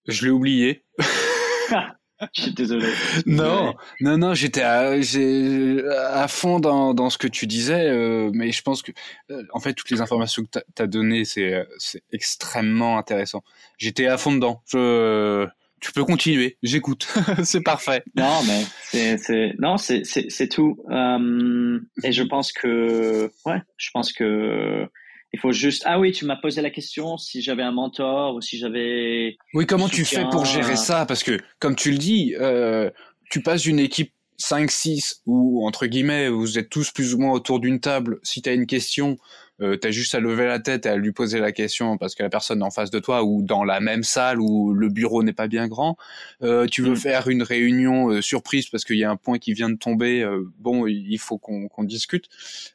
Je 0.07 0.25
l'ai 0.25 0.31
oublié. 0.31 0.85
Je 2.35 2.41
suis 2.41 2.53
désolé. 2.53 2.85
Non, 3.25 3.73
non, 4.01 4.17
non, 4.17 4.33
j'étais 4.33 4.61
à, 4.61 4.89
à, 4.89 6.27
fond 6.27 6.59
dans, 6.59 6.93
dans 6.93 7.09
ce 7.09 7.17
que 7.17 7.29
tu 7.29 7.47
disais, 7.47 7.87
euh, 7.87 8.29
mais 8.33 8.51
je 8.51 8.61
pense 8.61 8.81
que, 8.81 8.91
euh, 9.31 9.41
en 9.53 9.61
fait, 9.61 9.73
toutes 9.73 9.89
les 9.89 10.01
informations 10.01 10.43
que 10.43 10.59
tu 10.75 10.81
as, 10.81 10.87
données, 10.87 11.23
c'est, 11.23 11.65
c'est 11.77 12.03
extrêmement 12.11 12.97
intéressant. 12.97 13.41
J'étais 13.77 14.07
à 14.07 14.17
fond 14.17 14.33
dedans. 14.33 14.61
Je, 14.67 15.47
tu 15.81 15.91
peux 15.91 16.03
continuer, 16.03 16.57
j'écoute, 16.63 17.07
c'est 17.43 17.61
parfait. 17.61 18.03
Non, 18.15 18.41
mais 18.47 18.63
c'est, 18.83 19.17
c'est, 19.17 19.53
non, 19.59 19.77
c'est, 19.77 20.03
c'est, 20.03 20.25
c'est 20.29 20.47
tout. 20.47 20.77
Euh, 20.89 21.79
et 22.03 22.11
je 22.11 22.23
pense 22.23 22.51
que, 22.51 23.31
ouais, 23.45 23.61
je 23.77 23.89
pense 23.93 24.13
que 24.13 24.87
il 25.33 25.39
faut 25.39 25.51
juste. 25.51 25.83
Ah 25.85 25.99
oui, 25.99 26.11
tu 26.11 26.25
m'as 26.25 26.35
posé 26.35 26.61
la 26.61 26.69
question 26.69 27.17
si 27.17 27.41
j'avais 27.41 27.63
un 27.63 27.71
mentor 27.71 28.35
ou 28.35 28.41
si 28.41 28.57
j'avais. 28.57 29.37
Oui, 29.53 29.65
comment 29.65 29.87
tu 29.87 30.05
fais 30.05 30.25
pour 30.29 30.45
gérer 30.45 30.75
ça? 30.75 31.05
Parce 31.05 31.23
que, 31.23 31.39
comme 31.59 31.75
tu 31.75 31.91
le 31.91 31.97
dis, 31.97 32.35
euh, 32.39 32.89
tu 33.29 33.41
passes 33.41 33.61
d'une 33.61 33.79
équipe 33.79 34.11
5-6 34.41 35.21
ou 35.25 35.67
entre 35.67 35.85
guillemets, 35.85 36.29
vous 36.29 36.57
êtes 36.57 36.69
tous 36.69 36.91
plus 36.91 37.13
ou 37.13 37.19
moins 37.19 37.33
autour 37.33 37.59
d'une 37.59 37.79
table. 37.79 38.19
Si 38.23 38.41
tu 38.41 38.49
as 38.49 38.53
une 38.53 38.65
question, 38.65 39.17
euh, 39.61 39.77
tu 39.79 39.87
as 39.87 39.91
juste 39.91 40.15
à 40.15 40.19
lever 40.19 40.45
la 40.45 40.59
tête 40.59 40.85
et 40.85 40.89
à 40.89 40.95
lui 40.95 41.11
poser 41.11 41.39
la 41.39 41.51
question 41.51 41.97
parce 41.97 42.15
que 42.15 42.23
la 42.23 42.29
personne 42.29 42.63
en 42.63 42.71
face 42.71 42.91
de 42.91 42.99
toi 42.99 43.23
ou 43.23 43.41
dans 43.41 43.63
la 43.63 43.79
même 43.79 44.03
salle 44.03 44.39
où 44.39 44.73
le 44.73 44.89
bureau 44.89 45.23
n'est 45.23 45.33
pas 45.33 45.47
bien 45.47 45.67
grand, 45.67 45.97
euh, 46.41 46.65
tu 46.67 46.81
veux 46.81 46.93
mm. 46.93 46.97
faire 46.97 47.27
une 47.27 47.43
réunion 47.43 48.09
euh, 48.09 48.21
surprise 48.21 48.67
parce 48.69 48.85
qu'il 48.85 48.97
y 48.97 49.03
a 49.03 49.09
un 49.09 49.17
point 49.17 49.39
qui 49.39 49.53
vient 49.53 49.69
de 49.69 49.77
tomber, 49.77 50.21
euh, 50.21 50.49
bon, 50.59 50.87
il 50.87 51.17
faut 51.17 51.37
qu'on 51.37 51.83
discute. 51.83 52.29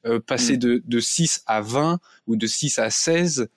Euh, 0.06 0.20
passer 0.20 0.54
mm. 0.54 0.58
de, 0.58 0.82
de 0.84 1.00
6 1.00 1.42
à 1.46 1.60
20 1.60 1.98
ou 2.26 2.36
de 2.36 2.46
6 2.46 2.78
à 2.78 2.90
16, 2.90 3.48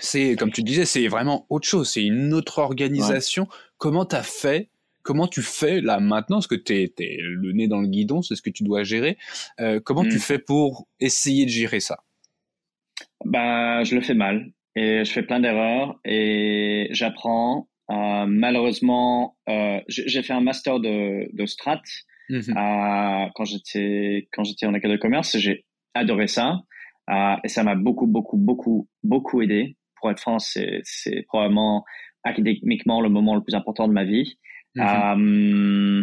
c'est, 0.00 0.36
comme 0.36 0.50
tu 0.50 0.62
disais, 0.62 0.86
c'est 0.86 1.06
vraiment 1.08 1.46
autre 1.50 1.68
chose, 1.68 1.90
c'est 1.90 2.02
une 2.02 2.32
autre 2.32 2.58
organisation. 2.58 3.46
Comment 3.78 4.06
tu 4.06 4.16
as 4.16 4.22
fait 4.22 4.68
comment 5.02 5.26
tu 5.26 5.42
fais 5.42 5.80
là 5.80 6.00
maintenant, 6.00 6.36
parce 6.36 6.46
que 6.46 6.54
tu 6.54 6.74
es, 6.74 7.18
le 7.20 7.52
nez 7.52 7.68
dans 7.68 7.80
le 7.80 7.88
guidon, 7.88 8.22
c'est 8.22 8.36
ce 8.36 8.42
que 8.42 8.50
tu 8.50 8.62
dois 8.62 8.84
gérer, 8.84 9.18
euh, 9.60 9.80
comment 9.80 10.04
tu 10.04 10.16
mm. 10.16 10.20
fais 10.20 10.38
pour 10.38 10.86
essayer 11.00 11.44
de 11.44 11.50
gérer 11.50 11.80
ça? 11.80 12.02
Bah, 13.24 13.84
je 13.84 13.94
le 13.94 14.00
fais 14.00 14.14
mal 14.14 14.52
et 14.74 15.04
je 15.04 15.12
fais 15.12 15.22
plein 15.22 15.40
d'erreurs 15.40 15.98
et 16.04 16.88
j'apprends. 16.90 17.68
Euh, 17.90 18.26
malheureusement, 18.26 19.36
euh, 19.48 19.80
j'ai 19.88 20.22
fait 20.22 20.32
un 20.32 20.40
master 20.40 20.80
de, 20.80 21.28
de 21.32 21.46
strat 21.46 21.82
mhm. 22.30 22.56
euh, 22.56 23.28
quand 23.34 23.44
j'étais 23.44 24.28
quand 24.32 24.44
j'étais 24.44 24.66
en 24.66 24.74
école 24.74 24.92
de 24.92 24.96
commerce. 24.96 25.36
J'ai 25.38 25.66
adoré 25.94 26.26
ça 26.26 26.60
euh, 27.10 27.36
et 27.44 27.48
ça 27.48 27.64
m'a 27.64 27.74
beaucoup 27.74 28.06
beaucoup 28.06 28.38
beaucoup 28.38 28.88
beaucoup 29.02 29.42
aidé. 29.42 29.76
Pour 29.96 30.10
être 30.10 30.20
franc, 30.20 30.38
c'est 30.38 30.80
c'est 30.84 31.22
probablement 31.28 31.84
académiquement 32.24 33.00
le 33.00 33.08
moment 33.08 33.34
le 33.34 33.42
plus 33.42 33.54
important 33.54 33.88
de 33.88 33.92
ma 33.92 34.04
vie. 34.04 34.38
Euh, 34.78 36.02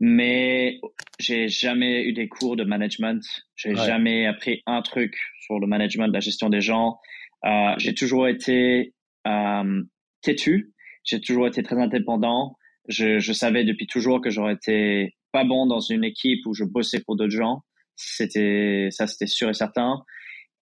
mais 0.00 0.80
j'ai 1.18 1.48
jamais 1.48 2.04
eu 2.04 2.12
des 2.12 2.26
cours 2.28 2.56
de 2.56 2.64
management. 2.64 3.22
J'ai 3.54 3.74
jamais 3.76 4.26
appris 4.26 4.62
un 4.66 4.80
truc 4.80 5.14
sur 5.42 5.60
le 5.60 5.66
management, 5.66 6.08
la 6.08 6.20
gestion 6.20 6.48
des 6.48 6.62
gens. 6.62 6.98
Euh, 7.44 7.74
j'ai 7.78 7.94
toujours 7.94 8.26
été 8.26 8.94
euh, 9.26 9.82
têtu. 10.22 10.72
J'ai 11.04 11.20
toujours 11.20 11.46
été 11.46 11.62
très 11.62 11.76
indépendant. 11.78 12.56
Je, 12.88 13.18
je 13.18 13.32
savais 13.32 13.64
depuis 13.64 13.86
toujours 13.86 14.22
que 14.22 14.30
j'aurais 14.30 14.54
été 14.54 15.14
pas 15.32 15.44
bon 15.44 15.66
dans 15.66 15.80
une 15.80 16.04
équipe 16.04 16.46
où 16.46 16.54
je 16.54 16.64
bossais 16.64 17.00
pour 17.00 17.16
d'autres 17.16 17.36
gens. 17.36 17.62
C'était 17.96 18.88
ça, 18.90 19.06
c'était 19.06 19.26
sûr 19.26 19.50
et 19.50 19.54
certain. 19.54 20.02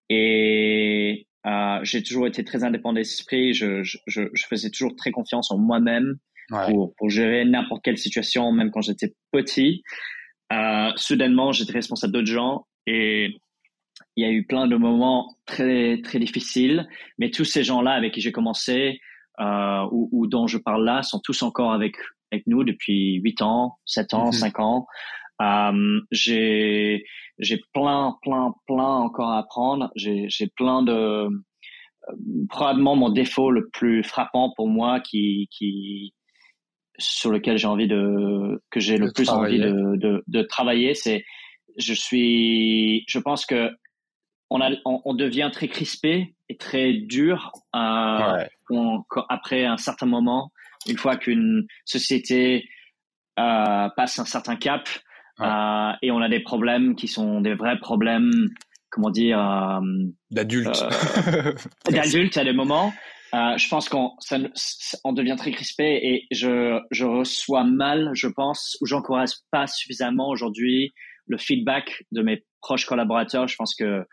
Et 0.08 1.28
euh, 1.46 1.78
j'ai 1.82 2.02
toujours 2.02 2.26
été 2.26 2.42
très 2.42 2.64
indépendant 2.64 2.94
d'esprit. 2.94 3.54
Je, 3.54 3.84
je, 3.84 3.98
je, 4.06 4.46
faisais 4.48 4.70
toujours 4.70 4.96
très 4.96 5.12
confiance 5.12 5.50
en 5.52 5.58
moi-même 5.58 6.18
pour, 6.48 6.94
pour 6.96 7.10
gérer 7.10 7.44
n'importe 7.44 7.82
quelle 7.82 7.98
situation, 7.98 8.52
même 8.52 8.70
quand 8.70 8.80
j'étais 8.80 9.14
petit. 9.32 9.82
Euh, 10.52 10.90
soudainement, 10.96 11.52
j'étais 11.52 11.72
responsable 11.72 12.12
d'autres 12.12 12.26
gens 12.26 12.66
et 12.86 13.36
il 14.16 14.24
y 14.24 14.26
a 14.26 14.30
eu 14.30 14.44
plein 14.46 14.66
de 14.66 14.76
moments 14.76 15.36
très 15.46 16.00
très 16.02 16.18
difficiles. 16.18 16.88
Mais 17.18 17.30
tous 17.30 17.44
ces 17.44 17.64
gens-là 17.64 17.92
avec 17.92 18.14
qui 18.14 18.20
j'ai 18.20 18.32
commencé 18.32 19.00
euh, 19.40 19.86
ou, 19.92 20.08
ou, 20.12 20.26
dont 20.26 20.46
je 20.46 20.58
parle 20.58 20.84
là 20.84 21.02
sont 21.02 21.20
tous 21.20 21.42
encore 21.42 21.72
avec 21.72 21.94
avec 22.32 22.46
nous 22.46 22.64
depuis 22.64 23.14
8 23.20 23.42
ans, 23.42 23.78
7 23.86 24.14
ans, 24.14 24.32
5 24.32 24.58
mhm. 24.58 24.64
ans. 24.64 24.86
Euh, 25.40 26.00
j'ai 26.10 27.04
j'ai 27.38 27.60
plein 27.72 28.16
plein 28.22 28.54
plein 28.66 28.96
encore 28.96 29.30
à 29.30 29.38
apprendre. 29.38 29.90
J'ai 29.94 30.26
j'ai 30.28 30.48
plein 30.48 30.82
de 30.82 30.92
euh, 30.92 31.30
probablement 32.48 32.96
mon 32.96 33.10
défaut 33.10 33.50
le 33.50 33.68
plus 33.68 34.02
frappant 34.02 34.52
pour 34.56 34.68
moi 34.68 35.00
qui 35.00 35.48
qui 35.52 36.12
sur 36.98 37.30
lequel 37.30 37.58
j'ai 37.58 37.66
envie 37.66 37.88
de 37.88 38.62
que 38.70 38.80
j'ai 38.80 38.98
le 38.98 39.12
plus 39.12 39.28
envie 39.28 39.58
de, 39.58 39.96
de, 39.96 40.24
de 40.26 40.42
travailler 40.42 40.94
c'est 40.94 41.24
je 41.76 41.94
suis 41.94 43.04
je 43.08 43.18
pense 43.18 43.46
que 43.46 43.70
on 44.50 44.60
a 44.60 44.70
on, 44.84 45.00
on 45.04 45.14
devient 45.14 45.50
très 45.52 45.68
crispé 45.68 46.34
et 46.48 46.56
très 46.56 46.92
dur 46.94 47.52
euh, 47.76 48.44
après 49.28 49.64
un 49.64 49.76
certain 49.76 50.06
moment 50.06 50.50
une 50.88 50.96
fois 50.96 51.16
qu'une 51.16 51.66
société 51.84 52.68
euh, 53.38 53.88
passe 53.96 54.18
un 54.18 54.24
certain 54.24 54.56
cap 54.56 54.88
euh, 55.40 55.92
et 56.02 56.10
on 56.10 56.20
a 56.20 56.28
des 56.28 56.40
problèmes 56.40 56.96
qui 56.96 57.06
sont 57.06 57.40
des 57.40 57.54
vrais 57.54 57.78
problèmes, 57.78 58.48
comment 58.90 59.10
dire, 59.10 59.38
euh, 59.38 59.80
d'adultes, 60.30 60.82
euh, 61.26 61.52
d'adultes 61.90 62.36
à 62.36 62.44
des 62.44 62.52
moments. 62.52 62.92
Euh, 63.34 63.58
je 63.58 63.68
pense 63.68 63.88
qu'on 63.88 64.12
on 65.04 65.12
devient 65.12 65.36
très 65.36 65.50
crispé 65.50 66.00
et 66.02 66.26
je, 66.30 66.80
je 66.90 67.04
reçois 67.04 67.64
mal, 67.64 68.10
je 68.14 68.26
pense, 68.26 68.76
ou 68.80 68.86
j'encourage 68.86 69.30
pas 69.50 69.66
suffisamment 69.66 70.28
aujourd'hui 70.28 70.94
le 71.26 71.36
feedback 71.36 72.04
de 72.12 72.22
mes 72.22 72.44
proches 72.60 72.86
collaborateurs. 72.86 73.46
Je 73.46 73.56
pense 73.56 73.74
que 73.74 74.04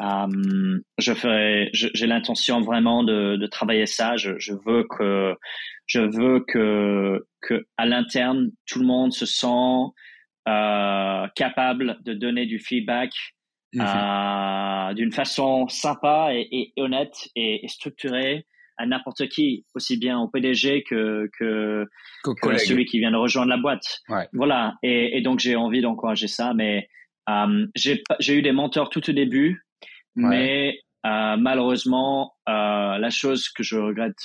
euh, 0.00 0.80
je 0.98 1.12
ferai, 1.12 1.70
j'ai 1.72 2.06
l'intention 2.06 2.60
vraiment 2.60 3.04
de, 3.04 3.36
de, 3.36 3.46
travailler 3.46 3.86
ça. 3.86 4.16
Je, 4.16 4.38
je, 4.38 4.54
veux 4.64 4.86
que, 4.88 5.34
je 5.86 6.00
veux 6.00 6.40
que, 6.46 7.26
que 7.42 7.66
à 7.76 7.86
l'interne, 7.86 8.50
tout 8.66 8.78
le 8.78 8.86
monde 8.86 9.12
se 9.12 9.26
sent 9.26 9.92
euh, 10.48 11.26
capable 11.34 11.98
de 12.02 12.14
donner 12.14 12.46
du 12.46 12.58
feedback 12.58 13.12
mhm. 13.74 13.84
euh, 13.84 14.94
d'une 14.94 15.12
façon 15.12 15.68
sympa 15.68 16.30
et, 16.32 16.48
et 16.50 16.72
honnête 16.80 17.28
et, 17.36 17.66
structurée 17.68 18.46
à 18.80 18.86
n'importe 18.86 19.28
qui, 19.28 19.64
aussi 19.74 19.96
bien 19.96 20.18
au 20.18 20.28
PDG 20.28 20.82
que, 20.82 21.28
que, 21.38 21.86
que 22.24 22.58
celui 22.58 22.84
qui 22.86 22.98
vient 22.98 23.10
de 23.10 23.16
rejoindre 23.16 23.50
la 23.50 23.58
boîte. 23.58 24.00
Ouais. 24.08 24.28
Voilà. 24.32 24.74
Et, 24.82 25.18
et 25.18 25.20
donc, 25.20 25.40
j'ai 25.40 25.56
envie 25.56 25.80
d'encourager 25.80 26.28
ça. 26.28 26.54
Mais 26.54 26.88
euh, 27.28 27.66
j'ai 27.76 28.34
eu 28.34 28.42
des 28.42 28.52
mentors 28.52 28.90
tout 28.90 29.08
au 29.08 29.12
début 29.12 29.62
mais 30.16 30.80
euh, 31.06 31.36
malheureusement, 31.36 32.34
euh, 32.48 32.98
la 32.98 33.10
chose 33.10 33.48
que 33.48 33.62
je 33.62 33.76
regrette 33.76 34.18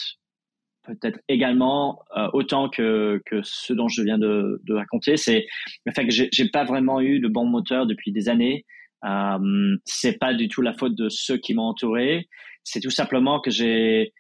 peut-être 0.84 1.20
également 1.28 2.04
autant 2.34 2.70
que, 2.70 3.20
que 3.26 3.42
ce 3.42 3.74
dont 3.74 3.88
je 3.88 4.04
viens 4.04 4.20
de, 4.20 4.62
de 4.66 4.74
raconter, 4.76 5.18
c'est 5.18 5.48
le 5.84 5.92
fait 5.92 6.06
que 6.06 6.14
j'ai 6.14 6.50
pas 6.50 6.64
vraiment 6.64 7.02
eu 7.02 7.20
de 7.20 7.28
bon 7.28 7.46
moteur 7.46 7.88
depuis 7.88 8.12
des 8.12 8.30
années. 8.30 8.66
Euh, 9.04 9.78
c'est 9.86 10.20
pas 10.20 10.36
du 10.36 10.48
tout 10.48 10.62
la 10.62 10.74
faute 10.74 10.96
de 10.96 11.10
ceux 11.10 11.38
qui 11.38 11.56
m'ont 11.56 11.64
entouré. 11.64 12.30
C'est 12.64 12.82
tout 12.82 12.92
simplement 12.92 13.40
que 13.40 13.50
j'ai 13.50 14.14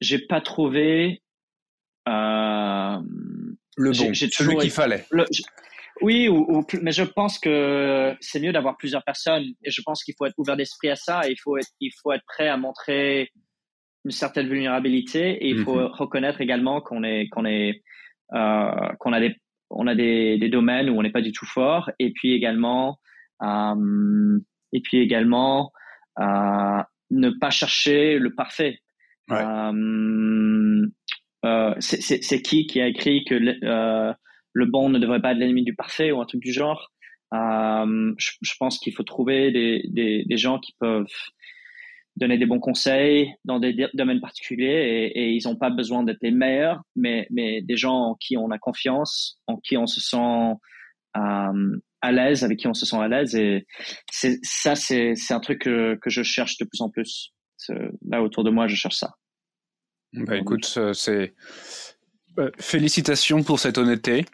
j'ai 0.00 0.18
pas 0.18 0.40
trouvé 0.40 1.22
euh, 2.08 2.98
le 3.76 3.90
bon, 3.90 4.14
celui 4.14 4.56
qu'il 4.58 4.70
fallait. 4.70 5.06
Oui, 6.02 6.28
ou, 6.28 6.62
mais 6.82 6.92
je 6.92 7.02
pense 7.02 7.38
que 7.38 8.14
c'est 8.20 8.38
mieux 8.38 8.52
d'avoir 8.52 8.76
plusieurs 8.76 9.02
personnes 9.02 9.44
et 9.62 9.70
je 9.70 9.80
pense 9.82 10.04
qu'il 10.04 10.14
faut 10.18 10.26
être 10.26 10.34
ouvert 10.36 10.56
d'esprit 10.56 10.90
à 10.90 10.96
ça 10.96 11.26
et 11.26 11.32
il 11.32 11.40
faut 11.42 11.56
être, 11.56 11.70
il 11.80 11.90
faut 12.02 12.12
être 12.12 12.24
prêt 12.26 12.48
à 12.48 12.58
montrer 12.58 13.30
une 14.04 14.10
certaine 14.10 14.46
vulnérabilité 14.46 15.30
et 15.30 15.48
il 15.48 15.64
faut 15.64 15.76
mhm. 15.76 15.86
reconnaître 15.86 16.40
également 16.40 16.80
qu'on 16.82 17.02
est, 17.02 17.28
qu'on 17.30 17.46
est, 17.46 17.82
euh, 18.34 18.88
qu'on 19.00 19.12
a 19.14 19.20
des, 19.20 19.36
on 19.70 19.86
a 19.86 19.94
des, 19.94 20.38
des, 20.38 20.48
domaines 20.48 20.90
où 20.90 20.98
on 20.98 21.02
n'est 21.02 21.10
pas 21.10 21.22
du 21.22 21.32
tout 21.32 21.46
fort 21.46 21.90
et 21.98 22.12
puis 22.12 22.32
également, 22.34 22.98
euh, 23.42 24.38
et 24.72 24.80
puis 24.80 24.98
également, 24.98 25.72
euh, 26.20 26.82
ne 27.10 27.30
pas 27.30 27.50
chercher 27.50 28.18
le 28.18 28.34
parfait. 28.34 28.80
Euh, 29.30 30.86
euh, 31.44 31.74
c'est 31.80 32.42
qui 32.42 32.66
qui 32.66 32.80
a 32.80 32.88
écrit 32.88 33.24
que 33.24 33.34
euh, 33.64 34.12
le 34.52 34.66
bon 34.66 34.88
ne 34.88 34.98
devrait 34.98 35.20
pas 35.20 35.32
être 35.32 35.38
l'ennemi 35.38 35.62
du 35.62 35.74
parfait 35.74 36.10
ou 36.10 36.20
un 36.20 36.26
truc 36.26 36.40
du 36.40 36.52
genre? 36.52 36.92
Euh, 37.34 38.14
je, 38.18 38.54
pense 38.58 38.78
qu'il 38.78 38.94
faut 38.94 39.02
trouver 39.02 39.50
des, 39.50 39.82
des, 39.88 40.24
des, 40.24 40.36
gens 40.36 40.60
qui 40.60 40.74
peuvent 40.78 41.12
donner 42.14 42.38
des 42.38 42.46
bons 42.46 42.60
conseils 42.60 43.34
dans 43.44 43.58
des 43.58 43.88
domaines 43.94 44.20
particuliers 44.20 45.10
et, 45.14 45.30
ils 45.32 45.46
n'ont 45.46 45.56
pas 45.56 45.70
besoin 45.70 46.04
d'être 46.04 46.22
les 46.22 46.30
meilleurs, 46.30 46.82
mais, 46.94 47.26
mais 47.30 47.62
des 47.62 47.76
gens 47.76 47.96
en 47.96 48.14
qui 48.14 48.36
on 48.36 48.50
a 48.50 48.58
confiance, 48.58 49.40
en 49.48 49.56
qui 49.56 49.76
on 49.76 49.86
se 49.86 50.00
sent 50.00 50.54
euh, 51.16 51.80
à 52.00 52.12
l'aise, 52.12 52.44
avec 52.44 52.58
qui 52.58 52.68
on 52.68 52.74
se 52.74 52.86
sent 52.86 52.96
à 52.96 53.08
l'aise. 53.08 53.34
Et 53.34 53.66
ça, 54.10 54.76
c'est 54.76 55.14
un 55.30 55.40
truc 55.40 55.62
que, 55.62 55.96
que 55.96 56.10
je 56.10 56.22
cherche 56.22 56.58
de 56.58 56.64
plus 56.64 56.80
en 56.80 56.90
plus. 56.90 57.32
Là, 58.06 58.22
autour 58.22 58.44
de 58.44 58.50
moi, 58.50 58.68
je 58.68 58.76
cherche 58.76 58.96
ça. 58.96 59.16
Bah, 60.12 60.36
écoute, 60.36 60.72
euh, 60.76 60.92
c'est... 60.92 61.34
Euh, 62.38 62.50
félicitations 62.58 63.42
pour 63.42 63.58
cette 63.58 63.78
honnêteté. 63.78 64.26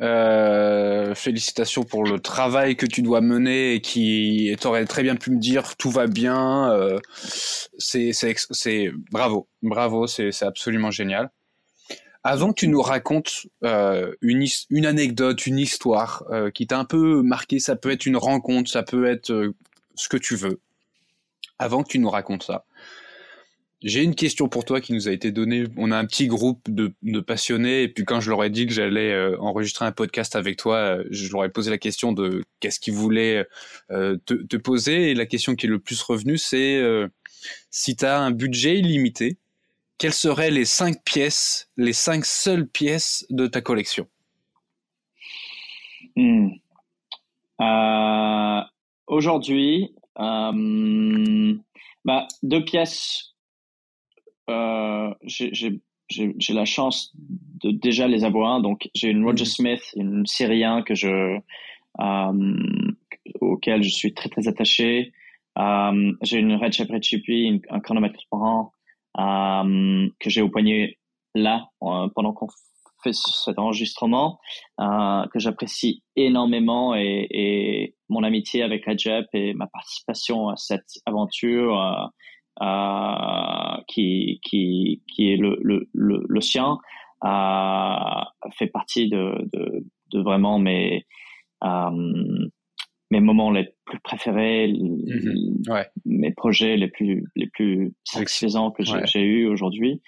Euh, 0.00 1.14
félicitations 1.14 1.84
pour 1.84 2.02
le 2.04 2.18
travail 2.18 2.76
que 2.76 2.86
tu 2.86 3.02
dois 3.02 3.20
mener 3.20 3.74
et 3.74 3.80
qui 3.80 4.56
t'aurais 4.60 4.84
très 4.86 5.02
bien 5.02 5.16
pu 5.16 5.30
me 5.30 5.38
dire 5.38 5.76
tout 5.76 5.90
va 5.90 6.06
bien. 6.06 6.72
Euh, 6.72 6.98
c'est 7.78 8.90
bravo, 9.10 9.48
bravo, 9.62 10.06
c'est 10.06 10.42
absolument 10.42 10.90
génial. 10.90 11.30
Avant 12.24 12.50
que 12.50 12.60
tu 12.60 12.68
nous 12.68 12.82
racontes 12.82 13.46
une, 13.62 14.46
une 14.70 14.86
anecdote, 14.86 15.46
une 15.46 15.58
histoire 15.58 16.24
qui 16.54 16.66
t'a 16.66 16.78
un 16.78 16.84
peu 16.84 17.22
marqué, 17.22 17.58
ça 17.58 17.76
peut 17.76 17.90
être 17.90 18.06
une 18.06 18.16
rencontre, 18.16 18.70
ça 18.70 18.82
peut 18.82 19.06
être 19.06 19.52
ce 19.94 20.08
que 20.08 20.16
tu 20.16 20.36
veux. 20.36 20.60
Avant 21.62 21.84
que 21.84 21.88
tu 21.88 22.00
nous 22.00 22.10
racontes 22.10 22.42
ça, 22.42 22.64
j'ai 23.82 24.02
une 24.02 24.16
question 24.16 24.48
pour 24.48 24.64
toi 24.64 24.80
qui 24.80 24.92
nous 24.94 25.06
a 25.06 25.12
été 25.12 25.30
donnée. 25.30 25.66
On 25.76 25.92
a 25.92 25.96
un 25.96 26.04
petit 26.06 26.26
groupe 26.26 26.68
de, 26.68 27.20
passionnés 27.20 27.84
et 27.84 27.88
puis 27.88 28.04
quand 28.04 28.18
je 28.18 28.30
leur 28.30 28.42
ai 28.42 28.50
dit 28.50 28.66
que 28.66 28.72
j'allais 28.72 29.12
euh, 29.12 29.36
enregistrer 29.38 29.84
un 29.84 29.92
podcast 29.92 30.34
avec 30.34 30.56
toi, 30.56 30.76
euh, 30.76 31.04
je 31.10 31.30
leur 31.30 31.44
ai 31.44 31.50
posé 31.50 31.70
la 31.70 31.78
question 31.78 32.10
de 32.10 32.42
qu'est-ce 32.58 32.80
qu'ils 32.80 32.94
voulaient 32.94 33.46
euh, 33.92 34.16
te, 34.26 34.34
te, 34.34 34.56
poser 34.56 35.12
et 35.12 35.14
la 35.14 35.24
question 35.24 35.54
qui 35.54 35.66
est 35.66 35.68
le 35.68 35.78
plus 35.78 36.02
revenue 36.02 36.36
c'est 36.36 36.82
si 37.70 37.94
tu 37.94 38.04
as 38.04 38.18
un 38.18 38.32
budget 38.32 38.80
illimité, 38.80 39.36
quelles 39.98 40.12
seraient 40.12 40.50
les 40.50 40.64
cinq 40.64 41.04
pièces, 41.04 41.70
les 41.76 41.92
cinq 41.92 42.24
seules 42.24 42.66
pièces 42.66 43.24
de 43.30 43.46
ta 43.46 43.60
collection? 43.60 44.08
Hmm. 46.16 46.48
Aujourd'hui, 49.06 49.94
bah, 50.16 50.52
deux 52.42 52.64
pièces 52.64 53.32
euh, 54.50 55.14
j'ai 55.24 56.54
la 56.54 56.64
chance 56.64 57.12
de 57.14 57.70
déjà 57.70 58.08
les 58.08 58.24
avoir. 58.24 58.60
Donc, 58.60 58.88
j'ai 58.94 59.08
une 59.08 59.24
Roger 59.24 59.44
mhm. 59.44 59.50
Smith, 59.50 59.82
une 59.96 60.26
Syrien 60.26 60.82
que 60.82 60.94
je, 60.94 61.38
euh, 62.00 63.02
auquel 63.40 63.82
je 63.82 63.88
suis 63.88 64.14
très 64.14 64.28
très 64.28 64.48
attaché. 64.48 65.12
Euh, 65.58 66.12
j'ai 66.22 66.38
une 66.38 66.54
Red 66.54 66.72
Shepherd 66.72 67.02
Chippy, 67.02 67.60
un 67.68 67.80
chronomètre 67.80 68.14
transparent 68.14 68.72
euh, 69.18 70.08
que 70.18 70.30
j'ai 70.30 70.40
au 70.40 70.48
poignet 70.48 70.98
là 71.34 71.68
euh, 71.82 72.08
pendant 72.14 72.32
qu'on 72.32 72.48
fait 73.02 73.12
cet 73.12 73.58
enregistrement, 73.58 74.38
euh, 74.80 75.26
que 75.32 75.38
j'apprécie 75.38 76.02
énormément 76.16 76.94
et, 76.94 77.26
et, 77.30 77.96
mon 78.08 78.22
amitié 78.24 78.62
avec 78.62 78.84
Recep 78.84 79.26
et 79.32 79.54
ma 79.54 79.66
participation 79.66 80.48
à 80.48 80.56
cette 80.56 80.98
aventure 81.06 82.10
euh, 82.60 83.76
qui, 83.88 84.40
qui, 84.44 85.02
qui 85.08 85.32
est 85.32 85.36
le, 85.36 85.58
le, 85.62 85.88
le, 85.94 86.40
sien, 86.42 86.78
euh, 87.24 88.24
fait 88.58 88.66
partie 88.66 89.08
de, 89.08 89.48
de, 89.54 89.86
de 90.12 90.20
vraiment 90.20 90.58
mes, 90.58 91.06
euh, 91.64 92.48
mes 93.10 93.20
moments 93.20 93.50
les 93.50 93.74
plus 93.86 94.00
préférés, 94.00 94.68
mm-hmm. 94.68 95.72
ouais. 95.72 95.86
mes 96.04 96.32
projets 96.32 96.76
les 96.76 96.88
plus, 96.88 97.24
les 97.36 97.46
plus 97.46 97.94
satisfaisants 98.04 98.70
que 98.70 98.82
j'ai 98.84 99.22
eu 99.22 99.46
aujourd'hui. 99.46 100.02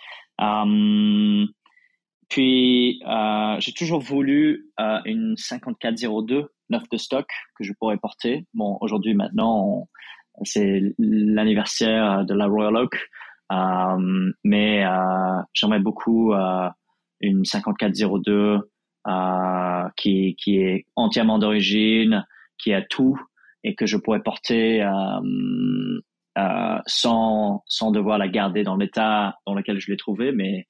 Puis, 2.28 3.00
j'ai 3.58 3.72
toujours 3.72 4.00
voulu 4.00 4.70
une 5.04 5.34
5402 5.36 6.50
neuf 6.70 6.88
de 6.90 6.96
stock 6.96 7.26
que 7.56 7.64
je 7.64 7.72
pourrais 7.72 7.98
porter. 7.98 8.46
Bon, 8.54 8.78
aujourd'hui, 8.80 9.14
maintenant, 9.14 9.88
c'est 10.42 10.82
l'anniversaire 10.98 12.24
de 12.24 12.34
la 12.34 12.46
Royal 12.46 12.76
Oak, 12.76 12.96
euh, 13.52 14.32
mais 14.42 14.84
euh, 14.84 15.42
j'aimerais 15.52 15.80
beaucoup 15.80 16.32
euh, 16.32 16.68
une 17.20 17.44
5402 17.44 18.58
euh, 19.06 19.88
qui, 19.96 20.34
qui 20.36 20.58
est 20.58 20.86
entièrement 20.96 21.38
d'origine, 21.38 22.26
qui 22.58 22.72
a 22.72 22.82
tout 22.82 23.20
et 23.62 23.74
que 23.74 23.86
je 23.86 23.96
pourrais 23.96 24.22
porter 24.22 24.82
euh, 24.82 26.00
euh, 26.38 26.78
sans, 26.86 27.62
sans 27.66 27.90
devoir 27.90 28.18
la 28.18 28.28
garder 28.28 28.62
dans 28.62 28.76
l'état 28.76 29.38
dans 29.46 29.54
lequel 29.54 29.78
je 29.78 29.90
l'ai 29.90 29.96
trouvée, 29.96 30.32
mais, 30.32 30.66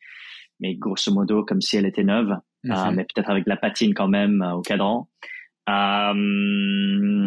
mais 0.61 0.75
grosso 0.75 1.13
modo 1.13 1.45
comme 1.45 1.61
si 1.61 1.77
elle 1.77 1.87
était 1.87 2.05
neuve, 2.05 2.37
mhm. 2.65 2.95
mais 2.95 3.05
peut-être 3.05 3.31
avec 3.31 3.45
de 3.45 3.51
la 3.51 3.57
patine 3.57 3.95
quand 3.95 4.09
même 4.09 4.43
au 4.55 4.63
cadran. 4.63 5.09
Euh, 5.69 7.27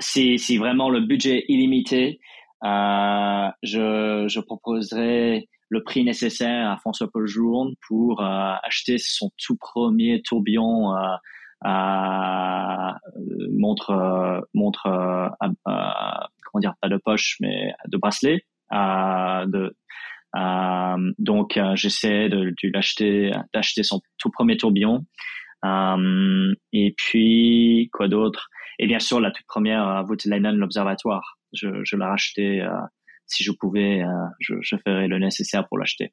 si, 0.00 0.38
si 0.38 0.58
vraiment 0.58 0.90
le 0.90 1.00
budget 1.00 1.38
est 1.38 1.44
illimité, 1.48 2.20
euh, 2.64 3.48
je, 3.62 4.26
je 4.28 4.40
proposerai 4.40 5.48
le 5.68 5.82
prix 5.82 6.04
nécessaire 6.04 6.70
à 6.70 6.76
François 6.78 7.08
Paul 7.12 7.26
Journe 7.26 7.74
pour 7.86 8.22
euh, 8.22 8.54
acheter 8.62 8.96
son 8.98 9.30
tout 9.36 9.56
premier 9.56 10.22
tourbillon 10.22 10.96
euh, 10.96 11.16
euh 11.64 12.92
montre 13.50 14.46
montre 14.54 14.82
comment 15.42 16.60
dire 16.60 16.74
pas 16.80 16.88
de 16.88 16.98
poche 16.98 17.36
mais 17.40 17.72
de 17.88 17.96
bracelet 17.96 18.44
de 18.70 19.74
donc 21.18 21.58
j'essaie 21.74 22.28
de, 22.28 22.50
de 22.50 22.70
l'acheter 22.72 23.30
d'acheter 23.54 23.82
son 23.82 24.00
tout 24.18 24.30
premier 24.30 24.56
tourbillon 24.56 25.04
euh, 25.64 26.54
et 26.72 26.94
puis, 26.96 27.90
quoi 27.92 28.08
d'autre? 28.08 28.48
Et 28.78 28.86
bien 28.86 28.98
sûr, 28.98 29.20
la 29.20 29.30
toute 29.30 29.46
première, 29.46 29.88
euh, 29.88 30.02
Voutilainen, 30.02 30.56
l'Observatoire. 30.56 31.38
Je, 31.52 31.68
je 31.84 31.96
l'ai 31.96 32.04
racheté. 32.04 32.62
Euh, 32.62 32.70
si 33.26 33.42
je 33.42 33.50
pouvais, 33.50 34.04
je, 34.38 34.54
je 34.60 34.76
ferais 34.76 35.08
le 35.08 35.18
nécessaire 35.18 35.66
pour 35.66 35.78
l'acheter. 35.78 36.12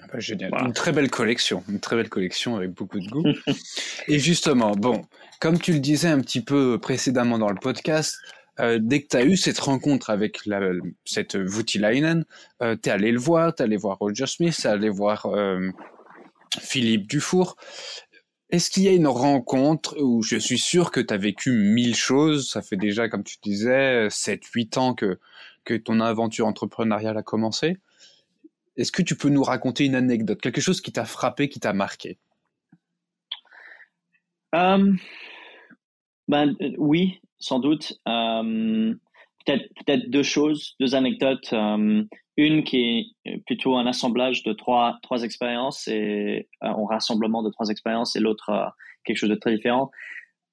Ah 0.00 0.06
bah, 0.12 0.18
génial. 0.18 0.50
Une 0.66 0.72
très 0.72 0.90
belle 0.90 1.08
collection, 1.08 1.62
une 1.68 1.78
très 1.78 1.94
belle 1.94 2.08
collection 2.08 2.56
avec 2.56 2.72
beaucoup 2.72 2.98
de 2.98 3.06
goût. 3.06 3.22
et 4.08 4.18
justement, 4.18 4.72
bon, 4.72 5.02
comme 5.40 5.60
tu 5.60 5.72
le 5.72 5.78
disais 5.78 6.08
un 6.08 6.20
petit 6.20 6.42
peu 6.42 6.80
précédemment 6.80 7.38
dans 7.38 7.50
le 7.50 7.60
podcast, 7.60 8.16
dès 8.78 9.02
que 9.02 9.08
tu 9.08 9.16
as 9.16 9.24
eu 9.24 9.36
cette 9.36 9.58
rencontre 9.58 10.10
avec 10.10 10.44
la, 10.46 10.60
cette 11.04 11.36
Voutilainen, 11.36 12.24
euh, 12.62 12.76
tu 12.80 12.88
es 12.88 12.92
allé 12.92 13.12
le 13.12 13.18
voir, 13.18 13.54
tu 13.54 13.62
es 13.62 13.64
allé 13.64 13.76
voir 13.76 13.98
Roger 13.98 14.26
Smith, 14.26 14.56
tu 14.56 14.66
es 14.66 14.70
allé 14.70 14.88
voir 14.88 15.26
Philippe 16.58 17.06
Dufour. 17.06 17.56
Est-ce 18.50 18.70
qu'il 18.70 18.82
y 18.82 18.88
a 18.88 18.92
une 18.92 19.06
rencontre 19.06 19.96
où 20.00 20.22
je 20.22 20.36
suis 20.36 20.58
sûr 20.58 20.90
que 20.90 20.98
tu 21.00 21.14
as 21.14 21.16
vécu 21.16 21.52
mille 21.52 21.94
choses? 21.94 22.50
Ça 22.50 22.62
fait 22.62 22.76
déjà, 22.76 23.08
comme 23.08 23.22
tu 23.22 23.36
disais, 23.42 24.08
7-8 24.08 24.78
ans 24.78 24.94
que, 24.94 25.20
que 25.64 25.74
ton 25.74 26.00
aventure 26.00 26.46
entrepreneuriale 26.46 27.16
a 27.16 27.22
commencé. 27.22 27.78
Est-ce 28.76 28.92
que 28.92 29.02
tu 29.02 29.14
peux 29.14 29.28
nous 29.28 29.42
raconter 29.42 29.84
une 29.84 29.94
anecdote, 29.94 30.40
quelque 30.40 30.60
chose 30.60 30.80
qui 30.80 30.90
t'a 30.90 31.04
frappé, 31.04 31.48
qui 31.48 31.60
t'a 31.60 31.72
marqué? 31.72 32.18
Euh, 34.54 34.92
ben, 36.26 36.56
euh, 36.60 36.72
Oui, 36.78 37.20
sans 37.40 37.58
doute. 37.58 37.94
Euh, 38.06 38.94
peut-être 39.44 39.74
peut 39.84 39.96
deux 40.08 40.22
choses, 40.22 40.76
deux 40.78 40.94
anecdotes. 40.94 41.52
Une 42.36 42.64
qui 42.64 43.14
est 43.26 43.44
plutôt 43.44 43.76
un 43.76 43.86
assemblage 43.86 44.42
de 44.44 44.54
trois, 44.54 44.98
trois 45.02 45.24
expériences 45.24 45.88
et 45.88 46.48
euh, 46.62 46.68
un 46.68 46.86
rassemblement 46.86 47.42
de 47.42 47.50
trois 47.50 47.68
expériences 47.68 48.16
et 48.16 48.20
l'autre 48.20 48.48
euh, 48.48 48.66
quelque 49.04 49.18
chose 49.18 49.28
de 49.28 49.34
très 49.34 49.54
différent. 49.54 49.90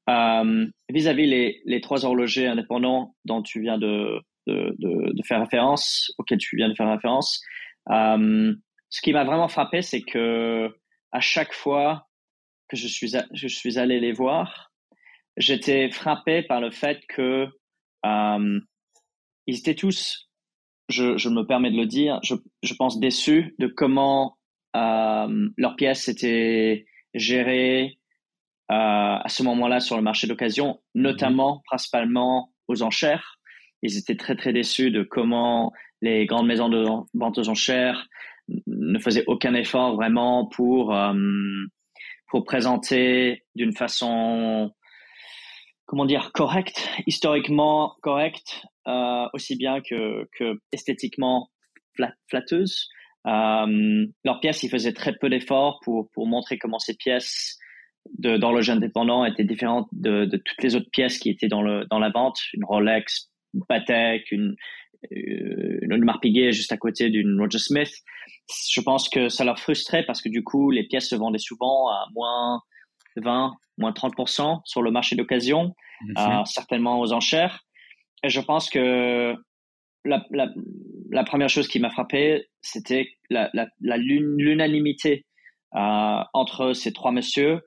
Euh, 0.10 0.68
vis-à-vis 0.90 1.28
les, 1.28 1.62
les 1.66 1.80
trois 1.80 2.04
horlogers 2.04 2.48
indépendants 2.48 3.16
dont 3.24 3.42
tu 3.42 3.62
viens 3.62 3.78
de, 3.78 4.20
de, 4.48 4.76
de, 4.80 5.24
faire 5.24 5.40
référence, 5.40 6.14
auxquels 6.18 6.40
tu 6.40 6.58
viens 6.58 6.68
de 6.68 6.74
faire 6.74 6.90
référence, 6.90 7.42
ce 7.90 9.02
qui 9.02 9.14
m'a 9.14 9.24
vraiment 9.24 9.48
frappé, 9.48 9.82
c'est 9.82 10.02
que 10.02 10.70
à 11.12 11.20
chaque 11.22 11.54
fois 11.54 12.08
que 12.70 12.76
je 12.76 12.88
suis, 12.88 13.14
je 13.34 13.48
suis 13.48 13.80
allé 13.80 14.00
les 14.00 14.12
voir, 14.12 14.67
j'étais 15.38 15.90
frappé 15.92 16.44
par 16.44 16.62
le 16.62 16.72
fait 16.72 17.02
que 17.08 17.48
ils 18.04 19.60
étaient 19.60 19.76
tous 19.76 20.28
je, 20.90 21.18
je, 21.18 21.30
me 21.30 21.44
permets 21.44 21.72
de 21.72 21.78
le 21.78 21.86
dire, 21.86 22.20
je, 22.24 22.36
je 22.64 22.74
pense 22.74 23.00
déçu 23.00 23.56
de 23.60 23.68
comment 23.68 24.38
euh, 24.76 25.50
leurs 25.58 25.76
pièces 25.76 26.08
étaient 26.08 26.86
gérées 27.14 28.00
euh, 28.72 28.76
à 28.76 29.26
ce 29.28 29.44
moment-là 29.44 29.80
sur 29.80 29.98
le 29.98 30.02
marché 30.04 30.28
d'occasion, 30.28 30.82
notamment 30.96 31.56
mhm. 31.56 31.62
principalement 31.66 32.54
aux 32.68 32.84
enchères. 32.84 33.38
Ils 33.82 33.98
étaient 33.98 34.16
très 34.16 34.36
très 34.36 34.54
déçus 34.54 34.92
de 34.92 35.04
comment 35.04 35.72
les 36.02 36.26
grandes 36.26 36.48
maisons 36.48 36.70
de 36.70 36.86
vente 37.14 37.38
aux 37.38 37.50
enchères 37.50 38.08
ne 38.66 39.00
faisaient 39.00 39.26
aucun 39.28 39.54
effort 39.56 39.96
vraiment 39.96 40.46
pour 40.46 40.96
euh, 40.96 41.14
pour 42.28 42.44
présenter 42.44 43.44
d'une 43.56 43.74
façon 43.74 44.72
comment 45.88 46.06
dire 46.06 46.32
correcte, 46.34 46.88
historiquement 47.08 47.96
correcte, 48.02 48.66
euh, 48.88 49.26
aussi 49.34 49.56
bien 49.56 49.82
que, 49.82 50.28
que 50.38 50.60
esthétiquement 50.72 51.50
flatteuse. 52.30 52.88
Euh, 53.26 54.06
leurs 54.24 54.40
pièces, 54.40 54.62
ils 54.64 54.70
faisaient 54.70 54.94
très 54.94 55.14
peu 55.14 55.30
d'efforts 55.30 55.80
pour, 55.84 56.10
pour 56.14 56.28
montrer 56.28 56.60
comment 56.60 56.78
ces 56.78 56.96
pièces 56.96 57.58
d'horloge 58.20 58.70
indépendant 58.70 59.26
étaient 59.26 59.44
différentes 59.44 59.90
de, 59.92 60.26
de, 60.26 60.38
toutes 60.38 60.64
les 60.64 60.76
autres 60.76 60.90
pièces 60.92 61.18
qui 61.18 61.30
étaient 61.30 61.50
dans, 61.50 61.62
le, 61.62 61.86
dans 61.90 62.00
la 62.00 62.10
vente. 62.10 62.38
Une 62.54 62.64
Rolex, 62.64 63.30
une 63.54 63.66
Patek, 63.68 64.32
une, 64.32 64.56
euh, 65.12 65.80
une 65.82 65.94
Audemars 65.94 66.20
Piguet 66.22 66.52
juste 66.52 66.72
à 66.72 66.78
côté 66.78 67.10
d'une 67.10 67.40
Roger 67.40 67.60
Smith. 67.60 67.92
Je 68.72 68.82
pense 68.82 69.10
que 69.10 69.28
ça 69.28 69.44
leur 69.44 69.60
frustrait 69.60 70.06
parce 70.06 70.22
que 70.22 70.30
du 70.30 70.44
coup, 70.44 70.72
les 70.72 70.84
pièces 70.88 71.10
se 71.10 71.16
vendaient 71.16 71.38
souvent 71.38 71.90
à 71.90 72.06
moins 72.14 72.62
20, 73.22 73.54
moins 73.78 73.92
30% 73.92 74.62
sur 74.66 74.82
le 74.82 74.92
marché 74.92 75.16
d'occasion, 75.16 75.76
euh, 76.18 76.46
certainement 76.46 77.00
aux 77.00 77.14
enchères. 77.14 77.64
Et 78.24 78.30
je 78.30 78.42
pense 78.42 78.70
que 78.70 79.36
la, 80.06 80.26
la, 80.32 80.48
la 81.12 81.24
première 81.24 81.50
chose 81.50 81.68
qui 81.68 81.80
m'a 81.80 81.90
frappé, 81.90 82.48
c'était 82.62 83.10
la, 83.30 83.50
l'unanimité 83.80 85.26
euh, 85.76 86.24
entre 86.34 86.74
ces 86.74 86.94
trois 86.94 87.12
messieurs 87.12 87.62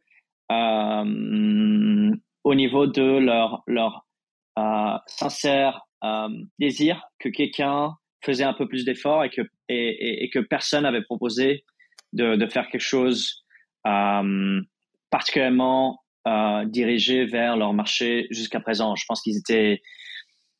euh, 0.51 2.17
au 2.45 2.55
niveau 2.55 2.87
de 2.87 3.19
leur, 3.19 3.63
leur 3.67 4.07
euh, 4.59 4.97
sincère 5.07 5.83
désir 6.59 7.03
que 7.19 7.29
quelqu'un 7.29 7.93
faisait 8.25 8.45
un 8.45 8.55
peu 8.55 8.67
plus 8.67 8.87
d'efforts 8.87 9.23
et 9.23 9.29
que, 9.29 9.43
et, 9.69 10.25
et, 10.25 10.31
que 10.31 10.39
personne 10.39 10.85
n'avait 10.85 11.03
proposé 11.03 11.63
de, 12.15 12.37
de 12.37 12.47
faire 12.47 12.69
quelque 12.69 12.81
chose 12.81 13.45
particulièrement 15.11 16.01
euh, 16.27 16.65
dirigé 16.67 17.25
vers 17.25 17.57
leur 17.57 17.73
marché 17.73 18.27
jusqu'à 18.31 18.61
présent. 18.61 18.95
Je 18.97 19.05
pense 19.07 19.23
qu'ils 19.23 19.39
étaient 19.39 19.81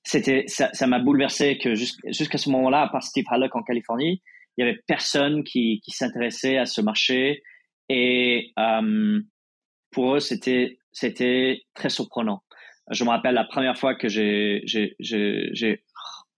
c'était 0.03 0.45
ça, 0.49 0.87
m'a 0.87 0.99
bouleversé 0.99 1.59
que 1.59 1.75
jusqu'à 1.75 2.39
ce 2.39 2.49
moment-là, 2.51 2.83
à 2.83 2.89
part 2.89 3.03
Steve 3.03 3.27
Hallock 3.29 3.55
en 3.55 3.63
Californie, 3.63 4.23
il 4.57 4.65
y 4.65 4.69
avait 4.69 4.81
personne 4.87 5.45
qui, 5.45 5.81
qui 5.85 5.91
s'intéressait 5.91 6.57
à 6.57 6.65
ce 6.65 6.81
marché 6.81 7.43
et 7.91 8.53
euh, 8.59 9.21
pour 9.91 10.17
eux 10.17 10.21
c'était 10.21 10.79
c'était 10.93 11.63
très 11.75 11.91
surprenant. 11.91 12.43
Je 12.91 13.05
me 13.05 13.11
rappelle 13.11 13.35
la 13.35 13.45
première 13.45 13.79
fois 13.79 13.95
que 13.95 14.09
j'ai 14.09 14.65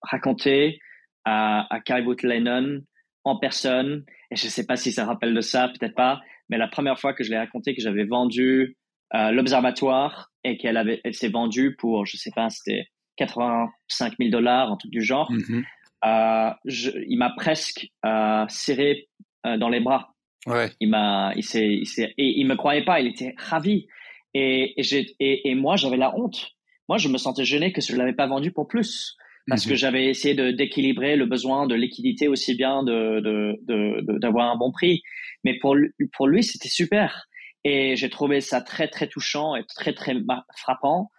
raconté 0.03 0.81
à, 1.25 1.73
à 1.75 1.81
Carrie 1.81 2.05
Lennon 2.25 2.83
en 3.25 3.39
personne 3.39 4.05
et 4.31 4.37
je 4.37 4.49
sais 4.49 4.67
pas 4.67 4.77
si 4.77 4.93
ça 4.93 5.05
rappelle 5.05 5.35
de 5.35 5.41
ça, 5.41 5.69
peut-être 5.69 5.95
pas, 5.95 6.21
mais 6.53 6.59
la 6.59 6.69
première 6.69 7.01
fois 7.01 7.15
que 7.15 7.25
je 7.25 7.31
l'ai 7.31 7.39
raconté 7.39 7.75
que 7.75 7.81
j'avais 7.81 8.05
vendu 8.05 8.77
euh, 9.15 9.31
l'observatoire 9.31 10.31
et 10.45 10.59
qu'elle 10.59 10.77
avait 10.77 11.01
elle 11.03 11.15
s'est 11.15 11.31
vendue 11.31 11.75
pour 11.77 12.05
je 12.05 12.19
sais 12.19 12.31
pas 12.31 12.51
c'était 12.51 12.89
85 13.17 14.15
000 14.19 14.31
dollars, 14.31 14.71
un 14.71 14.77
truc 14.77 14.91
du 14.91 15.03
genre. 15.03 15.33
Mm-hmm. 15.33 15.65
Euh, 16.05 16.55
je, 16.67 16.91
il 17.09 17.17
m'a 17.17 17.31
presque 17.31 17.89
euh, 18.05 18.45
serré 18.49 19.09
dans 19.45 19.69
les 19.69 19.81
bras. 19.81 20.15
Ouais. 20.47 20.71
Il 20.81 20.91
m'a, 20.91 21.33
il 21.37 21.43
s'est, 21.43 21.69
il 21.69 21.87
et 22.19 22.41
il 22.41 22.47
me 22.47 22.55
croyait 22.55 22.85
pas. 22.85 23.01
Il 23.01 23.09
était 23.09 23.35
ravi. 23.39 23.87
Et, 24.35 24.75
et, 24.79 25.51
et, 25.51 25.55
moi, 25.55 25.77
j'avais 25.77 25.97
la 25.97 26.17
honte. 26.17 26.53
Moi, 26.89 26.99
je 26.99 27.09
me 27.09 27.19
sentais 27.19 27.45
gêné 27.45 27.73
que 27.73 27.81
je 27.81 27.97
l'avais 27.97 28.13
pas 28.13 28.27
vendu 28.27 28.53
pour 28.53 28.69
plus, 28.69 29.17
parce 29.49 29.67
que 29.67 29.73
mm-hmm. 29.73 29.77
j'avais 29.77 30.07
essayé 30.07 30.35
de 30.35 30.51
d'équilibrer 30.51 31.17
le 31.17 31.27
besoin 31.27 31.67
de 31.67 31.75
liquidité 31.75 32.29
aussi 32.29 32.55
bien 32.55 32.83
de, 32.83 33.21
de, 33.21 33.59
de, 33.63 34.19
d'avoir 34.19 34.51
un 34.51 34.57
bon 34.57 34.71
prix. 34.71 35.03
Mais 35.45 35.59
pour 35.59 35.75
lui, 35.75 35.91
pour 36.13 36.29
lui, 36.29 36.43
c'était 36.43 36.69
super. 36.69 37.27
Et 37.65 37.97
j'ai 37.97 38.11
trouvé 38.11 38.41
ça 38.41 38.61
très 38.61 38.89
très 38.89 39.09
touchant 39.09 39.57
et 39.57 39.65
très 39.65 39.93
très 39.93 40.17
frappant. 40.57 41.11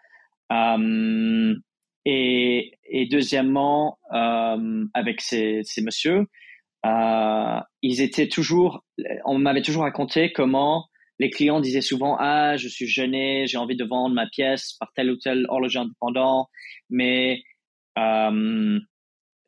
Euh, 0.51 1.55
et, 2.05 2.73
et 2.85 3.07
deuxièmement, 3.07 3.97
euh, 4.13 4.85
avec 4.93 5.21
ces, 5.21 5.61
ces 5.63 5.81
messieurs, 5.81 6.25
euh, 6.85 7.59
ils 7.81 8.01
étaient 8.01 8.27
toujours, 8.27 8.83
on 9.25 9.37
m'avait 9.37 9.61
toujours 9.61 9.83
raconté 9.83 10.33
comment 10.33 10.87
les 11.19 11.29
clients 11.29 11.61
disaient 11.61 11.81
souvent 11.81 12.17
ah 12.19 12.57
je 12.57 12.67
suis 12.67 12.87
gêné, 12.87 13.45
j'ai 13.47 13.57
envie 13.57 13.77
de 13.77 13.85
vendre 13.85 14.13
ma 14.15 14.27
pièce 14.27 14.73
par 14.79 14.91
tel 14.93 15.11
ou 15.11 15.15
tel 15.15 15.45
horloger 15.47 15.79
indépendant, 15.79 16.49
mais 16.89 17.41
euh, 17.97 18.79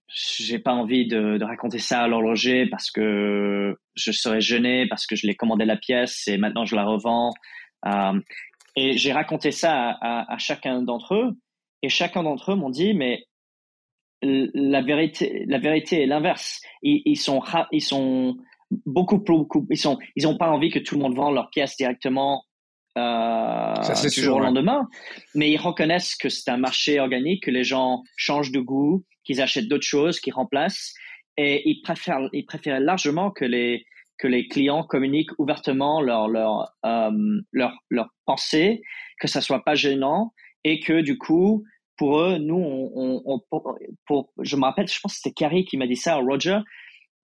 j'ai 0.07 0.59
pas 0.59 0.73
envie 0.73 1.07
de, 1.07 1.43
raconter 1.43 1.79
ça 1.79 2.01
à 2.01 2.07
l'horloger 2.07 2.67
parce 2.67 2.91
que 2.91 3.75
je 3.95 4.11
serais 4.11 4.41
gêné 4.41 4.87
parce 4.87 5.07
que 5.07 5.15
je 5.15 5.27
l'ai 5.27 5.35
commandé 5.35 5.65
la 5.65 5.77
pièce 5.77 6.27
et 6.27 6.37
maintenant 6.37 6.65
je 6.65 6.75
la 6.75 6.85
revends. 6.85 7.33
Euh, 7.85 8.19
et 8.75 8.97
j'ai 8.97 9.13
raconté 9.13 9.51
ça 9.51 9.97
à, 10.01 10.37
chacun 10.37 10.81
d'entre 10.81 11.15
eux 11.15 11.37
et 11.81 11.89
chacun 11.89 12.23
d'entre 12.23 12.51
eux 12.51 12.55
m'ont 12.55 12.69
dit 12.69 12.93
mais 12.93 13.25
la 14.21 14.81
vérité, 14.81 15.45
la 15.47 15.59
vérité 15.59 16.03
est 16.03 16.07
l'inverse. 16.07 16.61
Ils, 16.81 17.01
ils, 17.05 17.17
sont, 17.17 17.41
ils 17.71 17.81
sont 17.81 18.37
beaucoup, 18.85 19.19
beaucoup, 19.19 19.67
ils 19.69 19.77
sont, 19.77 19.97
ils 20.15 20.27
ont 20.27 20.37
pas 20.37 20.49
envie 20.49 20.69
que 20.69 20.79
tout 20.79 20.95
le 20.95 21.01
monde 21.01 21.15
vende 21.15 21.35
leur 21.35 21.49
pièce 21.49 21.77
directement 21.77 22.43
Ça, 22.95 24.09
du 24.09 24.21
jour 24.21 24.37
au 24.37 24.39
lendemain, 24.39 24.87
mais 25.33 25.51
ils 25.51 25.57
reconnaissent 25.57 26.15
que 26.15 26.29
c'est 26.29 26.49
un 26.49 26.57
marché 26.57 26.99
organique, 26.99 27.43
que 27.43 27.51
les 27.51 27.63
gens 27.63 28.03
changent 28.15 28.51
de 28.51 28.59
goût, 28.59 29.03
qu'ils 29.23 29.41
achètent 29.41 29.67
d'autres 29.67 29.85
choses, 29.85 30.19
qu'ils 30.19 30.33
remplacent, 30.33 30.93
et 31.37 31.69
ils 31.69 31.81
préfèrent, 31.81 32.29
ils 32.31 32.45
préfèrent 32.45 32.79
largement 32.79 33.31
que 33.31 33.45
les 33.45 33.85
que 34.17 34.29
les 34.29 34.47
clients 34.47 34.83
communiquent 34.83 35.37
ouvertement 35.39 36.01
leur 36.01 36.29
leur 36.29 36.71
euh, 36.85 37.41
leur 37.51 37.73
leur 37.89 38.07
pensée, 38.25 38.81
que 39.19 39.27
ça 39.27 39.41
soit 39.41 39.63
pas 39.63 39.75
gênant, 39.75 40.33
et 40.63 40.79
que 40.79 41.01
du 41.01 41.17
coup 41.17 41.65
pour 41.97 42.19
eux, 42.19 42.37
nous, 42.37 42.55
on, 42.55 43.21
on, 43.25 43.41
pour, 44.05 44.33
je 44.41 44.55
me 44.55 44.63
rappelle, 44.63 44.87
je 44.87 44.99
pense 44.99 45.13
que 45.13 45.19
c'était 45.21 45.33
Carrie 45.33 45.65
qui 45.65 45.77
m'a 45.77 45.87
dit 45.87 45.95
ça, 45.95 46.15
Roger. 46.15 46.59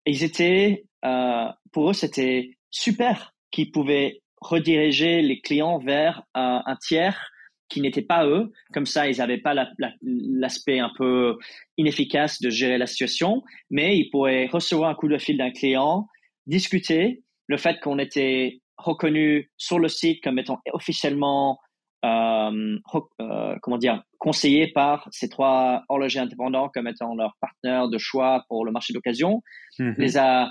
Ils 0.06 0.22
étaient, 0.22 0.84
euh, 1.04 1.46
pour 1.72 1.90
eux, 1.90 1.92
c'était 1.92 2.56
super 2.70 3.34
qu'ils 3.50 3.72
pouvaient 3.72 4.20
rediriger 4.40 5.22
les 5.22 5.40
clients 5.40 5.78
vers 5.78 6.22
un, 6.34 6.62
un 6.66 6.76
tiers 6.76 7.30
qui 7.70 7.80
n'était 7.80 8.02
pas 8.02 8.26
eux. 8.26 8.52
Comme 8.74 8.86
ça, 8.86 9.08
ils 9.08 9.18
n'avaient 9.18 9.38
pas 9.38 9.54
l'aspect 10.02 10.80
un 10.80 10.90
peu 10.96 11.38
inefficace 11.78 12.42
de 12.42 12.50
gérer 12.50 12.76
la 12.76 12.86
situation, 12.86 13.42
mais 13.70 13.96
ils 13.96 14.10
pourraient 14.10 14.46
recevoir 14.46 14.90
un 14.90 14.94
coup 14.94 15.08
de 15.08 15.18
fil 15.18 15.38
d'un 15.38 15.52
client, 15.52 16.06
discuter 16.46 17.22
le 17.46 17.56
fait 17.56 17.80
qu'on 17.80 17.98
était 17.98 18.60
reconnu 18.76 19.50
sur 19.56 19.78
le 19.78 19.88
site 19.88 20.22
comme 20.22 20.38
étant 20.38 20.58
officiellement 20.72 21.58
euh, 22.04 22.78
euh, 23.20 23.56
comment 23.60 23.76
dire, 23.76 24.02
conseillés 24.18 24.68
par 24.68 25.06
ces 25.10 25.28
trois 25.28 25.84
horlogers 25.88 26.20
indépendants 26.20 26.70
comme 26.70 26.88
étant 26.88 27.14
leurs 27.14 27.34
partenaires 27.40 27.88
de 27.88 27.98
choix 27.98 28.44
pour 28.48 28.64
le 28.64 28.72
marché 28.72 28.92
d'occasion, 28.94 29.42
mhm. 29.78 29.94
les 29.98 30.16
a 30.16 30.50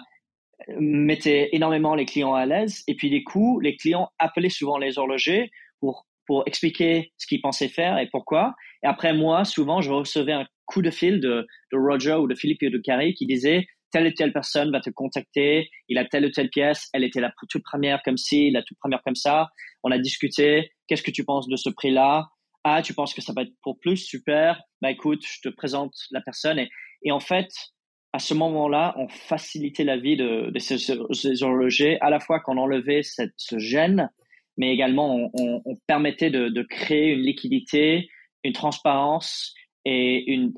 mettait 0.79 1.49
énormément 1.53 1.95
les 1.95 2.05
clients 2.05 2.33
à 2.33 2.45
l'aise. 2.45 2.83
Et 2.87 2.95
puis, 2.95 3.09
du 3.09 3.23
coup, 3.23 3.59
les 3.59 3.75
clients 3.75 4.09
appelaient 4.19 4.49
souvent 4.49 4.77
les 4.77 4.97
horlogers 4.97 5.51
pour, 5.79 6.05
pour 6.25 6.43
expliquer 6.45 7.11
ce 7.17 7.27
qu'ils 7.27 7.41
pensaient 7.41 7.69
faire 7.69 7.97
et 7.97 8.07
pourquoi. 8.11 8.55
Et 8.83 8.87
après, 8.87 9.13
moi, 9.13 9.45
souvent, 9.45 9.81
je 9.81 9.91
recevais 9.91 10.33
un 10.33 10.45
coup 10.65 10.81
de 10.81 10.91
fil 10.91 11.19
de, 11.19 11.47
de 11.71 11.77
Roger 11.77 12.15
ou 12.15 12.27
de 12.27 12.35
Philippe 12.35 12.61
ou 12.61 12.69
de 12.69 12.77
Carrie 12.77 13.13
qui 13.13 13.25
disait 13.25 13.65
telle 13.91 14.07
ou 14.07 14.11
telle 14.11 14.31
personne 14.31 14.71
va 14.71 14.81
te 14.81 14.91
contacter, 14.91 15.67
il 15.87 15.97
a 15.97 16.05
telle 16.05 16.25
ou 16.25 16.29
telle 16.29 16.49
pièce, 16.49 16.89
elle 16.93 17.03
était 17.03 17.21
la 17.21 17.33
toute 17.49 17.63
première 17.63 18.03
comme 18.03 18.17
ci, 18.17 18.51
la 18.51 18.61
toute 18.61 18.77
première 18.77 19.01
comme 19.01 19.15
ça. 19.15 19.49
On 19.83 19.89
a 19.89 19.97
discuté, 19.97 20.71
qu'est-ce 20.87 21.01
que 21.01 21.09
tu 21.09 21.23
penses 21.23 21.47
de 21.47 21.55
ce 21.55 21.69
prix-là? 21.69 22.27
Ah, 22.63 22.81
tu 22.83 22.93
penses 22.93 23.15
que 23.15 23.21
ça 23.21 23.33
va 23.33 23.41
être 23.41 23.53
pour 23.63 23.79
plus? 23.79 23.97
Super. 23.97 24.61
Bah 24.81 24.91
écoute, 24.91 25.23
je 25.25 25.49
te 25.49 25.49
présente 25.49 25.93
la 26.11 26.21
personne. 26.21 26.59
Et, 26.59 26.69
et 27.03 27.11
en 27.11 27.19
fait, 27.19 27.49
à 28.11 28.19
ce 28.19 28.33
moment-là, 28.33 28.95
on 28.97 29.07
facilitait 29.07 29.83
la 29.83 29.97
vie 29.97 30.17
de, 30.17 30.49
de 30.49 30.59
ces, 30.59 31.43
horlogers, 31.43 31.97
à 32.01 32.09
la 32.09 32.19
fois 32.19 32.39
qu'on 32.39 32.57
enlevait 32.57 33.01
ce 33.03 33.57
gène, 33.59 34.09
mais 34.59 34.73
également 34.73 35.29
on, 35.33 35.75
permettait 35.87 36.29
de, 36.29 36.61
créer 36.63 37.13
une 37.13 37.21
liquidité, 37.21 38.09
une 38.43 38.53
transparence 38.53 39.53
et 39.85 40.31
une, 40.31 40.53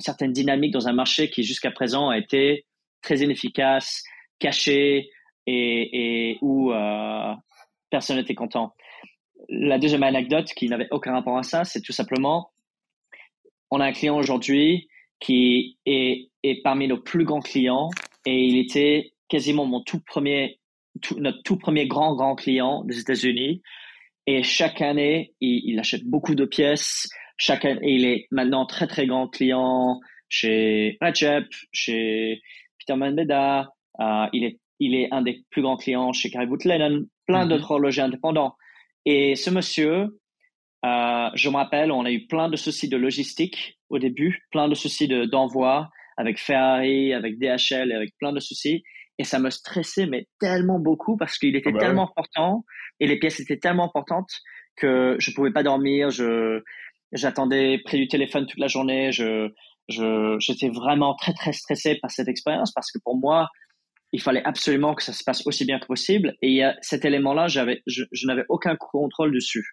certaine 0.00 0.32
dynamique 0.32 0.72
dans 0.72 0.88
un 0.88 0.92
marché 0.92 1.30
qui 1.30 1.44
jusqu'à 1.44 1.70
présent 1.70 2.08
a 2.08 2.18
été 2.18 2.66
très 3.00 3.18
inefficace, 3.18 4.02
caché 4.40 5.10
et, 5.46 6.30
et 6.30 6.38
où 6.42 6.72
euh, 6.72 7.34
personne 7.90 8.16
n'était 8.16 8.34
content. 8.34 8.74
La 9.48 9.78
deuxième 9.78 10.02
anecdote 10.02 10.48
qui 10.54 10.68
n'avait 10.68 10.88
aucun 10.90 11.12
rapport 11.12 11.38
à 11.38 11.44
ça, 11.44 11.64
c'est 11.64 11.80
tout 11.80 11.92
simplement, 11.92 12.50
on 13.70 13.78
a 13.78 13.86
un 13.86 13.92
client 13.92 14.16
aujourd'hui 14.16 14.88
qui 15.20 15.78
est, 15.86 16.28
est, 16.42 16.62
parmi 16.62 16.88
nos 16.88 16.98
plus 16.98 17.24
grands 17.24 17.40
clients 17.40 17.90
et 18.24 18.44
il 18.44 18.58
était 18.58 19.12
quasiment 19.28 19.66
mon 19.66 19.82
tout 19.82 20.00
premier, 20.00 20.60
tout, 21.02 21.18
notre 21.18 21.42
tout 21.42 21.56
premier 21.56 21.86
grand, 21.86 22.14
grand 22.14 22.34
client 22.34 22.84
des 22.84 23.00
États-Unis. 23.00 23.62
Et 24.26 24.42
chaque 24.42 24.82
année, 24.82 25.34
il, 25.40 25.62
il 25.64 25.78
achète 25.78 26.04
beaucoup 26.04 26.34
de 26.34 26.44
pièces, 26.44 27.08
chaque 27.36 27.66
il 27.82 28.04
est 28.04 28.26
maintenant 28.30 28.66
très 28.66 28.86
très 28.86 29.06
grand 29.06 29.28
client 29.28 30.00
chez 30.28 30.98
Recep, 31.00 31.46
chez 31.72 32.40
Peter 32.78 32.96
Manbeda. 32.96 33.68
Euh, 34.00 34.26
il 34.32 34.44
est 34.44 34.58
il 34.80 34.94
est 34.94 35.08
un 35.12 35.22
des 35.22 35.44
plus 35.50 35.62
grands 35.62 35.76
clients 35.76 36.12
chez 36.12 36.30
Caribou 36.30 36.56
Lennon, 36.64 37.04
plein 37.26 37.44
mm-hmm. 37.44 37.48
d'autres 37.48 37.70
horlogers 37.72 38.02
indépendants. 38.02 38.54
Et 39.04 39.34
ce 39.34 39.50
monsieur, 39.50 40.20
euh, 40.84 41.30
je 41.34 41.48
me 41.48 41.56
rappelle, 41.56 41.90
on 41.90 42.04
a 42.04 42.12
eu 42.12 42.26
plein 42.26 42.48
de 42.48 42.56
soucis 42.56 42.88
de 42.88 42.96
logistique 42.96 43.77
au 43.90 43.98
début, 43.98 44.44
plein 44.50 44.68
de 44.68 44.74
soucis 44.74 45.08
de, 45.08 45.24
d'envoi 45.24 45.88
avec 46.16 46.38
Ferrari, 46.38 47.12
avec 47.12 47.38
DHL, 47.38 47.92
avec 47.92 48.10
plein 48.18 48.32
de 48.32 48.40
soucis. 48.40 48.82
Et 49.18 49.24
ça 49.24 49.38
me 49.38 49.50
stressait, 49.50 50.06
mais 50.06 50.26
tellement 50.38 50.78
beaucoup 50.78 51.16
parce 51.16 51.38
qu'il 51.38 51.56
était 51.56 51.70
ah 51.70 51.72
bah 51.72 51.78
tellement 51.80 52.10
important 52.10 52.64
et 53.00 53.06
les 53.06 53.18
pièces 53.18 53.40
étaient 53.40 53.58
tellement 53.58 53.86
importantes 53.86 54.30
que 54.76 55.16
je 55.18 55.32
pouvais 55.32 55.52
pas 55.52 55.64
dormir. 55.64 56.10
Je, 56.10 56.62
J'attendais 57.12 57.80
près 57.84 57.96
du 57.96 58.06
téléphone 58.06 58.46
toute 58.46 58.58
la 58.58 58.68
journée. 58.68 59.12
Je, 59.12 59.48
je, 59.88 60.36
j'étais 60.40 60.68
vraiment 60.68 61.14
très, 61.14 61.32
très 61.32 61.52
stressé 61.52 61.98
par 62.00 62.10
cette 62.10 62.28
expérience 62.28 62.72
parce 62.72 62.92
que 62.92 62.98
pour 63.02 63.16
moi, 63.16 63.48
il 64.12 64.20
fallait 64.20 64.44
absolument 64.44 64.94
que 64.94 65.02
ça 65.02 65.12
se 65.12 65.24
passe 65.24 65.46
aussi 65.46 65.64
bien 65.64 65.78
que 65.78 65.86
possible. 65.86 66.34
Et 66.42 66.48
il 66.48 66.54
y 66.54 66.62
a 66.62 66.76
cet 66.82 67.04
élément-là, 67.04 67.48
j'avais, 67.48 67.82
je, 67.86 68.04
je 68.12 68.26
n'avais 68.26 68.44
aucun 68.48 68.76
contrôle 68.76 69.32
dessus. 69.32 69.64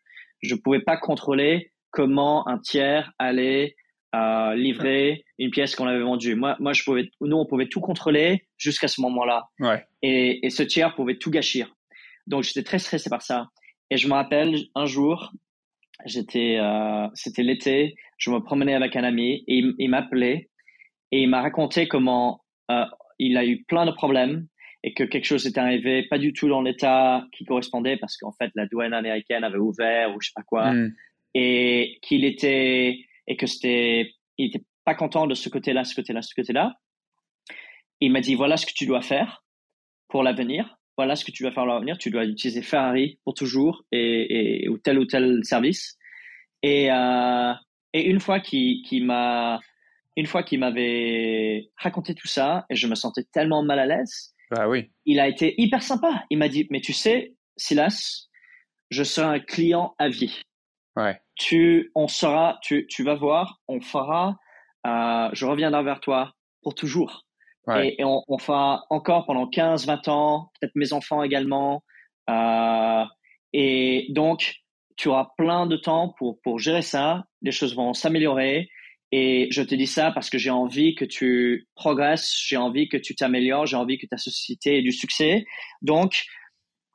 Je 0.41 0.55
pouvais 0.55 0.81
pas 0.81 0.97
contrôler 0.97 1.71
comment 1.91 2.47
un 2.47 2.59
tiers 2.59 3.11
allait 3.19 3.75
euh, 4.15 4.55
livrer 4.55 5.23
une 5.37 5.51
pièce 5.51 5.75
qu'on 5.75 5.87
avait 5.87 6.01
vendue. 6.01 6.35
Moi, 6.35 6.55
moi, 6.59 6.73
je 6.73 6.83
pouvais, 6.83 7.09
nous, 7.21 7.37
on 7.37 7.45
pouvait 7.45 7.67
tout 7.67 7.81
contrôler 7.81 8.47
jusqu'à 8.57 8.87
ce 8.87 9.01
moment-là. 9.01 9.47
Ouais. 9.59 9.85
Et, 10.01 10.45
et 10.45 10.49
ce 10.49 10.63
tiers 10.63 10.95
pouvait 10.95 11.17
tout 11.17 11.31
gâchir. 11.31 11.73
Donc, 12.27 12.43
j'étais 12.43 12.63
très 12.63 12.79
stressé 12.79 13.09
par 13.09 13.21
ça. 13.21 13.49
Et 13.91 13.97
je 13.97 14.07
me 14.07 14.13
rappelle 14.13 14.57
un 14.73 14.85
jour, 14.85 15.31
J'étais, 16.05 16.57
euh, 16.59 17.07
c'était 17.13 17.43
l'été, 17.43 17.95
je 18.17 18.29
me 18.29 18.39
promenais 18.39 18.75
avec 18.75 18.95
un 18.95 19.03
ami 19.03 19.43
et 19.47 19.57
il, 19.57 19.73
il 19.79 19.89
m'appelait 19.89 20.49
et 21.11 21.21
il 21.21 21.29
m'a 21.29 21.41
raconté 21.41 21.87
comment 21.87 22.41
euh, 22.69 22.85
il 23.17 23.37
a 23.37 23.45
eu 23.45 23.63
plein 23.63 23.85
de 23.85 23.91
problèmes 23.91 24.45
et 24.83 24.93
que 24.93 25.03
quelque 25.03 25.25
chose 25.25 25.47
était 25.47 25.59
arrivé 25.59 26.05
pas 26.09 26.17
du 26.17 26.33
tout 26.33 26.49
dans 26.49 26.61
l'état 26.61 27.25
qui 27.31 27.45
correspondait 27.45 27.97
parce 27.97 28.17
qu'en 28.17 28.33
fait 28.33 28.51
la 28.55 28.67
douane 28.67 28.93
américaine 28.93 29.43
avait 29.43 29.57
ouvert 29.57 30.13
ou 30.13 30.21
je 30.21 30.27
sais 30.27 30.33
pas 30.35 30.43
quoi 30.43 30.73
mm. 30.73 30.93
et 31.33 31.97
qu'il 32.01 32.25
était 32.25 32.99
et 33.27 33.37
que 33.37 33.47
c'était 33.47 34.13
il 34.37 34.47
était 34.47 34.65
pas 34.83 34.95
content 34.95 35.27
de 35.27 35.33
ce 35.33 35.49
côté-là, 35.49 35.83
ce 35.83 35.95
côté-là, 35.95 36.21
ce 36.21 36.35
côté-là. 36.35 36.73
Il 38.01 38.11
m'a 38.11 38.21
dit 38.21 38.35
voilà 38.35 38.57
ce 38.57 38.65
que 38.65 38.73
tu 38.73 38.85
dois 38.85 39.01
faire 39.01 39.43
pour 40.09 40.23
l'avenir 40.23 40.77
voilà 40.97 41.15
ce 41.15 41.25
que 41.25 41.31
tu 41.31 41.43
vas 41.43 41.51
faire 41.51 41.63
à 41.63 41.67
l'avenir. 41.67 41.97
Tu 41.97 42.09
dois 42.09 42.25
utiliser 42.25 42.61
Ferrari 42.61 43.19
pour 43.23 43.33
toujours 43.33 43.83
et, 43.91 44.63
et 44.63 44.69
ou 44.69 44.77
tel 44.77 44.99
ou 44.99 45.05
tel 45.05 45.43
service. 45.43 45.97
Et, 46.63 46.91
euh, 46.91 47.53
et 47.93 48.09
une 48.09 48.19
fois 48.19 48.39
qu'il 48.39 49.05
m'a 49.05 49.59
une 50.15 50.25
fois 50.25 50.43
qu'il 50.43 50.59
m'avait 50.59 51.69
raconté 51.75 52.15
tout 52.15 52.27
ça 52.27 52.65
et 52.69 52.75
je 52.75 52.87
me 52.87 52.95
sentais 52.95 53.25
tellement 53.31 53.63
mal 53.63 53.79
à 53.79 53.85
l'aise. 53.85 54.33
Bah 54.51 54.69
oui. 54.69 54.89
Il 55.05 55.19
a 55.19 55.27
été 55.27 55.55
hyper 55.61 55.83
sympa. 55.83 56.23
Il 56.29 56.37
m'a 56.37 56.47
dit 56.47 56.67
mais 56.69 56.79
tu 56.79 56.93
sais 56.93 57.33
Silas, 57.57 58.29
je 58.89 59.03
serai 59.03 59.27
un 59.27 59.39
client 59.39 59.95
à 59.97 60.07
vie. 60.07 60.41
Ouais. 60.95 61.19
Tu 61.35 61.91
on 61.95 62.07
sera 62.07 62.59
tu 62.61 62.87
tu 62.87 63.03
vas 63.03 63.15
voir, 63.15 63.59
on 63.67 63.81
fera 63.81 64.37
euh, 64.85 65.29
je 65.33 65.45
reviendrai 65.45 65.83
vers 65.83 65.99
toi 65.99 66.33
pour 66.61 66.75
toujours. 66.75 67.23
Et, 67.75 68.03
on, 68.03 68.21
on, 68.27 68.37
fera 68.37 68.85
encore 68.91 69.25
pendant 69.25 69.47
15, 69.47 69.87
20 69.87 70.07
ans, 70.07 70.51
peut-être 70.59 70.75
mes 70.75 70.93
enfants 70.93 71.23
également. 71.23 71.83
Euh, 72.29 73.03
et 73.53 74.05
donc, 74.09 74.53
tu 74.97 75.07
auras 75.07 75.29
plein 75.35 75.65
de 75.65 75.75
temps 75.75 76.13
pour, 76.19 76.39
pour 76.43 76.59
gérer 76.59 76.83
ça. 76.83 77.23
Les 77.41 77.51
choses 77.51 77.75
vont 77.75 77.93
s'améliorer. 77.93 78.69
Et 79.11 79.47
je 79.49 79.63
te 79.63 79.73
dis 79.73 79.87
ça 79.87 80.11
parce 80.11 80.29
que 80.29 80.37
j'ai 80.37 80.51
envie 80.51 80.93
que 80.93 81.05
tu 81.05 81.67
progresses, 81.73 82.35
j'ai 82.45 82.57
envie 82.57 82.87
que 82.87 82.97
tu 82.97 83.15
t'améliores, 83.15 83.65
j'ai 83.65 83.77
envie 83.77 83.97
que 83.97 84.05
ta 84.05 84.17
société 84.17 84.77
ait 84.77 84.81
du 84.83 84.91
succès. 84.91 85.45
Donc, 85.81 86.23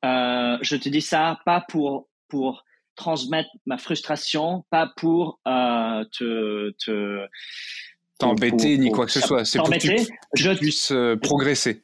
euh, 0.05 0.57
je 0.61 0.77
te 0.77 0.89
dis 0.89 1.01
ça 1.01 1.41
pas 1.45 1.65
pour, 1.69 2.09
pour 2.29 2.63
transmettre 3.01 3.49
ma 3.65 3.79
frustration, 3.79 4.65
pas 4.69 4.93
pour 4.95 5.41
euh, 5.49 6.05
te, 6.13 6.71
te 6.79 7.27
t'embêter 8.19 8.77
ni 8.77 8.91
quoi 8.91 9.07
que 9.07 9.13
ce 9.13 9.21
soit. 9.21 9.47
C'est 9.47 9.59
pour 9.59 9.71
que 9.71 9.79
tu, 9.79 9.97
je, 10.35 10.53
puisses 10.53 10.93
euh, 10.93 11.17
progresser. 11.17 11.83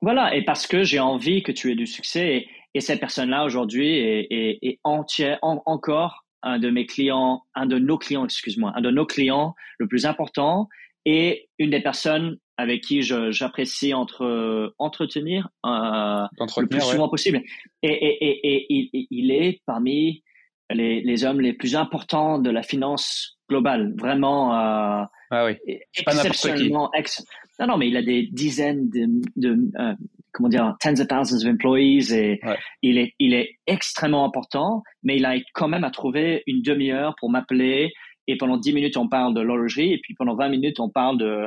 Voilà, 0.00 0.34
et 0.34 0.42
parce 0.42 0.66
que 0.66 0.84
j'ai 0.84 1.00
envie 1.00 1.42
que 1.42 1.52
tu 1.52 1.70
aies 1.70 1.74
du 1.76 1.86
succès. 1.86 2.46
Et, 2.74 2.80
cette 2.80 3.00
personne-là 3.00 3.44
aujourd'hui 3.44 3.98
est, 3.98 4.58
est, 4.62 4.78
entière, 4.82 5.38
encore 5.42 6.24
un 6.42 6.58
de 6.58 6.70
mes 6.70 6.86
clients, 6.86 7.42
un 7.54 7.66
de 7.66 7.78
nos 7.78 7.98
clients, 7.98 8.24
excuse-moi, 8.24 8.72
un 8.74 8.80
de 8.80 8.90
nos 8.90 9.04
clients 9.04 9.54
le 9.78 9.86
plus 9.86 10.06
important 10.06 10.70
et 11.04 11.48
une 11.58 11.70
des 11.70 11.80
personnes 11.80 12.38
avec 12.56 12.82
qui 12.82 13.02
j'apprécie 13.02 13.94
entre 13.94 14.74
entretenir 14.78 15.48
euh, 15.66 16.26
le 16.58 16.66
plus 16.66 16.80
souvent 16.80 17.08
possible. 17.08 17.42
Et, 17.82 17.88
et, 17.88 18.28
et, 18.48 18.76
et 18.76 19.06
il, 19.10 19.30
est 19.32 19.60
parmi 19.66 20.22
les, 20.70 21.00
les, 21.00 21.24
hommes 21.24 21.40
les 21.40 21.54
plus 21.54 21.74
importants 21.74 22.38
de 22.38 22.50
la 22.50 22.62
finance 22.62 23.38
globale, 23.48 23.94
vraiment. 23.98 24.54
Euh, 24.54 25.04
ah 25.30 25.46
oui. 25.46 25.56
Exceptionnellement. 25.96 26.92
Ex 26.92 27.24
non, 27.58 27.66
non, 27.66 27.76
mais 27.76 27.88
il 27.88 27.96
a 27.96 28.02
des 28.02 28.28
dizaines 28.30 28.88
de, 28.90 29.06
de 29.36 29.58
euh, 29.78 29.94
comment 30.32 30.48
dire, 30.48 30.74
tens 30.80 31.00
of 31.00 31.08
thousands 31.08 31.44
of 31.44 31.46
employees 31.46 32.12
et 32.12 32.40
il 32.82 32.98
est, 32.98 33.14
il 33.18 33.34
est 33.34 33.56
extrêmement 33.66 34.24
important, 34.24 34.82
mais 35.02 35.16
il 35.16 35.24
a 35.24 35.34
quand 35.54 35.68
même 35.68 35.84
à 35.84 35.90
trouver 35.90 36.42
une 36.46 36.62
demi-heure 36.62 37.14
pour 37.18 37.30
m'appeler 37.30 37.92
et 38.28 38.36
pendant 38.36 38.56
dix 38.56 38.72
minutes 38.72 38.96
on 38.96 39.08
parle 39.08 39.34
de 39.34 39.40
l'horlogerie 39.40 39.92
et 39.92 39.98
puis 39.98 40.14
pendant 40.14 40.34
20 40.34 40.48
minutes 40.48 40.80
on 40.80 40.88
parle 40.88 41.18
de, 41.18 41.46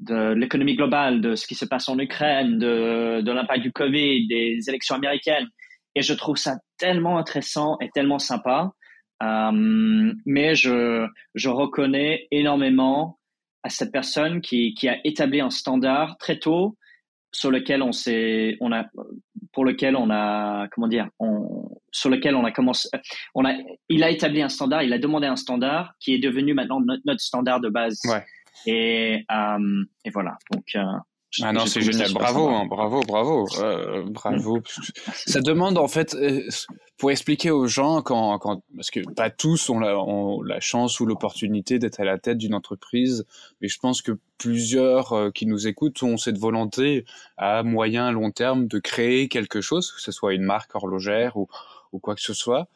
de 0.00 0.32
l'économie 0.34 0.74
globale, 0.74 1.20
de 1.20 1.34
ce 1.34 1.46
qui 1.46 1.54
se 1.54 1.64
passe 1.64 1.88
en 1.88 1.98
Ukraine, 1.98 2.58
de, 2.58 3.20
de 3.20 3.32
l'impact 3.32 3.62
du 3.62 3.72
Covid, 3.72 4.26
des 4.26 4.58
élections 4.68 4.96
américaines. 4.96 5.46
Et 5.94 6.02
je 6.02 6.14
trouve 6.14 6.36
ça 6.36 6.56
tellement 6.78 7.18
intéressant 7.18 7.76
et 7.80 7.90
tellement 7.90 8.18
sympa. 8.18 8.72
Euh, 9.22 10.12
mais 10.26 10.54
je, 10.54 11.06
je 11.34 11.48
reconnais 11.48 12.26
énormément 12.30 13.18
à 13.62 13.68
cette 13.68 13.92
personne 13.92 14.40
qui, 14.40 14.74
qui 14.74 14.88
a 14.88 14.98
établi 15.04 15.40
un 15.40 15.50
standard 15.50 16.16
très 16.18 16.38
tôt 16.38 16.76
sur 17.32 17.50
lequel 17.50 17.82
on 17.82 17.92
s'est, 17.92 18.56
on 18.60 18.72
a, 18.72 18.84
pour 19.52 19.64
lequel 19.64 19.96
on 19.96 20.10
a, 20.10 20.68
comment 20.68 20.88
dire, 20.88 21.08
on, 21.18 21.68
sur 21.90 22.10
lequel 22.10 22.34
on 22.34 22.44
a 22.44 22.52
commencé, 22.52 22.88
on 23.34 23.44
a, 23.44 23.54
il 23.88 24.02
a 24.04 24.10
établi 24.10 24.42
un 24.42 24.48
standard, 24.48 24.82
il 24.82 24.92
a 24.92 24.98
demandé 24.98 25.26
un 25.26 25.36
standard 25.36 25.94
qui 25.98 26.14
est 26.14 26.18
devenu 26.18 26.54
maintenant 26.54 26.80
notre, 26.80 27.02
notre 27.06 27.20
standard 27.20 27.60
de 27.60 27.68
base. 27.68 28.00
Ouais. 28.04 28.24
Et, 28.66 29.24
euh, 29.32 29.84
et 30.04 30.10
voilà. 30.10 30.36
Donc, 30.52 30.64
euh, 30.74 30.82
ah 31.40 31.52
non, 31.52 31.66
c'est 31.66 31.80
génial. 31.80 32.12
Bravo, 32.12 32.48
hein, 32.48 32.66
bravo, 32.68 33.00
bravo, 33.00 33.46
euh, 33.60 34.04
bravo. 34.06 34.62
Ça 35.14 35.40
demande 35.40 35.78
en 35.78 35.88
fait, 35.88 36.14
euh, 36.14 36.42
pour 36.98 37.10
expliquer 37.10 37.50
aux 37.50 37.66
gens 37.66 38.02
quand, 38.02 38.38
quand 38.38 38.62
parce 38.76 38.90
que 38.90 39.00
pas 39.14 39.30
tous 39.30 39.70
ont 39.70 39.78
la, 39.78 39.98
ont 39.98 40.42
la 40.42 40.60
chance 40.60 41.00
ou 41.00 41.06
l'opportunité 41.06 41.78
d'être 41.78 42.00
à 42.00 42.04
la 42.04 42.18
tête 42.18 42.36
d'une 42.36 42.54
entreprise, 42.54 43.24
mais 43.60 43.68
je 43.68 43.78
pense 43.78 44.02
que 44.02 44.12
plusieurs 44.36 45.12
euh, 45.12 45.30
qui 45.30 45.46
nous 45.46 45.66
écoutent 45.66 46.02
ont 46.02 46.18
cette 46.18 46.38
volonté 46.38 47.06
à 47.38 47.62
moyen, 47.62 48.10
long 48.10 48.30
terme 48.30 48.66
de 48.66 48.78
créer 48.78 49.28
quelque 49.28 49.60
chose, 49.60 49.90
que 49.90 50.00
ce 50.02 50.12
soit 50.12 50.34
une 50.34 50.44
marque 50.44 50.74
horlogère 50.74 51.36
ou, 51.36 51.48
ou 51.92 51.98
quoi 51.98 52.14
que 52.14 52.22
ce 52.22 52.34
soit. 52.34 52.68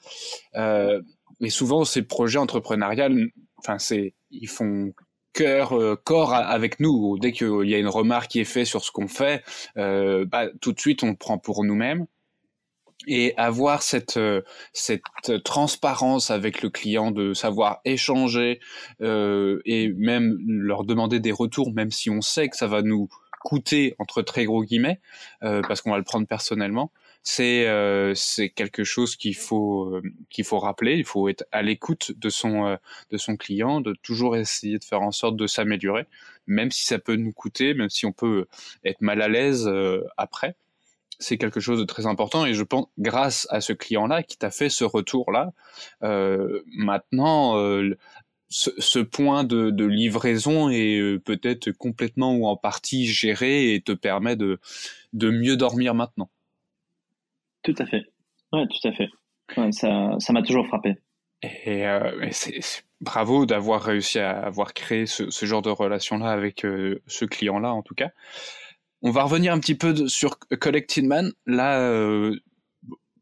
Euh, 0.54 1.02
mais 1.40 1.50
souvent, 1.50 1.84
ces 1.84 2.02
projets 2.02 2.38
entrepreneuriaux, 2.38 3.28
enfin, 3.58 3.78
c'est, 3.78 4.14
ils 4.30 4.48
font 4.48 4.92
cœur, 5.36 5.74
euh, 5.74 5.96
corps 6.02 6.34
avec 6.34 6.80
nous. 6.80 7.18
Dès 7.18 7.32
qu'il 7.32 7.68
y 7.68 7.74
a 7.74 7.78
une 7.78 7.88
remarque 7.88 8.30
qui 8.30 8.40
est 8.40 8.44
faite 8.44 8.66
sur 8.66 8.82
ce 8.82 8.90
qu'on 8.90 9.06
fait, 9.06 9.44
euh, 9.76 10.24
bah, 10.24 10.46
tout 10.60 10.72
de 10.72 10.80
suite 10.80 11.02
on 11.02 11.10
le 11.10 11.16
prend 11.16 11.38
pour 11.38 11.62
nous-mêmes. 11.62 12.06
Et 13.06 13.34
avoir 13.36 13.82
cette 13.82 14.16
euh, 14.16 14.40
cette 14.72 15.44
transparence 15.44 16.30
avec 16.30 16.62
le 16.62 16.70
client, 16.70 17.10
de 17.10 17.34
savoir 17.34 17.80
échanger 17.84 18.58
et 19.00 19.92
même 19.96 20.38
leur 20.46 20.84
demander 20.84 21.20
des 21.20 21.30
retours, 21.30 21.72
même 21.72 21.90
si 21.90 22.08
on 22.10 22.22
sait 22.22 22.48
que 22.48 22.56
ça 22.56 22.66
va 22.66 22.82
nous 22.82 23.08
coûter 23.44 23.94
entre 23.98 24.22
très 24.22 24.46
gros 24.46 24.64
guillemets, 24.64 24.98
parce 25.40 25.82
qu'on 25.82 25.90
va 25.90 25.98
le 25.98 26.04
prendre 26.04 26.26
personnellement 26.26 26.90
c'est 27.28 27.66
euh, 27.66 28.14
c'est 28.14 28.50
quelque 28.50 28.84
chose 28.84 29.16
qu'il 29.16 29.34
faut 29.34 29.86
euh, 29.86 30.02
qu'il 30.30 30.44
faut 30.44 30.60
rappeler. 30.60 30.94
Il 30.94 31.04
faut 31.04 31.28
être 31.28 31.44
à 31.50 31.60
l'écoute 31.60 32.12
de 32.16 32.28
son 32.28 32.66
euh, 32.66 32.76
de 33.10 33.16
son 33.18 33.36
client, 33.36 33.80
de 33.80 33.94
toujours 34.00 34.36
essayer 34.36 34.78
de 34.78 34.84
faire 34.84 35.02
en 35.02 35.10
sorte 35.10 35.36
de 35.36 35.48
s'améliorer, 35.48 36.06
même 36.46 36.70
si 36.70 36.84
ça 36.86 37.00
peut 37.00 37.16
nous 37.16 37.32
coûter, 37.32 37.74
même 37.74 37.90
si 37.90 38.06
on 38.06 38.12
peut 38.12 38.46
être 38.84 39.00
mal 39.00 39.22
à 39.22 39.28
l'aise 39.28 39.68
après. 40.16 40.54
C'est 41.18 41.36
quelque 41.38 41.60
chose 41.60 41.80
de 41.80 41.84
très 41.84 42.06
important 42.06 42.46
et 42.46 42.54
je 42.54 42.62
pense 42.62 42.86
grâce 42.98 43.48
à 43.50 43.60
ce 43.60 43.72
client-là 43.72 44.22
qui 44.22 44.38
t'a 44.38 44.50
fait 44.50 44.68
ce 44.68 44.84
retour-là, 44.84 45.52
maintenant 46.02 47.56
ce, 48.48 48.70
ce, 48.78 48.98
point 49.00 49.42
de, 49.44 49.70
de 49.70 49.84
livraison 49.84 50.68
est 50.70 51.18
peut-être 51.24 51.72
complètement 51.72 52.36
ou 52.36 52.46
en 52.46 52.56
partie 52.56 53.06
géré 53.06 53.74
et 53.74 53.80
te 53.80 53.92
permet 53.92 54.36
de, 54.36 54.60
de 55.12 55.30
mieux 55.30 55.56
dormir 55.56 55.94
maintenant. 55.94 56.30
Tout 57.66 57.74
à 57.78 57.86
fait. 57.86 58.04
Ouais, 58.52 58.64
tout 58.68 58.88
à 58.88 58.92
fait. 58.92 59.08
ça, 59.72 60.16
ça 60.20 60.32
m'a 60.32 60.42
toujours 60.42 60.68
frappé. 60.68 60.94
Et, 61.42 61.84
euh, 61.84 62.28
c'est, 62.30 62.60
bravo 63.00 63.44
d'avoir 63.44 63.82
réussi 63.82 64.20
à 64.20 64.38
avoir 64.38 64.72
créé 64.72 65.06
ce, 65.06 65.30
ce 65.30 65.46
genre 65.46 65.62
de 65.62 65.70
relation-là 65.70 66.30
avec 66.30 66.64
euh, 66.64 67.02
ce 67.08 67.24
client-là, 67.24 67.72
en 67.72 67.82
tout 67.82 67.96
cas. 67.96 68.10
On 69.02 69.10
va 69.10 69.24
revenir 69.24 69.52
un 69.52 69.58
petit 69.58 69.74
peu 69.74 70.06
sur 70.06 70.38
Collected 70.38 71.04
Man. 71.04 71.32
Là, 71.44 71.80
euh, 71.80 72.36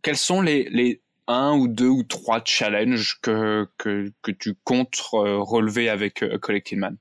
quels 0.03 0.19
sont 0.19 0.43
les, 0.43 0.69
les 0.69 1.01
un 1.27 1.57
ou 1.57 1.67
deux 1.67 1.89
ou 1.89 2.03
trois 2.03 2.43
challenges 2.45 3.19
que, 3.23 3.67
que, 3.79 4.13
que 4.21 4.31
tu 4.31 4.55
comptes 4.63 4.97
relever 5.01 5.89
avec 5.89 6.23
Collected 6.41 6.79
Man? 6.79 6.99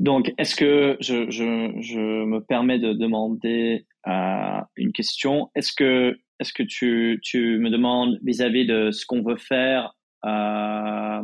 Donc, 0.00 0.32
est-ce 0.36 0.56
que 0.56 0.96
je, 1.00 1.30
je, 1.30 1.72
je, 1.80 2.24
me 2.24 2.40
permets 2.40 2.80
de 2.80 2.92
demander 2.92 3.86
euh, 4.06 4.60
une 4.76 4.92
question 4.92 5.50
Est-ce 5.54 5.72
que, 5.72 6.18
est-ce 6.38 6.52
que 6.52 6.62
tu, 6.62 7.20
tu 7.22 7.58
me 7.58 7.70
demandes 7.70 8.18
vis-à-vis 8.22 8.66
de 8.66 8.90
ce 8.90 9.04
qu'on 9.06 9.22
veut 9.22 9.36
faire 9.36 9.94
euh, 10.24 11.22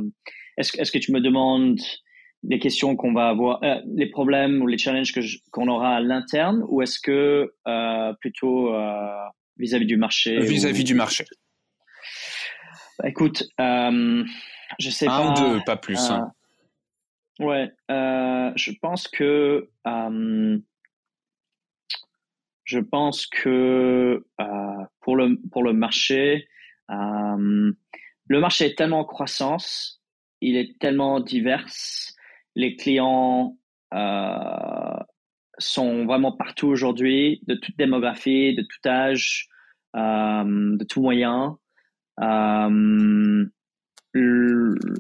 est-ce, 0.57 0.81
est-ce 0.81 0.91
que 0.91 0.99
tu 0.99 1.13
me 1.13 1.21
demandes 1.21 1.81
des 2.43 2.59
questions 2.59 2.97
qu'on 2.97 3.13
va 3.13 3.29
avoir, 3.29 3.63
euh, 3.63 3.81
les 3.95 4.09
problèmes 4.09 4.63
ou 4.63 4.67
les 4.67 4.79
challenges 4.79 5.13
qu'on 5.51 5.69
aura 5.69 5.97
à 5.97 6.01
l'interne, 6.01 6.63
ou 6.69 6.83
est-ce 6.83 7.01
que 7.01 7.53
euh, 7.67 8.13
plutôt 8.21 8.73
vis-à-vis 9.59 9.87
du 9.87 9.97
marché 9.97 10.39
Vis-à-vis 10.41 10.85
du 10.85 10.95
marché. 10.95 11.25
Bah, 12.99 13.09
écoute, 13.09 13.45
je 13.59 14.91
sais 14.91 15.07
pas. 15.07 15.17
Un 15.17 15.31
ou 15.31 15.35
deux, 15.35 15.61
pas 15.65 15.77
plus. 15.77 15.99
Hein. 16.11 16.31
Ouais, 17.39 17.71
je 17.89 18.73
pense 18.81 19.09
que 19.09 19.69
je 22.67 22.81
pense 22.81 23.27
que 23.27 24.25
euh, 24.41 24.85
pour 25.01 25.17
le 25.17 25.41
pour 25.51 25.63
le 25.63 25.73
marché, 25.73 26.47
euh, 26.91 27.73
le 28.29 28.41
marché 28.41 28.67
est 28.67 28.77
tellement 28.77 29.01
en 29.01 29.05
croissance, 29.05 30.03
il 30.41 30.57
est 30.57 30.79
tellement 30.79 31.21
divers, 31.21 31.67
les 32.57 32.77
clients 32.77 33.57
euh, 33.95 34.99
sont 35.59 36.05
vraiment 36.05 36.33
partout 36.33 36.67
aujourd'hui, 36.67 37.41
de 37.47 37.55
toute 37.55 37.77
démographie, 37.79 38.55
de 38.55 38.63
tout 38.63 38.89
âge, 38.89 39.49
euh, 39.95 40.77
de 40.77 40.85
tout 40.85 41.01
moyen. 41.01 41.59
Euh, 42.21 43.47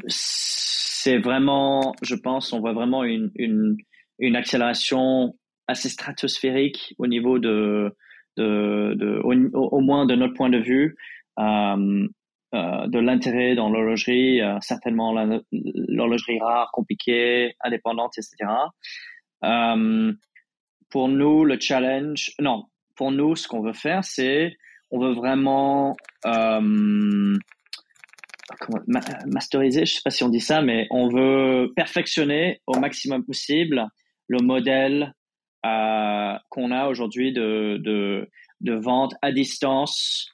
c'est 0.07 1.19
vraiment, 1.19 1.95
je 2.03 2.14
pense, 2.14 2.53
on 2.53 2.61
voit 2.61 2.73
vraiment 2.73 3.03
une, 3.05 3.31
une, 3.35 3.77
une 4.19 4.37
accélération 4.37 5.35
assez 5.69 5.89
stratosphérique 5.89 6.95
au 6.99 7.07
niveau 7.07 7.39
de, 7.39 7.95
de, 8.37 8.95
de 8.95 9.21
au, 9.23 9.81
moins 9.81 10.07
de 10.07 10.14
notre 10.14 10.35
point 10.35 10.51
de 10.51 10.59
vue, 10.59 10.97
euh, 11.39 12.09
euh, 12.55 12.87
de 12.87 12.99
l'intérêt 12.99 13.55
dans 13.55 13.69
l'horlogerie, 13.71 14.41
euh, 14.41 14.59
certainement 14.61 15.12
l'horlogerie 15.53 16.39
rare, 16.39 16.71
compliquée, 16.73 17.55
indépendante, 17.61 18.14
etc. 18.19 18.51
Pour 20.89 21.09
nous, 21.09 21.45
le 21.45 21.59
challenge, 21.59 22.31
non, 22.41 22.64
pour 22.95 23.11
nous, 23.11 23.35
ce 23.35 23.49
qu'on 23.49 23.61
veut 23.61 23.73
faire, 23.73 24.05
c'est, 24.05 24.57
on 24.91 25.01
veut 25.01 25.12
vraiment 25.12 25.97
masteriser, 29.27 29.85
je 29.85 29.95
sais 29.95 30.01
pas 30.05 30.11
si 30.11 30.23
on 30.23 30.29
dit 30.29 30.41
ça, 30.41 30.62
mais 30.62 30.87
on 30.91 31.09
veut 31.09 31.73
perfectionner 31.75 32.61
au 32.67 32.79
maximum 32.79 33.25
possible 33.25 33.85
le 34.29 34.39
modèle 34.39 35.12
qu'on 36.49 36.71
a 36.71 36.89
aujourd'hui 36.89 37.33
de, 37.33 37.79
de, 37.83 38.29
de, 38.61 38.73
vente 38.75 39.14
à 39.23 39.33
distance 39.33 40.31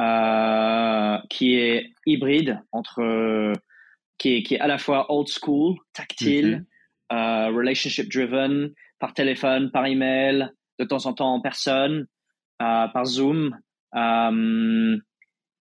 euh, 0.00 1.18
qui 1.28 1.56
est 1.56 1.92
hybride 2.06 2.62
entre 2.72 3.52
qui 4.16 4.36
est, 4.36 4.42
qui 4.42 4.54
est 4.54 4.60
à 4.60 4.66
la 4.66 4.78
fois 4.78 5.12
old 5.12 5.28
school, 5.28 5.76
tactile, 5.92 6.64
mm-hmm. 7.10 7.48
euh, 7.48 7.56
relationship 7.56 8.10
driven, 8.10 8.72
par 8.98 9.12
téléphone, 9.12 9.70
par 9.70 9.84
email, 9.86 10.48
de 10.78 10.84
temps 10.84 11.04
en 11.06 11.12
temps 11.12 11.34
en 11.34 11.40
personne, 11.40 12.06
euh, 12.62 12.88
par 12.88 13.04
Zoom, 13.04 13.58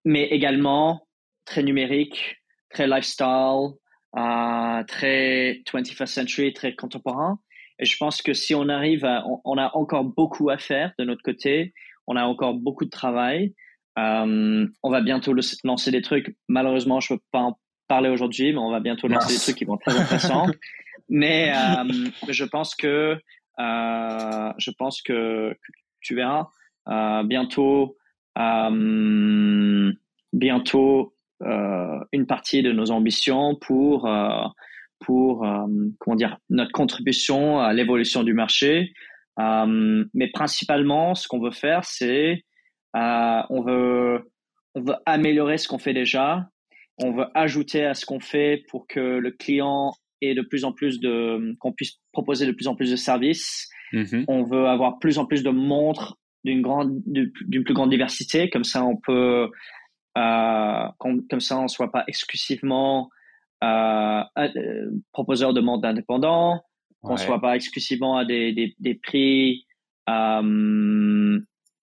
mais 0.04 0.24
également 0.24 1.06
très 1.44 1.62
numérique, 1.62 2.36
très 2.70 2.86
lifestyle, 2.86 3.72
très 4.14 5.62
21st 5.66 6.06
century, 6.06 6.52
très 6.52 6.76
contemporain. 6.76 7.40
Et 7.78 7.84
je 7.84 7.96
pense 7.96 8.22
que 8.22 8.34
si 8.34 8.54
on 8.54 8.68
arrive 8.68 9.04
à, 9.04 9.24
on, 9.44 9.56
a 9.56 9.70
encore 9.74 10.04
beaucoup 10.04 10.50
à 10.50 10.58
faire 10.58 10.92
de 10.98 11.04
notre 11.04 11.22
côté, 11.22 11.72
on 12.06 12.16
a 12.16 12.24
encore 12.24 12.54
beaucoup 12.54 12.84
de 12.84 12.90
travail. 12.90 13.54
Euh, 13.98 14.66
on 14.82 14.90
va 14.90 15.00
bientôt 15.00 15.34
lancer 15.64 15.90
des 15.90 16.02
trucs. 16.02 16.36
Malheureusement, 16.48 17.00
je 17.00 17.14
peux 17.14 17.20
pas 17.30 17.40
en 17.40 17.58
parler 17.86 18.08
aujourd'hui, 18.08 18.52
mais 18.52 18.58
on 18.58 18.70
va 18.70 18.80
bientôt 18.80 19.08
lancer 19.08 19.34
des 19.34 19.40
trucs 19.40 19.56
qui 19.56 19.64
vont 19.64 19.76
être 19.76 19.86
très 19.86 19.98
intéressants. 20.00 20.46
mais 21.08 21.52
euh, 21.54 21.84
je 22.28 22.44
pense 22.44 22.74
que 22.74 23.16
euh, 23.58 24.52
je 24.58 24.70
pense 24.72 25.02
que, 25.02 25.52
que 25.52 25.72
tu 26.00 26.14
verras 26.14 26.48
bientôt 27.24 27.96
bientôt 30.32 31.12
une 31.40 32.26
partie 32.26 32.62
de 32.62 32.72
nos 32.72 32.90
ambitions 32.90 33.56
pour 33.56 34.08
euh, 35.02 35.06
pour 35.06 35.46
comment 35.98 36.16
dire 36.16 36.38
notre 36.50 36.72
contribution 36.72 37.60
à 37.60 37.72
l'évolution 37.72 38.22
du 38.22 38.34
marché. 38.34 38.92
mais 39.38 40.28
principalement, 40.32 41.14
ce 41.14 41.28
qu'on 41.28 41.40
veut 41.40 41.50
faire, 41.50 41.84
c'est 41.84 42.44
on 42.94 43.62
veut 43.62 44.30
on 44.74 44.82
veut 44.82 44.96
améliorer 45.06 45.58
ce 45.58 45.68
qu'on 45.68 45.78
fait 45.78 45.94
déjà. 45.94 46.48
On 47.00 47.12
veut 47.12 47.26
ajouter 47.34 47.84
à 47.84 47.94
ce 47.94 48.04
qu'on 48.04 48.20
fait 48.20 48.64
pour 48.68 48.86
que 48.86 49.00
le 49.00 49.30
client 49.30 49.92
ait 50.20 50.34
de 50.34 50.42
plus 50.42 50.64
en 50.64 50.72
plus 50.72 50.98
de 50.98 51.56
qu'on 51.60 51.72
puisse 51.72 52.00
proposer 52.12 52.44
de 52.46 52.52
plus 52.52 52.66
en 52.66 52.74
plus 52.74 52.90
de 52.90 52.96
services. 52.96 53.68
Mm-hmm. 53.92 54.24
On 54.26 54.42
veut 54.42 54.66
avoir 54.66 54.98
plus 54.98 55.18
en 55.18 55.24
plus 55.24 55.42
de 55.42 55.50
montres 55.50 56.18
d'une 56.44 56.60
grande 56.60 57.00
d'une 57.06 57.64
plus 57.64 57.74
grande 57.74 57.90
diversité 57.90 58.48
comme 58.48 58.62
ça 58.62 58.84
on 58.84 58.96
peut 58.96 59.48
euh, 60.18 60.88
comme, 60.98 61.40
ça, 61.40 61.58
on 61.58 61.64
ne 61.64 61.68
soit 61.68 61.92
pas 61.92 62.04
exclusivement 62.08 63.10
euh, 63.64 64.22
euh, 64.38 64.90
proposeur 65.12 65.52
de 65.52 65.60
monde 65.60 65.84
indépendant, 65.84 66.60
qu'on 67.02 67.14
ne 67.14 67.18
soit 67.18 67.40
pas 67.40 67.56
exclusivement 67.56 68.16
à 68.16 68.24
des, 68.24 68.52
des, 68.52 68.74
des 68.78 68.94
prix 68.94 69.66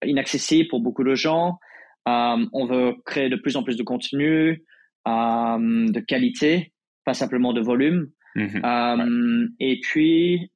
inaccessibles 0.03 0.69
pour 0.69 0.81
beaucoup 0.81 1.03
de 1.03 1.15
gens. 1.15 1.57
on 2.05 2.65
veut 2.65 2.95
créer 3.05 3.29
de 3.29 3.35
plus 3.35 3.55
en 3.55 3.63
plus 3.63 3.77
de 3.77 3.83
contenu, 3.83 4.63
de 5.05 5.99
qualité, 6.01 6.73
pas 7.05 7.13
simplement 7.13 7.53
de 7.53 7.61
volume. 7.61 8.09
Mm-hmm. 8.35 9.49
Et 9.59 9.79
puis, 9.81 10.51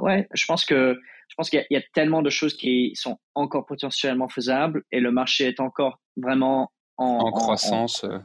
ouais, 0.00 0.26
je 0.32 0.44
pense 0.46 0.64
que 0.64 0.98
je 1.28 1.34
pense 1.36 1.50
qu'il 1.50 1.64
y, 1.70 1.74
y, 1.74 1.76
a 1.76 1.82
tellement 1.92 2.22
de 2.22 2.30
choses 2.30 2.56
qui 2.56 2.92
sont 2.94 3.18
encore 3.34 3.66
potentiellement 3.66 4.28
faisables 4.28 4.84
et 4.92 5.00
le 5.00 5.10
marché 5.10 5.44
est 5.46 5.58
encore 5.58 6.00
vraiment 6.16 6.70
en, 6.98 7.30
croissance. 7.30 8.04
Euh. 8.04 8.18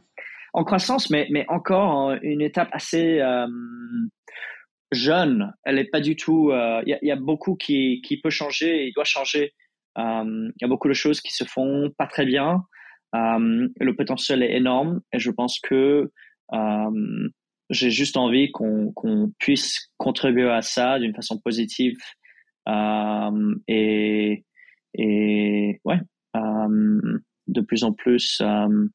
En, 0.53 0.63
croissance, 0.63 1.09
mais, 1.09 1.27
mais 1.31 1.45
encore 1.47 2.11
une 2.21 2.41
étape 2.41 2.69
assez 2.71 3.19
euh, 3.19 3.47
jeune. 4.91 5.53
Elle 5.63 5.75
n'est 5.75 5.85
pas 5.85 6.01
du 6.01 6.15
tout. 6.15 6.51
Euh, 6.51 6.81
il 6.85 6.97
y, 7.01 7.11
a 7.11 7.15
beaucoup 7.15 7.55
qui, 7.55 8.01
qui 8.01 8.19
peut 8.19 8.29
changer, 8.29 8.87
il 8.87 8.93
doit 8.93 9.05
changer. 9.05 9.53
Il 9.97 10.53
y 10.61 10.65
a 10.65 10.67
beaucoup 10.67 10.87
de 10.87 10.93
choses 10.93 11.21
qui 11.21 11.33
se 11.33 11.43
font 11.43 11.91
pas 11.97 12.07
très 12.07 12.25
bien. 12.25 12.63
le 13.13 13.91
potentiel 13.95 14.43
est 14.43 14.55
énorme 14.55 15.01
et 15.11 15.19
je 15.19 15.31
pense 15.31 15.59
que 15.59 16.09
j'ai 17.69 17.89
juste 17.89 18.17
envie 18.17 18.51
qu'on 18.51 19.31
puisse 19.39 19.91
contribuer 19.97 20.49
à 20.49 20.61
ça 20.61 20.99
d'une 20.99 21.13
façon 21.13 21.39
positive 21.39 21.97
et, 23.67 24.45
et 24.93 25.81
ouais 25.83 25.99
de 27.47 27.61
plus 27.61 27.83
en 27.83 27.93
plus, 27.93 28.39
euh, 28.41 28.87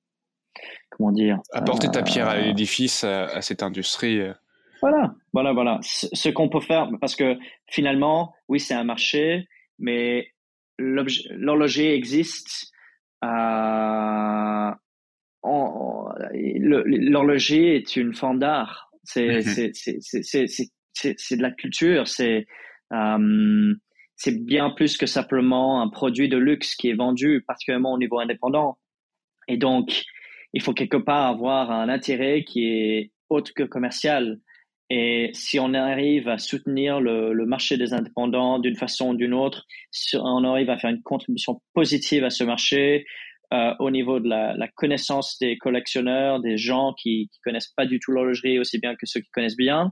comment 0.90 1.12
dire, 1.12 1.38
apporter 1.52 1.88
ta 1.90 2.02
pierre 2.02 2.28
à 2.28 2.36
euh, 2.36 2.42
l'édifice 2.42 3.04
à, 3.04 3.40
cette 3.42 3.62
industrie. 3.62 4.20
Euh. 4.20 4.32
Voilà, 4.80 5.14
voilà, 5.32 5.52
voilà. 5.52 5.78
Ce, 5.82 6.28
qu'on 6.28 6.48
peut 6.48 6.60
faire, 6.60 6.88
parce 7.00 7.16
que 7.16 7.36
finalement, 7.66 8.34
oui, 8.48 8.60
c'est 8.60 8.74
un 8.74 8.84
marché, 8.84 9.48
mais 9.78 10.28
l'horloger 10.78 11.94
existe. 11.94 12.72
L'horloger 16.82 17.76
est 17.76 17.96
une 17.96 18.14
forme 18.14 18.38
d'art. 18.38 18.90
C'est 19.04 19.40
c'est 19.42 21.36
de 21.36 21.42
la 21.42 21.50
culture. 21.52 22.06
C'est 22.06 22.46
c'est 24.16 24.44
bien 24.44 24.70
plus 24.70 24.96
que 24.96 25.06
simplement 25.06 25.82
un 25.82 25.88
produit 25.88 26.28
de 26.28 26.38
luxe 26.38 26.74
qui 26.74 26.88
est 26.88 26.94
vendu, 26.94 27.44
particulièrement 27.46 27.92
au 27.92 27.98
niveau 27.98 28.18
indépendant. 28.18 28.78
Et 29.46 29.58
donc, 29.58 30.04
il 30.52 30.62
faut 30.62 30.72
quelque 30.72 30.96
part 30.96 31.26
avoir 31.26 31.70
un 31.70 31.88
intérêt 31.88 32.44
qui 32.44 32.64
est 32.64 33.10
autre 33.28 33.52
que 33.54 33.62
commercial. 33.62 34.38
Et 34.88 35.30
si 35.32 35.58
on 35.58 35.74
arrive 35.74 36.28
à 36.28 36.38
soutenir 36.38 37.00
le, 37.00 37.34
marché 37.44 37.76
des 37.76 37.92
indépendants 37.92 38.58
d'une 38.58 38.76
façon 38.76 39.10
ou 39.10 39.16
d'une 39.16 39.34
autre, 39.34 39.64
si 39.90 40.16
on 40.16 40.44
arrive 40.44 40.70
à 40.70 40.78
faire 40.78 40.90
une 40.90 41.02
contribution 41.02 41.60
positive 41.74 42.24
à 42.24 42.30
ce 42.30 42.44
marché, 42.44 43.04
euh, 43.52 43.74
au 43.80 43.90
niveau 43.90 44.20
de 44.20 44.28
la, 44.28 44.68
connaissance 44.76 45.38
des 45.40 45.56
collectionneurs, 45.58 46.40
des 46.40 46.56
gens 46.56 46.94
qui, 46.94 47.28
qui 47.32 47.40
connaissent 47.44 47.72
pas 47.76 47.86
du 47.86 47.98
tout 47.98 48.12
l'horlogerie 48.12 48.58
aussi 48.58 48.78
bien 48.78 48.94
que 48.94 49.06
ceux 49.06 49.20
qui 49.20 49.30
connaissent 49.30 49.56
bien, 49.56 49.90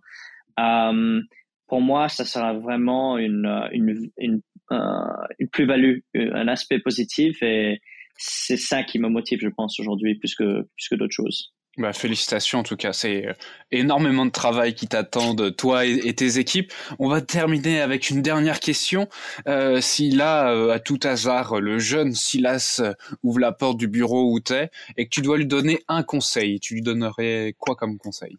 euh, 0.61 1.21
pour 1.67 1.81
moi, 1.81 2.09
ça 2.09 2.25
sera 2.25 2.53
vraiment 2.53 3.19
une, 3.19 3.47
euh, 3.47 3.69
une, 3.73 4.11
une 4.19 5.49
plus-value, 5.53 5.99
euh, 6.17 6.31
un 6.35 6.49
aspect 6.49 6.79
positif 6.79 7.43
et 7.43 7.81
c'est 8.17 8.57
ça 8.57 8.83
qui 8.83 8.99
me 8.99 9.09
motive, 9.09 9.41
je 9.43 9.49
pense, 9.49 9.79
aujourd'hui, 9.81 10.15
plus 10.17 10.35
que, 10.35 10.63
plus 10.63 10.89
que 10.91 10.95
d'autres 10.95 11.15
choses. 11.15 11.53
Bah, 11.77 11.93
félicitations 11.93 12.61
en 12.61 12.63
tout 12.63 12.77
cas, 12.77 12.93
c'est 12.93 13.27
euh, 13.27 13.33
énormément 13.73 14.25
de 14.25 14.31
travail 14.31 14.75
qui 14.75 14.87
t'attend 14.87 15.35
de 15.35 15.49
toi 15.49 15.85
et, 15.85 16.15
tes 16.15 16.39
équipes. 16.39 16.73
On 17.01 17.09
va 17.09 17.21
terminer 17.21 17.81
avec 17.81 18.11
une 18.11 18.23
dernière 18.23 18.61
question. 18.61 19.09
Euh, 19.49 19.81
si 19.81 20.11
là, 20.11 20.71
à 20.73 20.79
tout 20.79 21.01
hasard, 21.03 21.61
le 21.61 21.81
jeune 21.81 22.13
Silas 22.13 22.81
ouvre 23.25 23.41
la 23.41 23.51
porte 23.51 23.77
du 23.77 23.89
bureau 23.89 24.33
où 24.33 24.39
t'es 24.39 24.71
et 24.97 25.07
que 25.07 25.11
tu 25.11 25.21
dois 25.21 25.37
lui 25.37 25.47
donner 25.47 25.81
un 25.89 26.05
conseil, 26.05 26.61
tu 26.61 26.75
lui 26.75 26.83
donnerais 26.83 27.57
quoi 27.59 27.75
comme 27.75 27.99
conseil? 27.99 28.37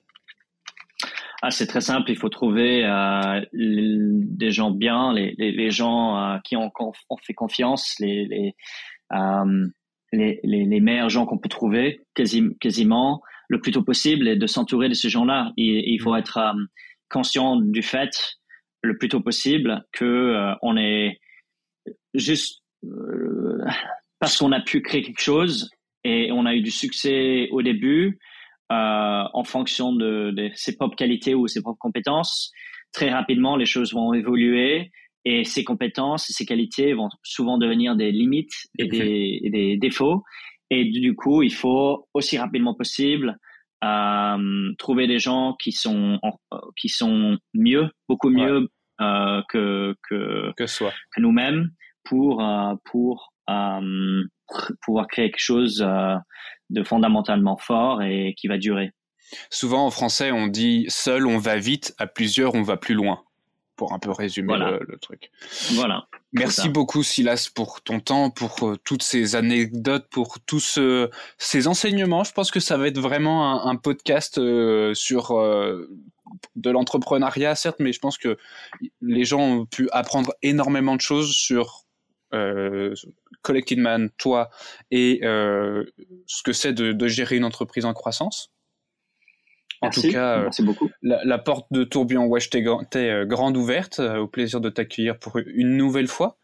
Ah, 1.48 1.52
c'est 1.52 1.68
très 1.68 1.82
simple. 1.82 2.10
Il 2.10 2.18
faut 2.18 2.30
trouver 2.30 2.84
euh, 2.86 3.40
des 3.54 4.50
gens 4.50 4.72
bien, 4.72 5.14
les, 5.14 5.36
les, 5.38 5.52
les 5.52 5.70
gens 5.70 6.18
euh, 6.18 6.38
qui 6.44 6.56
ont, 6.56 6.72
ont, 6.80 7.18
fait 7.22 7.36
confiance, 7.36 7.96
les, 8.00 8.26
les, 8.26 8.56
euh, 9.14 9.68
les, 10.12 10.40
les, 10.44 10.80
meilleurs 10.80 11.10
gens 11.10 11.26
qu'on 11.26 11.38
peut 11.38 11.50
trouver, 11.50 12.02
quasi, 12.14 12.44
quasiment 12.60 13.22
le 13.50 13.60
plus 13.60 13.72
tôt 13.72 13.84
possible, 13.84 14.28
et 14.28 14.36
de 14.36 14.48
s'entourer 14.48 14.90
de 14.90 14.94
ces 14.94 15.10
gens-là. 15.10 15.52
Il, 15.58 16.00
faut 16.02 16.16
être 16.16 16.38
euh, 16.38 16.54
conscient 17.10 17.58
du 17.58 17.82
fait 17.82 18.38
le 18.82 18.98
plus 18.98 19.10
tôt 19.10 19.22
possible 19.22 19.84
que 19.92 20.06
euh, 20.06 20.54
on 20.62 20.78
est 20.78 21.20
juste 22.14 22.62
parce 24.20 24.38
qu'on 24.38 24.52
a 24.52 24.62
pu 24.62 24.82
créer 24.82 25.02
quelque 25.02 25.22
chose 25.22 25.70
et 26.04 26.32
on 26.32 26.46
a 26.46 26.54
eu 26.54 26.62
du 26.62 26.72
succès 26.72 27.50
au 27.52 27.62
début 27.62 28.20
euh, 28.72 29.24
en 29.34 29.44
fonction 29.44 29.94
de, 29.94 30.34
ses 30.56 30.76
propres 30.76 30.96
qualités 30.96 31.36
ou 31.36 31.48
ses 31.48 31.62
propres 31.62 31.80
compétences. 31.80 32.52
Très 32.94 33.12
rapidement, 33.12 33.58
les 33.58 33.66
choses 33.66 33.94
vont 33.94 34.14
évoluer 34.14 34.92
et 35.26 35.44
ses 35.44 35.64
compétences 35.64 36.28
ses 36.30 36.46
qualités 36.46 36.94
vont 36.94 37.10
souvent 37.24 37.58
devenir 37.58 37.96
des 37.96 38.12
limites 38.12 38.54
et 38.78 38.88
des, 38.88 39.78
défauts. 39.78 40.24
Et 40.70 40.86
du 40.86 41.16
coup, 41.16 41.44
il 41.44 41.54
faut 41.54 42.08
aussi 42.14 42.38
rapidement 42.38 42.74
possible 42.74 43.38
euh, 43.84 44.74
trouver 44.78 45.08
des 45.08 45.20
gens 45.20 45.56
qui 45.60 45.72
sont 45.72 46.20
qui 46.78 46.90
sont 46.90 47.38
mieux, 47.54 47.90
beaucoup 48.08 48.30
mieux 48.30 48.70
euh, 49.02 49.42
que 49.50 49.96
que 50.08 50.52
que 50.58 51.22
nous-mêmes 51.22 51.70
pour 52.04 52.44
pour 52.86 53.34
pouvoir 54.82 55.08
créer 55.08 55.32
quelque 55.32 55.40
chose 55.40 55.86
de 56.70 56.84
fondamentalement 56.84 57.58
fort 57.58 58.02
et 58.02 58.34
qui 58.38 58.48
va 58.48 58.58
durer. 58.58 58.92
Souvent 59.50 59.86
en 59.86 59.92
français, 59.92 60.32
on 60.32 60.48
dit 60.48 60.86
seul 60.88 61.26
on 61.26 61.38
va 61.38 61.58
vite, 61.58 61.96
à 61.98 62.08
plusieurs 62.08 62.56
on 62.56 62.62
va 62.62 62.78
plus 62.78 62.96
loin. 62.96 63.25
Pour 63.76 63.94
un 63.94 64.00
peu 64.00 64.12
résumer 64.12 64.58
le, 64.58 64.98
truc. 65.02 65.32
Voilà. 65.74 66.08
Merci 66.32 66.70
beaucoup 66.70 67.04
Silas 67.04 67.50
pour 67.54 67.82
ton 67.82 68.00
temps, 68.00 68.30
pour 68.30 68.70
euh, 68.70 68.78
toutes 68.84 69.04
ces 69.04 69.36
anecdotes, 69.36 70.08
pour 70.10 70.40
tous 70.40 70.80
ces 71.38 71.68
enseignements. 71.68 72.24
Je 72.24 72.32
pense 72.32 72.52
que 72.52 72.62
ça 72.62 72.78
va 72.78 72.88
être 72.88 73.00
vraiment 73.00 73.68
un, 73.68 73.76
podcast 73.76 74.38
euh, 74.38 74.94
sur 74.94 75.32
euh, 75.32 75.90
de 76.56 76.70
l'entrepreneuriat, 76.70 77.56
certes, 77.56 77.78
mais 77.80 77.92
je 77.92 78.00
pense 78.00 78.18
que 78.18 78.38
les 79.02 79.26
gens 79.26 79.42
ont 79.42 79.66
pu 79.66 79.90
apprendre 79.92 80.34
énormément 80.42 80.96
de 80.96 81.02
choses 81.02 81.34
sur 81.34 81.86
euh, 82.34 82.94
Collected 83.42 83.78
Man, 83.78 84.10
toi, 84.18 84.50
et 84.90 85.20
euh, 85.24 85.84
ce 86.26 86.42
que 86.42 86.52
c'est 86.52 86.74
de, 86.74 87.08
gérer 87.08 87.38
une 87.38 87.46
entreprise 87.46 87.86
en 87.86 87.94
croissance. 87.94 88.52
En 89.82 89.90
tout 89.90 90.02
cas, 90.12 90.42
merci 90.42 90.64
beaucoup. 90.64 90.90
La, 91.02 91.38
porte 91.38 91.68
de 91.72 91.84
Tourbillon 91.84 92.26
Wesh 92.28 92.50
t'est 92.50 92.64
grande 93.26 93.58
ouverte. 93.58 94.00
au 94.00 94.28
plaisir 94.28 94.62
de 94.62 94.70
t'accueillir 94.70 95.20
pour 95.20 95.38
une 95.38 95.78
nouvelle 95.78 96.08
fois. 96.08 96.38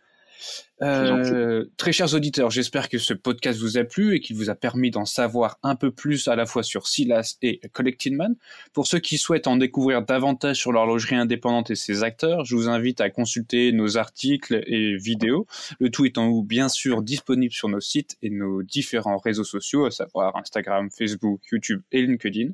Euh, 0.82 1.66
très 1.78 1.92
chers 1.92 2.14
auditeurs, 2.16 2.50
j'espère 2.50 2.90
que 2.90 2.98
ce 2.98 3.14
podcast 3.14 3.60
vous 3.60 3.78
a 3.78 3.84
plu 3.84 4.16
et 4.16 4.20
qu'il 4.20 4.36
vous 4.36 4.50
a 4.50 4.56
permis 4.56 4.90
d'en 4.90 5.06
savoir 5.06 5.60
un 5.62 5.76
peu 5.76 5.92
plus 5.92 6.28
à 6.28 6.36
la 6.36 6.48
fois 6.48 6.64
sur 6.64 6.88
Silas 6.88 7.38
et 7.44 7.62
Collected 7.72 8.14
Man. 8.14 8.36
Pour 8.74 8.88
ceux 8.88 9.00
qui 9.00 9.18
souhaitent 9.18 9.48
en 9.48 9.58
découvrir 9.58 10.02
davantage 10.02 10.58
sur 10.58 10.72
l'horlogerie 10.72 11.16
indépendante 11.16 11.70
et 11.70 11.76
ses 11.76 12.04
acteurs, 12.04 12.46
je 12.46 12.56
vous 12.56 12.68
invite 12.68 13.00
à 13.00 13.12
consulter 13.12 13.72
nos 13.72 13.98
articles 13.98 14.64
et 14.66 14.98
vidéos. 14.98 15.46
Le 15.80 15.90
tout 15.92 16.06
étant 16.06 16.32
bien 16.42 16.68
sûr 16.68 17.04
disponible 17.04 17.54
sur 17.54 17.70
nos 17.70 17.82
sites 17.82 18.18
et 18.24 18.32
nos 18.32 18.64
différents 18.64 19.18
réseaux 19.18 19.44
sociaux, 19.44 19.86
à 19.86 19.92
savoir 19.92 20.36
Instagram, 20.36 20.90
Facebook, 20.90 21.42
YouTube 21.52 21.82
et 21.92 22.02
LinkedIn. 22.02 22.54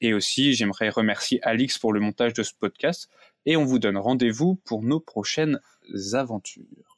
Et 0.00 0.14
aussi, 0.14 0.54
j'aimerais 0.54 0.90
remercier 0.90 1.40
Alix 1.42 1.78
pour 1.78 1.92
le 1.92 1.98
montage 1.98 2.34
de 2.34 2.44
ce 2.44 2.52
podcast 2.58 3.08
et 3.46 3.56
on 3.56 3.64
vous 3.64 3.78
donne 3.78 3.98
rendez-vous 3.98 4.54
pour 4.64 4.82
nos 4.82 5.00
prochaines 5.00 5.60
aventures. 6.12 6.93